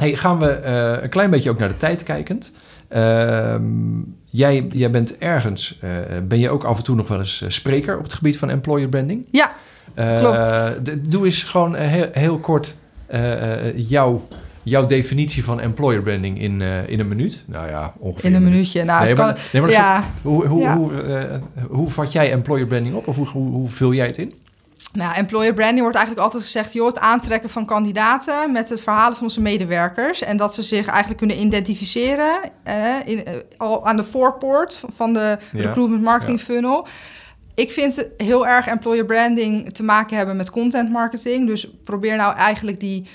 Hey, 0.00 0.16
gaan 0.16 0.38
we 0.38 0.60
uh, 0.64 1.02
een 1.02 1.08
klein 1.08 1.30
beetje 1.30 1.50
ook 1.50 1.58
naar 1.58 1.68
de 1.68 1.76
tijd 1.76 2.02
kijkend. 2.02 2.52
Uh, 2.90 3.54
jij, 4.24 4.66
jij 4.68 4.90
bent 4.90 5.18
ergens, 5.18 5.78
uh, 5.84 5.90
ben 6.22 6.38
je 6.38 6.50
ook 6.50 6.64
af 6.64 6.76
en 6.76 6.82
toe 6.82 6.96
nog 6.96 7.08
wel 7.08 7.18
eens 7.18 7.44
spreker 7.48 7.96
op 7.96 8.02
het 8.02 8.12
gebied 8.12 8.38
van 8.38 8.50
employer 8.50 8.88
branding? 8.88 9.26
Ja, 9.30 9.52
klopt. 9.94 11.10
doe 11.10 11.24
eens 11.24 11.42
gewoon 11.42 11.74
heel, 11.74 12.08
heel 12.12 12.38
kort 12.38 12.74
jouw 13.74 14.28
jouw 14.62 14.86
definitie 14.86 15.44
van 15.44 15.60
employer 15.60 16.02
branding 16.02 16.40
in, 16.40 16.60
uh, 16.60 16.88
in 16.88 17.00
een 17.00 17.08
minuut? 17.08 17.44
Nou 17.46 17.68
ja, 17.68 17.94
ongeveer. 17.98 18.30
In 18.30 18.36
een 18.36 18.44
minuutje. 18.44 18.84
Nou, 18.84 19.04
nee, 19.04 19.14
maar, 19.14 19.48
nee, 19.52 19.62
maar 19.62 19.70
ja. 19.70 20.04
hoe, 20.22 20.46
hoe, 20.46 20.60
ja. 20.60 20.76
hoe, 20.76 20.92
uh, 20.92 21.66
hoe 21.68 21.90
vat 21.90 22.12
jij 22.12 22.32
employer 22.32 22.66
branding 22.66 22.94
op? 22.94 23.06
Of 23.06 23.16
hoe, 23.16 23.28
hoe, 23.28 23.50
hoe 23.50 23.68
vul 23.68 23.92
jij 23.92 24.06
het 24.06 24.18
in? 24.18 24.34
Nou, 24.92 25.14
employer 25.14 25.54
branding 25.54 25.80
wordt 25.80 25.96
eigenlijk 25.96 26.26
altijd 26.26 26.42
gezegd... 26.42 26.72
joh, 26.72 26.86
het 26.86 26.98
aantrekken 26.98 27.50
van 27.50 27.66
kandidaten 27.66 28.52
met 28.52 28.68
het 28.68 28.80
verhalen 28.80 29.16
van 29.16 29.26
onze 29.26 29.40
medewerkers... 29.40 30.22
en 30.22 30.36
dat 30.36 30.54
ze 30.54 30.62
zich 30.62 30.86
eigenlijk 30.86 31.18
kunnen 31.18 31.40
identificeren 31.40 32.40
eh, 32.62 32.94
in, 33.04 33.24
eh, 33.24 33.34
al 33.56 33.86
aan 33.86 33.96
de 33.96 34.04
voorpoort 34.04 34.80
van 34.94 35.12
de 35.12 35.38
recruitment 35.52 36.02
marketing 36.02 36.40
funnel... 36.40 36.86
Ik 37.54 37.70
vind 37.70 38.08
heel 38.16 38.46
erg 38.46 38.66
employer 38.66 39.04
branding 39.04 39.72
te 39.72 39.82
maken 39.82 40.16
hebben 40.16 40.36
met 40.36 40.50
content 40.50 40.90
marketing. 40.90 41.46
Dus 41.46 41.70
probeer 41.84 42.16
nou 42.16 42.36
eigenlijk 42.36 42.80
die 42.80 43.06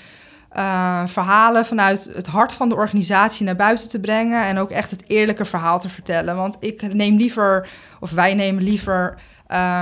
uh, 0.58 1.02
verhalen 1.06 1.66
vanuit 1.66 2.10
het 2.14 2.26
hart 2.26 2.52
van 2.52 2.68
de 2.68 2.74
organisatie 2.74 3.46
naar 3.46 3.56
buiten 3.56 3.88
te 3.88 4.00
brengen. 4.00 4.44
En 4.44 4.58
ook 4.58 4.70
echt 4.70 4.90
het 4.90 5.04
eerlijke 5.06 5.44
verhaal 5.44 5.80
te 5.80 5.88
vertellen. 5.88 6.36
Want 6.36 6.56
ik 6.60 6.92
neem 6.94 7.16
liever, 7.16 7.68
of 8.00 8.10
wij 8.10 8.34
nemen 8.34 8.62
liever. 8.62 9.18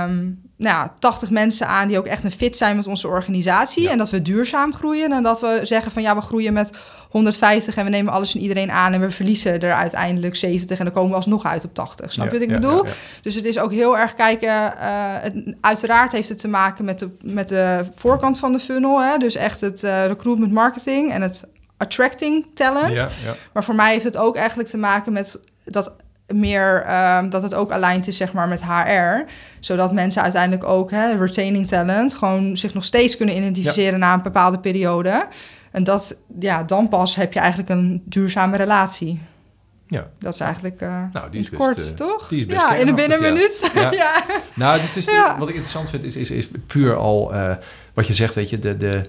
Um, 0.07 0.44
nou 0.57 0.75
ja, 0.75 0.93
80 0.99 1.29
mensen 1.29 1.67
aan 1.67 1.87
die 1.87 1.97
ook 1.97 2.05
echt 2.05 2.23
een 2.23 2.31
fit 2.31 2.57
zijn 2.57 2.75
met 2.75 2.87
onze 2.87 3.07
organisatie. 3.07 3.89
En 3.89 3.97
dat 3.97 4.09
we 4.09 4.21
duurzaam 4.21 4.73
groeien. 4.73 5.11
En 5.11 5.23
dat 5.23 5.41
we 5.41 5.59
zeggen 5.63 5.91
van 5.91 6.01
ja, 6.01 6.15
we 6.15 6.21
groeien 6.21 6.53
met 6.53 6.71
150 7.09 7.75
en 7.75 7.83
we 7.83 7.89
nemen 7.89 8.13
alles 8.13 8.35
en 8.35 8.41
iedereen 8.41 8.71
aan. 8.71 8.93
En 8.93 8.99
we 8.99 9.11
verliezen 9.11 9.59
er 9.59 9.73
uiteindelijk 9.73 10.35
70 10.35 10.77
en 10.79 10.85
dan 10.85 10.93
komen 10.93 11.09
we 11.09 11.15
alsnog 11.15 11.45
uit 11.45 11.63
op 11.63 11.73
80. 11.73 12.11
Snap 12.11 12.25
je 12.25 12.31
wat 12.31 12.41
ik 12.41 12.47
bedoel? 12.47 12.85
Dus 13.21 13.35
het 13.35 13.45
is 13.45 13.59
ook 13.59 13.71
heel 13.71 13.97
erg 13.97 14.13
kijken. 14.13 14.49
Uh, 14.49 14.71
het, 15.21 15.55
uiteraard 15.61 16.11
heeft 16.11 16.29
het 16.29 16.39
te 16.39 16.47
maken 16.47 16.85
met 16.85 16.99
de, 16.99 17.09
met 17.23 17.47
de 17.47 17.85
voorkant 17.95 18.39
van 18.39 18.51
de 18.51 18.59
funnel. 18.59 19.01
Hè? 19.01 19.17
Dus 19.17 19.35
echt 19.35 19.61
het 19.61 19.83
uh, 19.83 20.05
recruitment 20.05 20.51
marketing 20.51 21.11
en 21.11 21.21
het 21.21 21.43
attracting 21.77 22.47
talent. 22.53 23.07
Maar 23.53 23.63
voor 23.63 23.75
mij 23.75 23.91
heeft 23.91 24.03
het 24.03 24.17
ook 24.17 24.35
eigenlijk 24.35 24.69
te 24.69 24.77
maken 24.77 25.13
met 25.13 25.39
dat 25.63 25.91
meer 26.27 26.85
um, 27.17 27.29
dat 27.29 27.41
het 27.41 27.53
ook 27.53 27.71
aligned 27.71 28.07
is 28.07 28.17
zeg 28.17 28.33
maar 28.33 28.47
met 28.47 28.63
HR, 28.63 29.31
zodat 29.59 29.93
mensen 29.93 30.21
uiteindelijk 30.21 30.63
ook 30.63 30.91
hè, 30.91 31.15
retaining 31.15 31.67
talent 31.67 32.15
gewoon 32.15 32.57
zich 32.57 32.73
nog 32.73 32.83
steeds 32.83 33.17
kunnen 33.17 33.37
identificeren 33.37 33.99
na 33.99 34.13
een 34.13 34.21
bepaalde 34.21 34.59
periode. 34.59 35.27
En 35.71 35.83
dat 35.83 36.17
ja, 36.39 36.63
dan 36.63 36.89
pas 36.89 37.15
heb 37.15 37.33
je 37.33 37.39
eigenlijk 37.39 37.69
een 37.69 38.03
duurzame 38.05 38.57
relatie. 38.57 39.19
Ja. 39.87 40.07
Dat 40.19 40.33
is 40.33 40.39
eigenlijk 40.39 40.81
uh, 40.81 41.03
nou, 41.11 41.31
die 41.31 41.41
is 41.41 41.49
kort, 41.49 41.87
uh, 41.87 41.93
toch? 41.93 42.27
Die 42.27 42.45
is 42.45 42.53
ja, 42.53 42.75
in 42.75 42.87
een 42.87 42.95
binnen 42.95 43.21
minuut. 43.21 43.71
Ja. 43.73 43.91
ja. 44.03 44.23
Nou, 44.53 44.79
het 44.79 44.95
is, 44.95 45.09
wat 45.37 45.49
ik 45.49 45.55
interessant 45.55 45.89
vind 45.89 46.03
is, 46.03 46.15
is, 46.15 46.31
is 46.31 46.47
puur 46.67 46.95
al 46.95 47.33
uh, 47.33 47.55
wat 47.93 48.07
je 48.07 48.13
zegt, 48.13 48.33
weet 48.33 48.49
je, 48.49 48.59
de, 48.59 48.77
de 48.77 49.01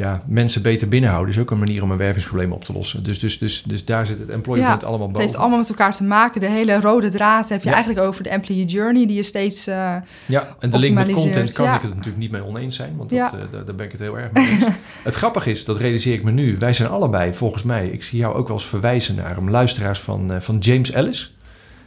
ja, 0.00 0.22
mensen 0.26 0.62
beter 0.62 0.88
binnenhouden 0.88 1.34
is 1.34 1.40
ook 1.40 1.50
een 1.50 1.58
manier 1.58 1.82
om 1.82 1.90
een 1.90 1.96
wervingsprobleem 1.96 2.52
op 2.52 2.64
te 2.64 2.72
lossen. 2.72 3.02
Dus, 3.02 3.18
dus, 3.18 3.38
dus, 3.38 3.62
dus 3.62 3.84
daar 3.84 4.06
zit 4.06 4.18
het 4.18 4.28
employment 4.28 4.84
allemaal 4.84 5.06
boven. 5.06 5.20
Het 5.20 5.30
heeft 5.30 5.40
allemaal 5.40 5.58
met 5.58 5.68
elkaar 5.68 5.92
te 5.92 6.04
maken. 6.04 6.40
De 6.40 6.46
hele 6.46 6.80
rode 6.80 7.08
draad 7.08 7.48
heb 7.48 7.62
je 7.62 7.70
eigenlijk 7.70 8.06
over 8.06 8.22
de 8.22 8.28
employee 8.28 8.64
journey, 8.64 9.06
die 9.06 9.16
je 9.16 9.22
steeds 9.22 9.68
uh, 9.68 9.96
Ja, 10.26 10.56
en 10.58 10.70
de 10.70 10.78
link 10.78 10.94
met 10.94 11.10
content 11.10 11.52
kan 11.52 11.74
ik 11.74 11.80
het 11.80 11.90
natuurlijk 11.90 12.16
niet 12.16 12.30
mee 12.30 12.44
oneens 12.44 12.76
zijn, 12.76 12.96
want 12.96 13.10
dat, 13.10 13.34
uh, 13.34 13.64
daar 13.66 13.74
ben 13.74 13.86
ik 13.86 13.92
het 13.92 14.00
heel 14.00 14.18
erg 14.18 14.32
mee 14.32 14.48
eens. 14.48 14.64
het 15.02 15.14
grappige 15.14 15.50
is, 15.50 15.64
dat 15.64 15.76
realiseer 15.76 16.14
ik 16.14 16.24
me 16.24 16.30
nu, 16.30 16.56
wij 16.58 16.72
zijn 16.72 16.88
allebei, 16.88 17.34
volgens 17.34 17.62
mij, 17.62 17.88
ik 17.88 18.02
zie 18.02 18.18
jou 18.18 18.34
ook 18.34 18.46
wel 18.48 18.56
eens 18.56 18.66
verwijzen 18.66 19.14
naar 19.14 19.34
hem, 19.34 19.50
luisteraars 19.50 20.00
van, 20.00 20.32
uh, 20.32 20.40
van 20.40 20.58
James 20.58 20.90
Ellis. 20.90 21.34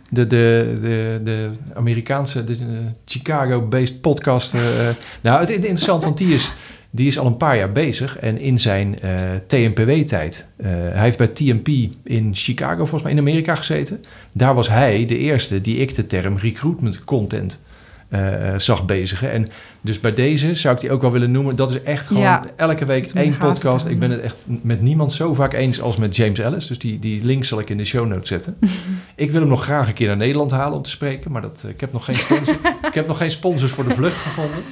de, 0.10 0.28
de, 0.28 0.78
de, 0.82 1.20
de 1.24 1.50
Amerikaanse, 1.74 2.44
de, 2.44 2.58
Chicago-based 3.06 4.02
podcast. 4.02 4.54
eh, 4.54 4.90
eh, 4.90 4.96
nou, 5.22 5.40
het, 5.40 5.50
het 5.50 5.58
interessante, 5.58 6.06
want 6.06 6.18
die 6.18 6.34
is, 6.34 6.52
die 6.96 7.08
is 7.08 7.20
al 7.20 7.26
een 7.26 7.38
paar 7.38 7.58
jaar 7.58 7.72
bezig. 7.72 8.18
En 8.18 8.40
in 8.40 8.60
zijn 8.60 9.00
eh, 9.00 9.12
TNPW-tijd, 9.48 10.48
eh, 10.56 10.68
hij 10.70 11.04
heeft 11.04 11.18
bij 11.18 11.28
TMP 11.28 11.68
in 12.04 12.30
Chicago, 12.34 12.76
volgens 12.76 13.02
mij 13.02 13.12
in 13.12 13.18
Amerika 13.18 13.56
gezeten. 13.56 14.04
Daar 14.34 14.54
was 14.56 14.70
hij 14.70 15.06
de 15.06 15.18
eerste 15.18 15.62
die 15.62 15.78
ik 15.78 15.96
de 15.96 16.08
term 16.08 16.38
recruitment 16.38 17.04
content 17.04 17.62
eh, 18.10 18.58
zag 18.58 18.86
bezigen. 18.86 19.32
En 19.32 19.50
dus 19.82 20.00
bij 20.00 20.14
deze 20.14 20.54
zou 20.54 20.76
ik 20.76 20.82
die 20.82 20.92
ook 20.92 21.02
wel 21.02 21.12
willen 21.12 21.32
noemen. 21.32 21.56
Dat 21.56 21.70
is 21.70 21.84
echt 21.84 22.08
gewoon 22.08 22.22
Ja. 22.22 22.44
elke 22.56 22.86
week 22.86 23.10
één 23.10 23.38
podcast. 23.38 23.86
Ik 23.86 24.00
ben 24.00 24.12
het 24.12 24.22
echt 24.22 24.48
met 24.62 24.82
niemand 24.82 25.14
zo 25.14 25.34
vaak 25.34 25.54
eens 25.54 25.82
als 25.82 25.98
met 25.98 26.16
James 26.16 26.40
Ellis. 26.40 26.68
Dus 26.68 26.80
die, 26.80 27.00
die 27.00 27.24
link 27.24 27.44
zal 27.44 27.60
ik 27.60 27.70
in 27.70 27.78
de 27.78 27.86
show 27.86 28.08
notes 28.08 28.28
zetten. 28.28 28.58
ik 29.16 29.32
wil 29.32 29.40
hem 29.40 29.50
nog 29.50 29.64
graag 29.64 29.88
een 29.88 29.94
keer 29.94 30.08
naar 30.08 30.18
Nederland 30.18 30.52
halen 30.52 30.78
om 30.78 30.84
te 30.84 30.90
spreken. 30.90 31.32
Maar 31.32 31.42
dat, 31.42 31.66
ik, 31.68 31.80
heb 31.80 31.94
nog 31.94 32.06
geen 32.06 32.16
sponsor, 32.16 32.56
ik 32.90 32.94
heb 32.94 33.08
nog 33.08 33.18
geen 33.18 33.32
sponsors 33.32 33.72
voor 33.72 33.88
de 33.88 33.96
vlucht 33.96 34.18
gevonden. 34.18 34.64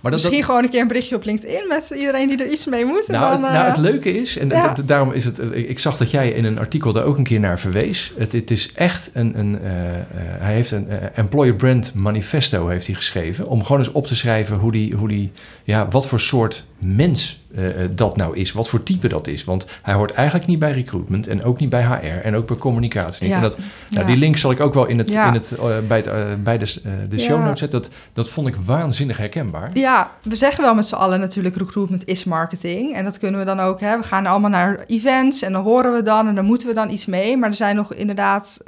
Maar 0.00 0.10
dat, 0.10 0.20
Misschien 0.20 0.40
dat, 0.40 0.48
gewoon 0.48 0.64
een 0.64 0.70
keer 0.70 0.80
een 0.80 0.88
berichtje 0.88 1.16
op 1.16 1.24
LinkedIn 1.24 1.68
met 1.68 1.92
iedereen 1.94 2.28
die 2.28 2.44
er 2.44 2.50
iets 2.50 2.66
mee 2.66 2.84
moet. 2.84 3.08
Nou, 3.08 3.22
dan, 3.22 3.32
het, 3.32 3.40
nou, 3.40 3.54
eh, 3.54 3.66
het 3.66 3.76
leuke 3.76 4.20
is, 4.20 4.38
en 4.38 4.48
ja. 4.48 4.74
daarom 4.84 5.12
is 5.12 5.24
het. 5.24 5.38
Ik 5.52 5.78
zag 5.78 5.96
dat 5.96 6.10
jij 6.10 6.30
in 6.30 6.44
een 6.44 6.58
artikel 6.58 6.92
daar 6.92 7.04
ook 7.04 7.18
een 7.18 7.24
keer 7.24 7.40
naar 7.40 7.60
verwees. 7.60 8.12
Het, 8.16 8.32
het 8.32 8.50
is 8.50 8.72
echt 8.74 9.10
een. 9.12 9.38
een 9.38 9.60
eh, 9.62 9.94
eh, 9.94 10.02
hij 10.38 10.54
heeft 10.54 10.70
een 10.70 10.88
Employer 11.14 11.54
Brand 11.54 11.94
Manifesto 11.94 12.68
heeft 12.68 12.86
hij 12.86 12.94
geschreven. 12.94 13.46
Om 13.46 13.62
gewoon 13.64 13.78
eens 13.78 13.92
op 13.92 14.06
te 14.06 14.16
schrijven 14.16 14.56
hoe 14.56 14.72
die. 14.72 14.94
Hoe 14.94 15.08
die 15.08 15.32
ja, 15.64 15.88
wat 15.88 16.08
voor 16.08 16.20
soort 16.20 16.64
mens 16.78 17.40
eh, 17.54 17.84
eh, 17.84 17.90
dat 17.94 18.16
nou 18.16 18.36
is. 18.36 18.52
Wat 18.52 18.68
voor 18.68 18.82
type 18.82 19.08
dat 19.08 19.26
is. 19.26 19.44
Want 19.44 19.66
hij 19.82 19.94
hoort 19.94 20.10
eigenlijk 20.10 20.48
niet 20.48 20.58
bij 20.58 20.72
recruitment. 20.72 21.26
En 21.26 21.42
ook 21.42 21.58
niet 21.60 21.68
bij 21.68 21.82
HR. 21.82 22.24
En 22.24 22.36
ook 22.36 22.46
bij 22.46 22.56
communicatie 22.56 23.22
niet. 23.22 23.30
Ja. 23.30 23.36
En 23.36 23.42
dat, 23.42 23.58
nou, 23.58 24.00
ja. 24.00 24.04
die 24.04 24.16
link 24.16 24.36
zal 24.36 24.50
ik 24.50 24.60
ook 24.60 24.74
wel 24.74 24.86
in 24.86 24.98
het, 24.98 25.12
Ja. 25.12 25.26
in 25.26 25.32
het, 25.32 25.52
eh, 25.52 25.78
bij, 25.88 25.98
het, 25.98 26.44
bij 26.44 26.58
de, 26.58 26.80
de 27.08 27.18
show 27.18 27.44
notes 27.44 27.58
zetten. 27.58 27.80
Dat, 27.80 27.90
dat 28.12 28.28
vond 28.28 28.48
ik 28.48 28.56
waanzinnig 28.64 29.16
herkenbaar. 29.16 29.70
Ja, 29.74 30.10
we 30.22 30.36
zeggen 30.36 30.64
wel 30.64 30.74
met 30.74 30.86
z'n 30.86 30.94
allen 30.94 31.20
natuurlijk 31.20 31.56
recruitment 31.56 32.06
is 32.06 32.24
marketing. 32.24 32.94
En 32.94 33.04
dat 33.04 33.18
kunnen 33.18 33.40
we 33.40 33.46
dan 33.46 33.60
ook. 33.60 33.80
Hè, 33.80 33.98
we 33.98 34.04
gaan 34.04 34.26
allemaal 34.26 34.50
naar 34.50 34.84
events 34.86 35.42
en 35.42 35.52
dan 35.52 35.62
horen 35.62 35.92
we 35.92 36.02
dan 36.02 36.28
en 36.28 36.34
dan 36.34 36.44
moeten 36.44 36.68
we 36.68 36.74
dan 36.74 36.90
iets 36.90 37.06
mee. 37.06 37.36
Maar 37.36 37.48
er 37.48 37.54
zijn 37.54 37.76
nog 37.76 37.94
inderdaad. 37.94 38.60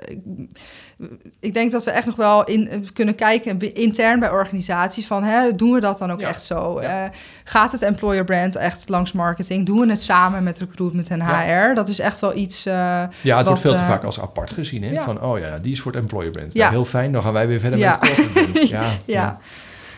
Ik, 1.40 1.54
denk 1.54 1.70
dat 1.72 1.84
we 1.84 1.90
echt 1.90 2.06
nog 2.06 2.16
wel 2.16 2.44
in 2.44 2.88
kunnen 2.92 3.14
kijken 3.14 3.74
intern 3.74 4.20
bij 4.20 4.30
organisaties 4.30 5.06
van 5.06 5.22
hè, 5.22 5.54
doen 5.54 5.72
we 5.72 5.80
dat 5.80 5.98
dan 5.98 6.10
ook 6.12 6.20
Ja. 6.20 6.28
echt 6.28 6.42
zo? 6.42 6.82
Ja. 6.82 7.04
Eh, 7.04 7.10
gaat 7.44 7.72
het 7.72 7.82
employer 7.82 8.24
brand 8.24 8.56
echt 8.56 8.88
langs 8.88 9.12
marketing? 9.12 9.66
Doen 9.66 9.80
we 9.80 9.88
het 9.90 10.02
samen 10.02 10.42
met 10.42 10.58
recruitment 10.58 11.08
en 11.08 11.22
HR? 11.22 11.74
Dat 11.74 11.88
is 11.88 11.98
echt 11.98 12.20
wel 12.20 12.36
iets. 12.36 12.66
eh, 12.66 12.74
Ja, 12.74 13.08
het 13.20 13.30
Wat, 13.36 13.46
wordt 13.46 13.60
veel 13.60 13.74
te 13.74 13.78
eh, 13.78 13.88
vaak 13.88 14.04
als 14.04 14.20
apart 14.20 14.50
gezien. 14.50 14.82
Hè? 14.82 15.00
Van, 15.02 15.22
oh 15.22 15.38
ja, 15.38 15.48
nou, 15.48 15.60
die 15.60 15.72
is 15.72 15.80
voor 15.80 15.92
het 15.92 16.00
employer 16.00 16.30
brand. 16.30 16.52
Ja. 16.52 16.60
Nou, 16.60 16.72
heel 16.72 16.84
fijn, 16.84 17.12
dan 17.12 17.22
gaan 17.22 17.32
wij 17.32 17.46
weer 17.48 17.60
verder 17.60 17.78
met 17.78 17.88
het 17.88 17.98
corporate 17.98 18.50
brand. 18.50 18.68
Ja, 18.78 18.84
ja. 19.04 19.38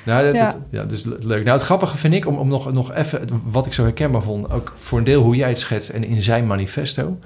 Nou, 0.04 0.24
dat, 0.24 0.34
Ja. 0.34 0.44
dat- 0.50 0.58
ja, 0.70 0.82
dat 0.82 0.92
is 0.92 1.04
le- 1.04 1.16
leuk. 1.20 1.44
Nou, 1.44 1.56
het 1.56 1.66
grappige 1.66 1.96
vind 1.96 2.14
ik, 2.14 2.26
om, 2.26 2.36
om 2.36 2.48
nog, 2.48 2.72
nog 2.72 2.92
even, 2.94 3.28
wat 3.44 3.66
ik 3.66 3.72
zo 3.72 3.82
herkenbaar 3.82 4.22
vond, 4.22 4.50
ook 4.50 4.72
voor 4.78 4.98
een 4.98 5.04
deel 5.04 5.22
hoe 5.22 5.36
jij 5.36 5.48
het 5.48 5.58
schetst 5.58 5.88
en 5.90 6.04
in 6.04 6.22
zijn 6.22 6.46
manifesto, 6.46 7.18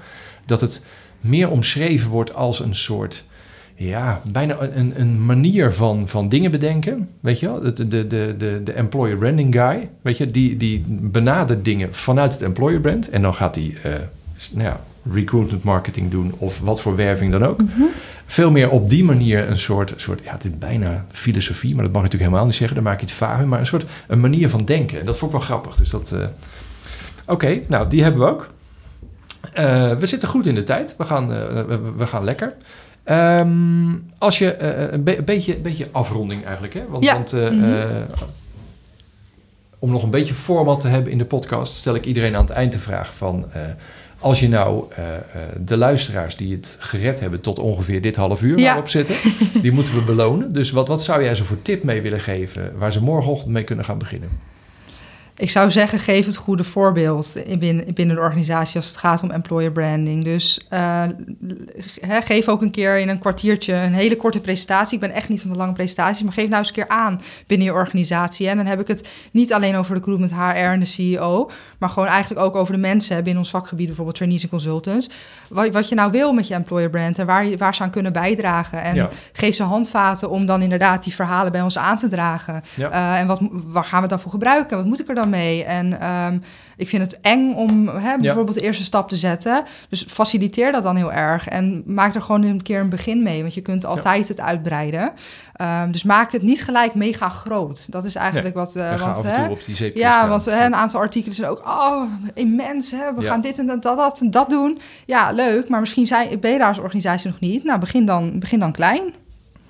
dat 0.45 0.61
het 0.61 0.83
meer 1.19 1.49
omschreven 1.51 2.09
wordt 2.09 2.33
als 2.35 2.59
een 2.59 2.75
soort, 2.75 3.25
ja, 3.79 4.21
bijna 4.31 4.55
een, 4.59 4.99
een- 4.99 5.25
manier 5.25 5.73
van, 5.73 6.07
van 6.07 6.29
dingen 6.29 6.51
bedenken. 6.51 7.09
Weet 7.19 7.39
je 7.39 7.45
wel? 7.45 7.61
De, 7.61 7.87
de, 7.87 8.07
de, 8.07 8.35
de, 8.37 8.61
de 8.63 8.71
employer 8.71 9.17
branding 9.17 9.55
guy, 9.55 9.89
weet 10.01 10.17
je, 10.17 10.31
die, 10.31 10.57
die 10.57 10.83
benadert 10.87 11.65
dingen 11.65 11.93
vanuit 11.95 12.33
het 12.33 12.41
employer 12.41 12.79
brand 12.79 13.09
en 13.09 13.21
dan 13.21 13.33
gaat 13.33 13.55
hij, 13.55 13.73
eh, 13.83 13.91
nou 14.51 14.67
ja, 14.67 14.79
recruitment 15.13 15.63
marketing 15.63 16.11
doen 16.11 16.33
of 16.37 16.59
wat 16.59 16.81
voor 16.81 16.95
werving 16.95 17.31
dan 17.31 17.45
ook. 17.45 17.61
Mhm. 17.61 17.81
Veel 18.25 18.51
meer 18.51 18.69
op 18.69 18.89
die 18.89 19.03
manier 19.03 19.49
een 19.49 19.57
soort, 19.57 19.93
soort 19.95 20.21
ja, 20.23 20.31
het 20.31 20.43
is 20.43 20.57
bijna 20.59 21.05
filosofie, 21.11 21.75
maar 21.75 21.83
dat 21.83 21.93
mag 21.93 22.03
ik 22.03 22.11
natuurlijk 22.11 22.21
helemaal 22.31 22.45
niet 22.45 22.55
zeggen, 22.55 22.75
daar 22.75 22.85
maak 22.85 22.99
je 22.99 23.05
het 23.05 23.15
vaag 23.15 23.45
maar 23.45 23.59
een 23.59 23.65
soort 23.65 23.85
een 24.07 24.19
manier 24.19 24.49
van 24.49 24.65
denken. 24.65 24.99
En 24.99 25.05
dat 25.05 25.17
vond 25.17 25.31
ik 25.33 25.37
wel 25.37 25.47
grappig. 25.47 25.75
Dus 25.75 25.89
dat, 25.89 26.11
eh, 26.11 26.25
oké, 27.25 27.59
nou, 27.67 27.89
die 27.89 28.03
hebben 28.03 28.21
we 28.21 28.27
ook. 28.27 28.49
Eh, 29.53 29.91
we 29.97 30.05
zitten 30.05 30.27
goed 30.29 30.45
in 30.45 30.55
de 30.55 30.63
tijd. 30.63 30.95
We 30.97 31.03
gaan, 31.03 31.27
we, 31.27 31.79
we 31.97 32.05
gaan 32.07 32.23
lekker. 32.23 32.53
Ehm, 33.07 33.93
als 34.17 34.37
je 34.37 34.51
eh, 34.51 34.91
een, 34.93 35.03
be- 35.03 35.17
een 35.17 35.23
beetje, 35.25 35.55
beetje 35.57 35.87
afronding 35.91 36.43
eigenlijk, 36.45 36.73
hè? 36.73 36.81
Want, 36.89 37.03
Ja. 37.03 37.13
want 37.13 37.33
eh, 37.33 37.49
Mhm. 37.49 37.63
eh, 37.63 37.85
om 39.79 39.91
nog 39.91 40.03
een 40.03 40.09
beetje 40.09 40.33
format 40.33 40.79
te 40.79 40.87
hebben 40.87 41.11
in 41.11 41.17
de 41.17 41.25
podcast, 41.25 41.73
stel 41.73 41.95
ik 41.95 42.05
iedereen 42.05 42.35
aan 42.35 42.41
het 42.45 42.49
eind 42.53 42.71
de 42.71 42.79
vraag 42.79 43.13
van. 43.15 43.45
eh, 43.53 43.61
als 44.19 44.39
je 44.39 44.49
nou 44.49 44.83
eh, 44.95 45.15
eh, 45.15 45.21
de 45.59 45.77
luisteraars 45.77 46.35
die 46.35 46.53
het 46.55 46.75
gered 46.79 47.19
hebben 47.19 47.41
tot 47.41 47.59
ongeveer 47.59 48.01
dit 48.01 48.15
half 48.15 48.41
uur 48.41 48.57
Ja. 48.59 48.65
waarop 48.65 48.89
zitten, 48.89 49.15
die 49.61 49.71
moeten 49.71 49.93
we 49.95 50.01
belonen. 50.01 50.53
Dus 50.53 50.71
wat, 50.71 50.87
wat 50.87 51.03
zou 51.03 51.23
jij 51.23 51.35
ze 51.35 51.43
voor 51.43 51.61
tip 51.61 51.83
mee 51.83 52.01
willen 52.01 52.19
geven 52.19 52.71
waar 52.77 52.91
ze 52.91 53.03
morgenochtend 53.03 53.51
mee 53.51 53.63
kunnen 53.63 53.85
gaan 53.85 53.97
beginnen? 53.97 54.29
Ik 55.37 55.49
zou 55.49 55.71
zeggen, 55.71 55.99
geef 55.99 56.25
het 56.25 56.35
goede 56.35 56.63
voorbeeld 56.63 57.35
in 57.35 57.59
binnen, 57.59 57.93
binnen 57.93 58.15
de 58.15 58.21
organisatie 58.21 58.75
als 58.75 58.87
het 58.87 58.97
gaat 58.97 59.23
om 59.23 59.31
employer 59.31 59.71
branding. 59.71 60.23
Dus 60.23 60.65
eh, 60.69 61.03
geef 62.01 62.47
ook 62.47 62.61
een 62.61 62.71
keer 62.71 62.97
in 62.99 63.09
een 63.09 63.19
kwartiertje 63.19 63.73
een 63.73 63.93
hele 63.93 64.15
korte 64.17 64.41
presentatie. 64.41 64.93
Ik 64.93 64.99
ben 64.99 65.11
echt 65.11 65.29
niet 65.29 65.41
van 65.41 65.49
de 65.51 65.57
lange 65.57 65.73
presentaties, 65.73 66.23
maar 66.23 66.33
geef 66.33 66.45
nou 66.47 66.57
eens 66.57 66.67
een 66.67 66.73
keer 66.73 66.87
aan 66.87 67.21
binnen 67.47 67.67
je 67.67 67.73
organisatie. 67.73 68.49
En 68.49 68.57
dan 68.57 68.65
heb 68.65 68.79
ik 68.79 68.87
het 68.87 69.07
niet 69.31 69.53
alleen 69.53 69.75
over 69.75 69.93
de 69.93 69.99
recruitment 69.99 70.33
HR 70.33 70.65
en 70.71 70.79
de 70.79 70.85
CEO, 70.85 71.49
maar 71.79 71.89
gewoon 71.89 72.07
eigenlijk 72.07 72.45
ook 72.45 72.55
over 72.55 72.73
de 72.73 72.79
mensen 72.79 73.15
binnen 73.23 73.37
ons 73.43 73.49
vakgebied, 73.51 73.85
bijvoorbeeld 73.85 74.15
trainees 74.15 74.43
en 74.43 74.49
consultants. 74.49 75.09
Wat, 75.49 75.73
wat 75.73 75.89
je 75.89 75.95
nou 75.95 76.11
wil 76.11 76.33
met 76.33 76.47
je 76.47 76.53
employer 76.53 76.89
brand 76.89 77.19
en 77.19 77.25
waar, 77.25 77.45
je, 77.45 77.57
waar 77.57 77.75
ze 77.75 77.83
aan 77.83 77.89
kunnen 77.89 78.13
bijdragen. 78.13 78.81
En 78.81 78.95
Ja. 78.95 79.09
geef 79.33 79.55
ze 79.55 79.63
handvaten 79.63 80.29
om 80.29 80.45
dan 80.45 80.61
inderdaad 80.61 81.03
die 81.03 81.13
verhalen 81.13 81.51
bij 81.51 81.61
ons 81.61 81.77
aan 81.77 81.97
te 81.97 82.07
dragen. 82.07 82.61
Ja. 82.75 82.89
Eh, 82.89 83.19
en 83.19 83.27
wat, 83.27 83.39
waar 83.51 83.83
gaan 83.83 83.95
we 83.95 84.01
het 84.01 84.09
dan 84.09 84.19
voor 84.19 84.31
gebruiken? 84.31 84.77
Wat 84.77 84.85
moet 84.85 84.99
ik 84.99 85.09
er 85.09 85.15
dan 85.15 85.26
mee? 85.27 85.63
En 85.63 85.99
ehm, 85.99 86.37
ik 86.77 86.89
vind 86.89 87.01
het 87.01 87.21
eng 87.21 87.53
om 87.53 87.87
hè, 87.87 88.17
bijvoorbeeld 88.17 88.57
de 88.57 88.63
eerste 88.65 88.83
stap 88.83 89.09
te 89.09 89.15
zetten. 89.15 89.63
Dus 89.89 90.05
faciliteer 90.07 90.71
dat 90.71 90.83
dan 90.83 90.95
heel 90.95 91.13
erg. 91.13 91.47
En 91.47 91.83
maak 91.85 92.15
er 92.15 92.21
gewoon 92.21 92.43
een 92.43 92.61
keer 92.61 92.79
een 92.79 92.89
begin 92.89 93.23
mee. 93.23 93.41
Want 93.41 93.53
je 93.53 93.61
kunt 93.61 93.85
altijd 93.85 94.27
het 94.27 94.41
uitbreiden. 94.41 95.11
Ehm, 95.53 95.91
dus 95.91 96.03
maak 96.03 96.31
het 96.31 96.41
niet 96.41 96.63
gelijk 96.63 96.95
mega 96.95 97.29
groot. 97.29 97.91
Dat 97.91 98.05
is 98.05 98.15
eigenlijk 98.15 98.55
wat... 98.55 98.71
ga 98.71 98.97
want, 98.97 99.21
hè, 99.23 99.49
op 99.49 99.65
die 99.65 99.97
ja, 99.97 100.27
want 100.27 100.45
hè, 100.45 100.65
een 100.65 100.75
aantal 100.75 100.99
artikelen 100.99 101.35
zijn 101.35 101.49
ook 101.49 101.67
oh, 101.67 102.03
immens. 102.33 102.91
Hè? 102.91 103.13
We 103.15 103.21
Ja. 103.21 103.27
gaan 103.27 103.41
dit 103.41 103.59
en 103.59 103.65
dat, 103.65 103.81
dat 103.83 104.21
en 104.21 104.31
dat 104.31 104.49
doen. 104.49 104.79
Ja, 105.05 105.31
leuk. 105.31 105.69
Maar 105.69 105.79
misschien 105.79 106.07
zijn, 106.07 106.39
ben 106.39 106.51
je 106.51 106.57
daar 106.57 106.67
als 106.67 106.79
organisatie 106.79 107.29
nog 107.29 107.39
niet. 107.39 107.63
Nou, 107.63 107.79
begin 107.79 108.05
dan, 108.05 108.39
begin 108.39 108.59
dan 108.59 108.71
klein. 108.71 109.13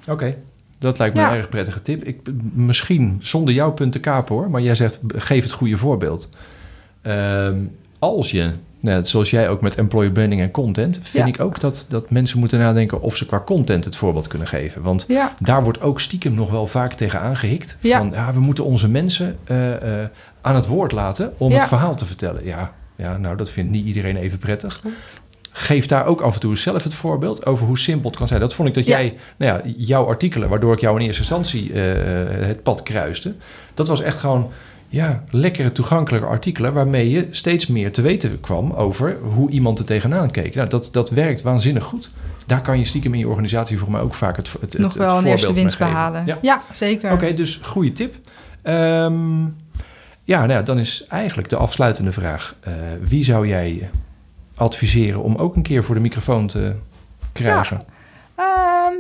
Oké, 0.07 0.35
dat 0.79 0.97
lijkt 0.97 1.15
me 1.15 1.21
Ja. 1.21 1.31
een 1.31 1.37
erg 1.37 1.49
prettige 1.49 1.81
tip. 1.81 2.03
Ik, 2.03 2.19
misschien 2.53 3.17
zonder 3.21 3.53
jouw 3.53 3.71
punt 3.71 3.91
te 3.91 3.99
kapen 3.99 4.35
hoor, 4.35 4.49
maar 4.49 4.61
jij 4.61 4.75
zegt 4.75 4.99
geef 5.15 5.43
het 5.43 5.51
goede 5.51 5.77
voorbeeld. 5.77 6.29
Ehm, 7.01 7.57
als 7.99 8.31
je, 8.31 8.51
nou, 8.79 9.05
zoals 9.05 9.29
jij 9.29 9.49
ook 9.49 9.61
met 9.61 9.75
employer 9.77 10.11
branding 10.11 10.41
en 10.41 10.51
content, 10.51 10.99
vind 11.03 11.27
Ja. 11.27 11.33
ik 11.33 11.39
ook 11.41 11.59
dat, 11.59 11.85
dat 11.89 12.09
mensen 12.09 12.39
moeten 12.39 12.59
nadenken 12.59 13.01
of 13.01 13.15
ze 13.17 13.25
qua 13.25 13.39
content 13.45 13.85
het 13.85 13.95
voorbeeld 13.95 14.27
kunnen 14.27 14.47
geven. 14.47 14.81
Want 14.81 15.05
Ja, 15.07 15.33
daar 15.39 15.63
wordt 15.63 15.81
ook 15.81 15.99
stiekem 15.99 16.33
nog 16.33 16.51
wel 16.51 16.67
vaak 16.67 16.93
tegen 16.93 17.19
aangehikt. 17.21 17.77
Van 17.81 18.11
ja, 18.11 18.33
we 18.33 18.39
moeten 18.39 18.63
onze 18.65 18.89
mensen 18.89 19.37
eh, 19.43 20.01
eh, 20.03 20.09
aan 20.41 20.55
het 20.55 20.67
woord 20.67 20.91
laten 20.91 21.33
om 21.37 21.51
het 21.51 21.63
verhaal 21.67 21.95
te 21.95 22.05
vertellen. 22.05 22.45
Ja, 22.45 22.73
ja, 22.95 23.17
nou 23.17 23.37
dat 23.37 23.49
vindt 23.49 23.71
niet 23.71 23.85
iedereen 23.85 24.15
even 24.17 24.37
prettig. 24.37 24.81
Geef 25.59 25.85
daar 25.85 26.05
ook 26.05 26.21
af 26.21 26.33
en 26.33 26.39
toe 26.39 26.57
zelf 26.57 26.83
het 26.83 26.93
voorbeeld 26.93 27.45
over 27.45 27.67
hoe 27.67 27.79
simpel 27.79 28.09
het 28.09 28.17
kan 28.19 28.27
zijn. 28.27 28.39
Dat 28.39 28.53
vond 28.53 28.67
ik 28.67 28.73
dat 28.73 28.85
Ja. 28.85 28.97
jij, 28.99 29.17
nou 29.37 29.51
ja, 29.63 29.71
jouw 29.77 30.05
artikelen, 30.07 30.49
waardoor 30.49 30.73
ik 30.73 30.79
jou 30.79 30.99
in 30.99 31.05
eerste 31.05 31.21
instantie 31.21 31.73
eh, 31.73 32.47
het 32.47 32.63
pad 32.63 32.83
kruiste. 32.83 33.33
Dat 33.73 33.87
was 33.87 34.01
echt 34.01 34.19
gewoon, 34.19 34.49
ja, 34.89 35.23
lekkere 35.29 35.71
toegankelijke 35.71 36.27
artikelen 36.27 36.73
waarmee 36.73 37.09
je 37.09 37.27
steeds 37.31 37.67
meer 37.67 37.91
te 37.91 38.01
weten 38.01 38.39
kwam 38.39 38.71
over 38.71 39.17
hoe 39.21 39.49
iemand 39.49 39.79
er 39.79 39.85
tegenaan 39.85 40.31
keek. 40.31 40.55
Nou, 40.55 40.69
dat, 40.69 40.89
dat 40.91 41.09
werkt 41.09 41.41
waanzinnig 41.41 41.83
goed. 41.83 42.11
Daar 42.45 42.61
kan 42.61 42.77
je 42.77 42.85
stiekem 42.85 43.13
in 43.13 43.19
je 43.19 43.27
organisatie 43.27 43.77
voor 43.77 43.91
mij 43.91 44.01
ook 44.01 44.13
vaak 44.13 44.35
het, 44.37 44.53
het, 44.59 44.77
nog 44.77 44.87
het 44.87 44.97
wel 44.97 45.05
een 45.07 45.13
voorbeeld 45.13 45.31
eerste 45.39 45.53
winst 45.53 45.77
behalen. 45.77 46.23
Ja. 46.25 46.37
Ja, 46.41 46.61
zeker. 46.73 47.11
Oké, 47.11 47.33
dus 47.33 47.59
goede 47.63 47.91
tip. 47.91 48.15
Ehm, 48.61 49.41
ja, 50.23 50.39
nou 50.39 50.51
ja, 50.51 50.61
dan 50.61 50.79
is 50.79 51.05
eigenlijk 51.09 51.49
de 51.49 51.55
afsluitende 51.57 52.11
vraag. 52.11 52.55
eh, 52.59 52.73
wie 53.01 53.23
zou 53.23 53.47
jij 53.47 53.89
adviseren 54.57 55.21
om 55.23 55.35
ook 55.35 55.55
een 55.55 55.61
keer 55.61 55.83
voor 55.83 55.95
de 55.95 56.01
microfoon 56.01 56.47
te 56.47 56.75
krijgen? 57.33 57.81
Ehm, 58.35 58.93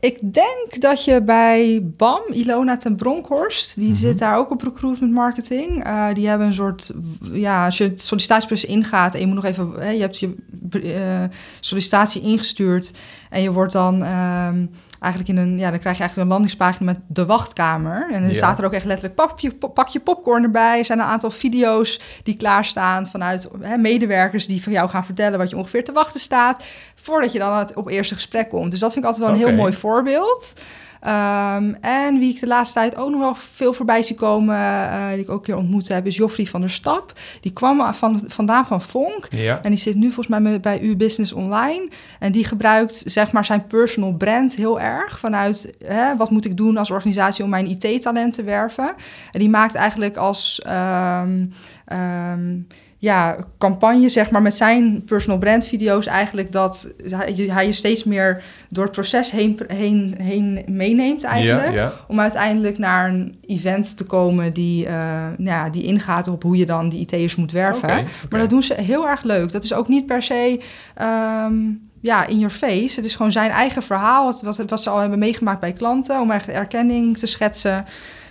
ik 0.00 0.18
denk 0.32 0.80
dat 0.80 1.04
je 1.04 1.22
bij 1.22 1.80
BAM, 1.96 2.22
Ilona 2.32 2.76
ten 2.76 2.96
Bronkhorst, 2.96 3.74
die 3.78 3.88
Mhm. 3.88 3.96
zit 3.96 4.18
daar 4.18 4.36
ook 4.38 4.50
op 4.50 4.62
recruitment 4.62 5.12
marketing. 5.12 5.84
Eh, 5.84 6.06
die 6.14 6.28
hebben 6.28 6.46
een 6.46 6.54
soort, 6.54 6.92
ja, 7.32 7.64
als 7.64 7.78
je 7.78 7.84
het 7.84 8.00
sollicitatieproces 8.02 8.70
ingaat 8.70 9.14
en 9.14 9.20
je 9.20 9.26
moet 9.26 9.34
nog 9.34 9.44
even, 9.44 9.72
hè, 9.78 9.90
je 9.90 10.00
hebt 10.00 10.18
je 10.18 10.34
eh, 10.82 11.36
sollicitatie 11.60 12.22
ingestuurd 12.22 12.92
en 13.30 13.42
je 13.42 13.52
wordt 13.52 13.72
dan 13.72 14.02
ehm, 14.02 14.66
eigenlijk 15.00 15.38
in 15.38 15.44
een, 15.46 15.58
ja, 15.58 15.70
dan 15.70 15.78
krijg 15.78 15.96
je 15.96 16.02
eigenlijk 16.02 16.16
een 16.16 16.34
landingspagina 16.34 16.92
met 16.92 17.00
de 17.06 17.26
wachtkamer. 17.26 18.08
En 18.12 18.26
Ja. 18.28 18.32
staat 18.34 18.58
er 18.58 18.64
ook 18.64 18.72
echt 18.72 18.84
letterlijk 18.84 19.14
pak 19.14 19.40
je, 19.40 19.52
pak 19.54 19.88
je 19.88 20.00
popcorn 20.00 20.42
erbij. 20.42 20.78
Er 20.78 20.84
zijn 20.84 20.98
een 20.98 21.04
aantal 21.04 21.30
video's 21.30 22.00
die 22.22 22.36
klaarstaan 22.36 23.06
vanuit 23.06 23.48
hè, 23.60 23.76
medewerkers 23.76 24.46
die 24.46 24.62
van 24.62 24.72
jou 24.72 24.88
gaan 24.88 25.04
vertellen 25.04 25.38
wat 25.38 25.50
je 25.50 25.56
ongeveer 25.56 25.84
te 25.84 25.92
wachten 25.92 26.20
staat. 26.20 26.64
Voordat 26.94 27.32
je 27.32 27.38
dan 27.38 27.58
het 27.58 27.74
op 27.74 27.88
eerste 27.88 28.14
gesprek 28.14 28.48
komt. 28.48 28.70
Dus 28.70 28.80
dat 28.80 28.92
vind 28.92 29.04
ik 29.04 29.10
altijd 29.10 29.28
wel 29.30 29.38
een 29.40 29.46
heel 29.46 29.56
mooi 29.56 29.72
voorbeeld. 29.72 30.52
Ehm, 31.00 31.72
en 31.80 32.18
wie 32.18 32.34
ik 32.34 32.40
de 32.40 32.46
laatste 32.46 32.78
tijd 32.78 32.96
ook 32.96 33.10
nog 33.10 33.20
wel 33.20 33.34
veel 33.34 33.72
voorbij 33.72 34.02
zie 34.02 34.16
komen, 34.16 34.56
eh, 34.56 35.10
die 35.10 35.18
ik 35.18 35.28
ook 35.30 35.36
een 35.36 35.42
keer 35.42 35.56
ontmoet 35.56 35.88
heb, 35.88 36.06
is 36.06 36.16
Joffrey 36.16 36.46
van 36.46 36.60
der 36.60 36.70
Stap. 36.70 37.12
Die 37.40 37.52
kwam 37.52 37.94
van, 37.94 38.20
vandaan 38.26 38.66
van 38.66 38.82
Vonk. 38.82 39.26
Ja. 39.30 39.60
En 39.62 39.70
die 39.70 39.78
zit 39.78 39.94
nu 39.94 40.04
volgens 40.06 40.28
mij 40.28 40.40
met- 40.40 40.62
bij 40.62 40.80
uw 40.80 40.96
Business 40.96 41.32
Online. 41.32 41.88
En 42.18 42.32
die 42.32 42.44
gebruikt 42.44 43.02
zeg 43.04 43.32
maar 43.32 43.44
zijn 43.44 43.66
personal 43.66 44.14
brand 44.14 44.54
heel 44.54 44.80
erg. 44.80 45.18
Vanuit 45.18 45.74
hè, 45.84 46.16
wat 46.16 46.30
moet 46.30 46.44
ik 46.44 46.56
doen 46.56 46.76
als 46.76 46.90
organisatie 46.90 47.44
om 47.44 47.50
mijn 47.50 47.66
IT-talent 47.66 48.34
te 48.34 48.42
werven. 48.42 48.94
En 49.30 49.40
die 49.40 49.48
maakt 49.50 49.74
eigenlijk 49.74 50.16
als 50.16 50.60
ehm, 50.64 51.46
ehm, 51.84 52.58
ja, 53.06 53.36
campagne 53.58 54.08
zeg 54.08 54.30
maar 54.30 54.42
met 54.42 54.54
zijn 54.54 55.04
personal 55.04 55.38
brand 55.38 55.64
video's 55.66 56.06
eigenlijk 56.06 56.52
dat 56.52 56.92
hij, 57.08 57.66
je- 57.66 57.72
steeds 57.72 58.04
meer 58.04 58.42
door 58.68 58.84
het 58.84 58.92
proces 58.92 59.30
heen, 59.30 59.60
heen, 59.66 60.14
heen 60.18 60.62
meeneemt 60.66 61.22
eigenlijk. 61.24 61.66
Ja, 61.74 61.80
ja. 61.80 61.92
Om 62.08 62.20
uiteindelijk 62.20 62.78
naar 62.78 63.08
een 63.08 63.38
event 63.46 63.96
te 63.96 64.04
komen 64.04 64.52
die, 64.54 64.86
eh, 64.86 64.92
nou 65.36 65.36
ja, 65.64 65.68
die 65.70 65.82
ingaat 65.82 66.28
op 66.28 66.42
hoe 66.42 66.56
je 66.56 66.66
dan 66.66 66.88
die 66.88 67.00
IT'ers 67.00 67.36
moet 67.36 67.52
werven. 67.52 67.88
Maar 68.30 68.40
dat 68.40 68.50
doen 68.50 68.62
ze 68.62 68.74
heel 68.74 69.08
erg 69.08 69.22
leuk. 69.22 69.52
Dat 69.52 69.64
is 69.64 69.72
ook 69.74 69.88
niet 69.88 70.06
per 70.06 70.22
se 70.22 70.60
ehm, 70.94 71.54
ja, 72.00 72.26
in 72.26 72.38
your 72.38 72.54
face. 72.54 72.96
Het 72.96 73.04
is 73.04 73.14
gewoon 73.14 73.32
zijn 73.32 73.50
eigen 73.50 73.82
verhaal, 73.82 74.24
wat, 74.24 74.42
wat, 74.42 74.56
wat 74.70 74.82
ze 74.82 74.90
al 74.90 74.98
hebben 74.98 75.18
meegemaakt 75.18 75.60
bij 75.60 75.72
klanten, 75.72 76.20
om 76.20 76.30
echt 76.30 76.48
erkenning 76.48 77.18
te 77.18 77.26
schetsen 77.26 77.84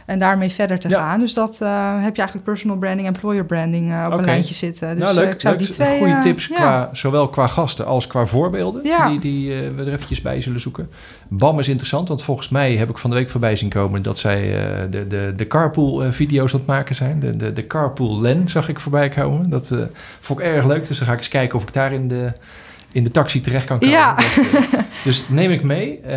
en 0.05 0.19
daarmee 0.19 0.49
verder 0.49 0.79
te 0.79 0.89
Ja. 0.89 0.99
gaan. 1.09 1.19
Dus 1.19 1.33
dat 1.33 1.61
eh, 1.61 1.93
heb 1.93 2.11
je 2.15 2.21
eigenlijk 2.21 2.43
personal 2.43 2.77
branding, 2.77 3.07
employer 3.07 3.45
branding 3.45 3.91
eh, 3.91 4.07
op 4.11 4.17
een 4.17 4.25
lijntje 4.25 4.53
zitten. 4.53 4.89
Dus 4.93 5.03
nou, 5.03 5.17
eh, 5.17 5.23
leuk. 5.23 5.33
ik 5.33 5.41
zou 5.41 5.55
leuk. 5.55 5.65
die 5.65 5.73
twee... 5.75 5.97
Goede 5.97 6.13
eh, 6.13 6.21
tips, 6.21 6.47
qua, 6.47 6.89
zowel 6.91 7.29
qua 7.29 7.47
gasten 7.47 7.85
als 7.85 8.07
qua 8.07 8.25
voorbeelden, 8.25 8.83
Ja. 8.83 9.09
die, 9.09 9.19
die 9.19 9.53
eh, 9.53 9.69
we 9.75 9.81
er 9.83 9.93
eventjes 9.93 10.21
bij 10.21 10.41
zullen 10.41 10.61
zoeken. 10.61 10.89
BAM 11.27 11.59
is 11.59 11.67
interessant, 11.67 12.07
want 12.07 12.23
volgens 12.23 12.49
mij 12.49 12.75
heb 12.75 12.89
ik 12.89 12.97
van 12.97 13.09
de 13.09 13.15
week 13.15 13.29
voorbij 13.29 13.55
zien 13.55 13.69
komen 13.69 14.01
dat 14.01 14.19
zij 14.19 14.41
eh, 14.67 14.83
de, 14.89 15.07
de, 15.07 15.33
de 15.35 15.47
carpool-video's 15.47 16.53
aan 16.53 16.59
het 16.59 16.67
maken 16.67 16.95
zijn. 16.95 17.19
De, 17.19 17.35
de, 17.35 17.53
de 17.53 17.67
carpool-len 17.67 18.47
zag 18.47 18.69
ik 18.69 18.79
voorbij 18.79 19.09
komen. 19.09 19.49
Dat 19.49 19.71
eh, 19.71 19.79
vond 20.19 20.39
ik 20.39 20.45
erg 20.45 20.65
leuk, 20.65 20.87
dus 20.87 20.97
dan 20.97 21.07
ga 21.07 21.13
ik 21.13 21.19
eens 21.19 21.27
kijken 21.27 21.57
of 21.57 21.63
ik 21.63 21.73
daar 21.73 21.93
in 21.93 22.07
de, 22.07 22.31
in 22.95 23.03
de 23.03 23.11
taxi 23.11 23.41
terecht 23.41 23.65
kan 23.65 23.79
komen. 23.79 23.95
Ja. 23.95 24.15
Dus 25.03 25.23
neem 25.27 25.51
ik 25.51 25.63
mee. 25.63 25.99
Eh, 25.99 26.11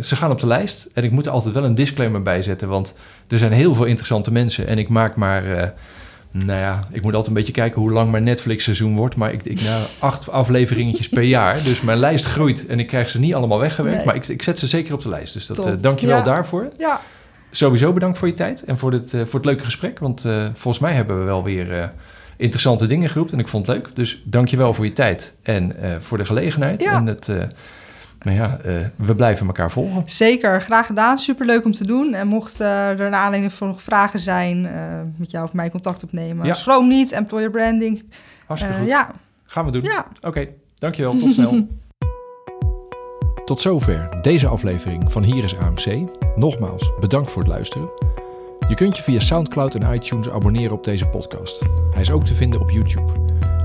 ze 0.00 0.16
gaan 0.16 0.30
op 0.30 0.40
de 0.40 0.46
lijst. 0.46 0.86
En 0.94 1.04
ik 1.04 1.10
moet 1.10 1.26
er 1.26 1.32
altijd 1.32 1.54
wel 1.54 1.64
een 1.64 1.74
disclaimer 1.74 2.22
bij 2.22 2.42
zetten, 2.42 2.68
want 2.68 2.94
er 3.28 3.38
zijn 3.38 3.52
heel 3.52 3.74
veel 3.74 3.84
interessante 3.84 4.32
mensen. 4.32 4.66
En 4.68 4.78
ik 4.78 4.88
maak 4.88 5.16
maar, 5.16 5.56
eh, 5.56 5.68
nou 6.30 6.60
ja, 6.60 6.80
ik 6.90 7.02
moet 7.02 7.10
altijd 7.14 7.26
een 7.28 7.34
beetje 7.34 7.52
kijken 7.52 7.80
hoe 7.80 7.90
lang 7.90 8.10
mijn 8.10 8.24
Netflix-seizoen 8.24 8.96
wordt. 8.96 9.16
Maar 9.16 9.32
ik, 9.32 9.44
ik 9.44 9.60
nou, 9.60 9.82
acht 9.98 10.30
afleveringetjes 10.30 11.08
per 11.08 11.22
jaar. 11.22 11.62
Dus 11.62 11.80
mijn 11.80 11.98
lijst 11.98 12.24
groeit 12.24 12.66
en 12.66 12.78
ik 12.80 12.86
krijg 12.86 13.08
ze 13.08 13.18
niet 13.18 13.34
allemaal 13.34 13.58
weggewerkt. 13.58 13.96
Nee. 13.96 14.06
Maar 14.06 14.14
ik, 14.14 14.28
ik 14.28 14.42
zet 14.42 14.58
ze 14.58 14.66
zeker 14.66 14.94
op 14.94 15.02
de 15.02 15.08
lijst. 15.08 15.32
Dus 15.32 15.46
dat, 15.46 15.66
eh, 15.66 15.72
dank 15.80 15.98
je 15.98 16.06
wel 16.06 16.16
Ja. 16.18 16.22
daarvoor. 16.24 16.68
Ja, 16.78 17.00
Sowieso 17.50 17.92
bedankt 17.92 18.18
voor 18.18 18.28
je 18.28 18.34
tijd 18.34 18.64
en 18.64 18.78
voor, 18.78 18.90
dit, 18.90 19.10
voor 19.10 19.34
het 19.34 19.44
leuke 19.44 19.64
gesprek. 19.64 19.98
Want 19.98 20.26
volgens 20.54 20.78
mij 20.78 20.92
hebben 20.92 21.18
we 21.18 21.24
wel 21.24 21.42
weer 21.44 21.92
interessante 22.42 22.86
dingen 22.86 23.08
geroepen. 23.08 23.34
En 23.34 23.40
ik 23.40 23.48
vond 23.48 23.66
het 23.66 23.76
leuk. 23.76 23.88
Dus 23.94 24.22
dank 24.24 24.48
je 24.48 24.56
wel 24.56 24.74
voor 24.74 24.84
je 24.84 24.92
tijd 24.92 25.34
en 25.42 25.82
eh, 25.82 25.90
voor 26.00 26.18
de 26.18 26.24
gelegenheid. 26.24 26.82
Ja. 26.82 26.92
En 26.94 27.06
het, 27.06 27.28
eh, 27.28 27.36
maar 28.24 28.34
ja, 28.34 28.58
eh, 28.64 28.74
we 28.96 29.14
blijven 29.14 29.46
elkaar 29.46 29.70
volgen. 29.70 30.02
zeker. 30.06 30.62
Graag 30.62 30.86
gedaan. 30.86 31.18
Superleuk 31.18 31.64
om 31.64 31.72
te 31.72 31.86
doen. 31.86 32.14
En 32.14 32.26
mocht 32.26 32.58
er 32.58 32.96
naar 32.96 33.12
aanleiding 33.14 33.52
van 33.52 33.68
nog 33.68 33.82
vragen 33.82 34.20
zijn, 34.20 34.66
eh, 34.66 34.72
met 35.16 35.30
jou 35.30 35.44
of 35.44 35.52
mij 35.52 35.70
contact 35.70 36.04
opnemen. 36.04 36.46
Ja. 36.46 36.54
Schroom 36.54 36.88
niet, 36.88 37.12
employer 37.12 37.50
branding. 37.50 38.04
Hartstikke 38.46 38.78
goed. 38.78 38.88
ja, 38.88 39.10
Gaan 39.44 39.64
we 39.64 39.70
doen. 39.70 39.82
ja. 39.82 40.06
Oké, 40.20 40.48
dankjewel. 40.78 41.18
Tot 41.18 41.32
snel. 41.32 41.66
Tot 43.44 43.60
zover 43.60 44.08
deze 44.22 44.46
aflevering 44.46 45.12
van 45.12 45.22
Hier 45.22 45.44
is 45.44 45.56
AMC. 45.56 46.08
Nogmaals, 46.36 46.92
bedankt 47.00 47.30
voor 47.30 47.42
het 47.42 47.50
luisteren. 47.50 47.88
Je 48.68 48.74
kunt 48.74 48.96
je 48.96 49.02
via 49.02 49.20
SoundCloud 49.20 49.74
en 49.74 49.94
iTunes 49.94 50.28
abonneren 50.28 50.72
op 50.72 50.84
deze 50.84 51.06
podcast. 51.06 51.60
Hij 51.92 52.00
is 52.00 52.10
ook 52.10 52.24
te 52.24 52.34
vinden 52.34 52.60
op 52.60 52.70
YouTube. 52.70 53.12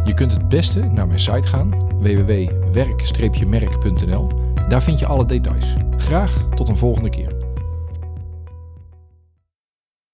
Je 0.03 0.13
kunt 0.13 0.31
het 0.31 0.49
beste 0.49 0.79
naar 0.79 1.07
mijn 1.07 1.19
site 1.19 1.47
gaan, 1.47 1.69
www.werk-merk.nl. 1.99 4.31
Daar 4.67 4.83
vind 4.83 4.99
je 4.99 5.05
alle 5.05 5.25
details. 5.25 5.73
Graag 5.97 6.47
tot 6.55 6.69
een 6.69 6.77
volgende 6.77 7.09
keer. 7.09 7.36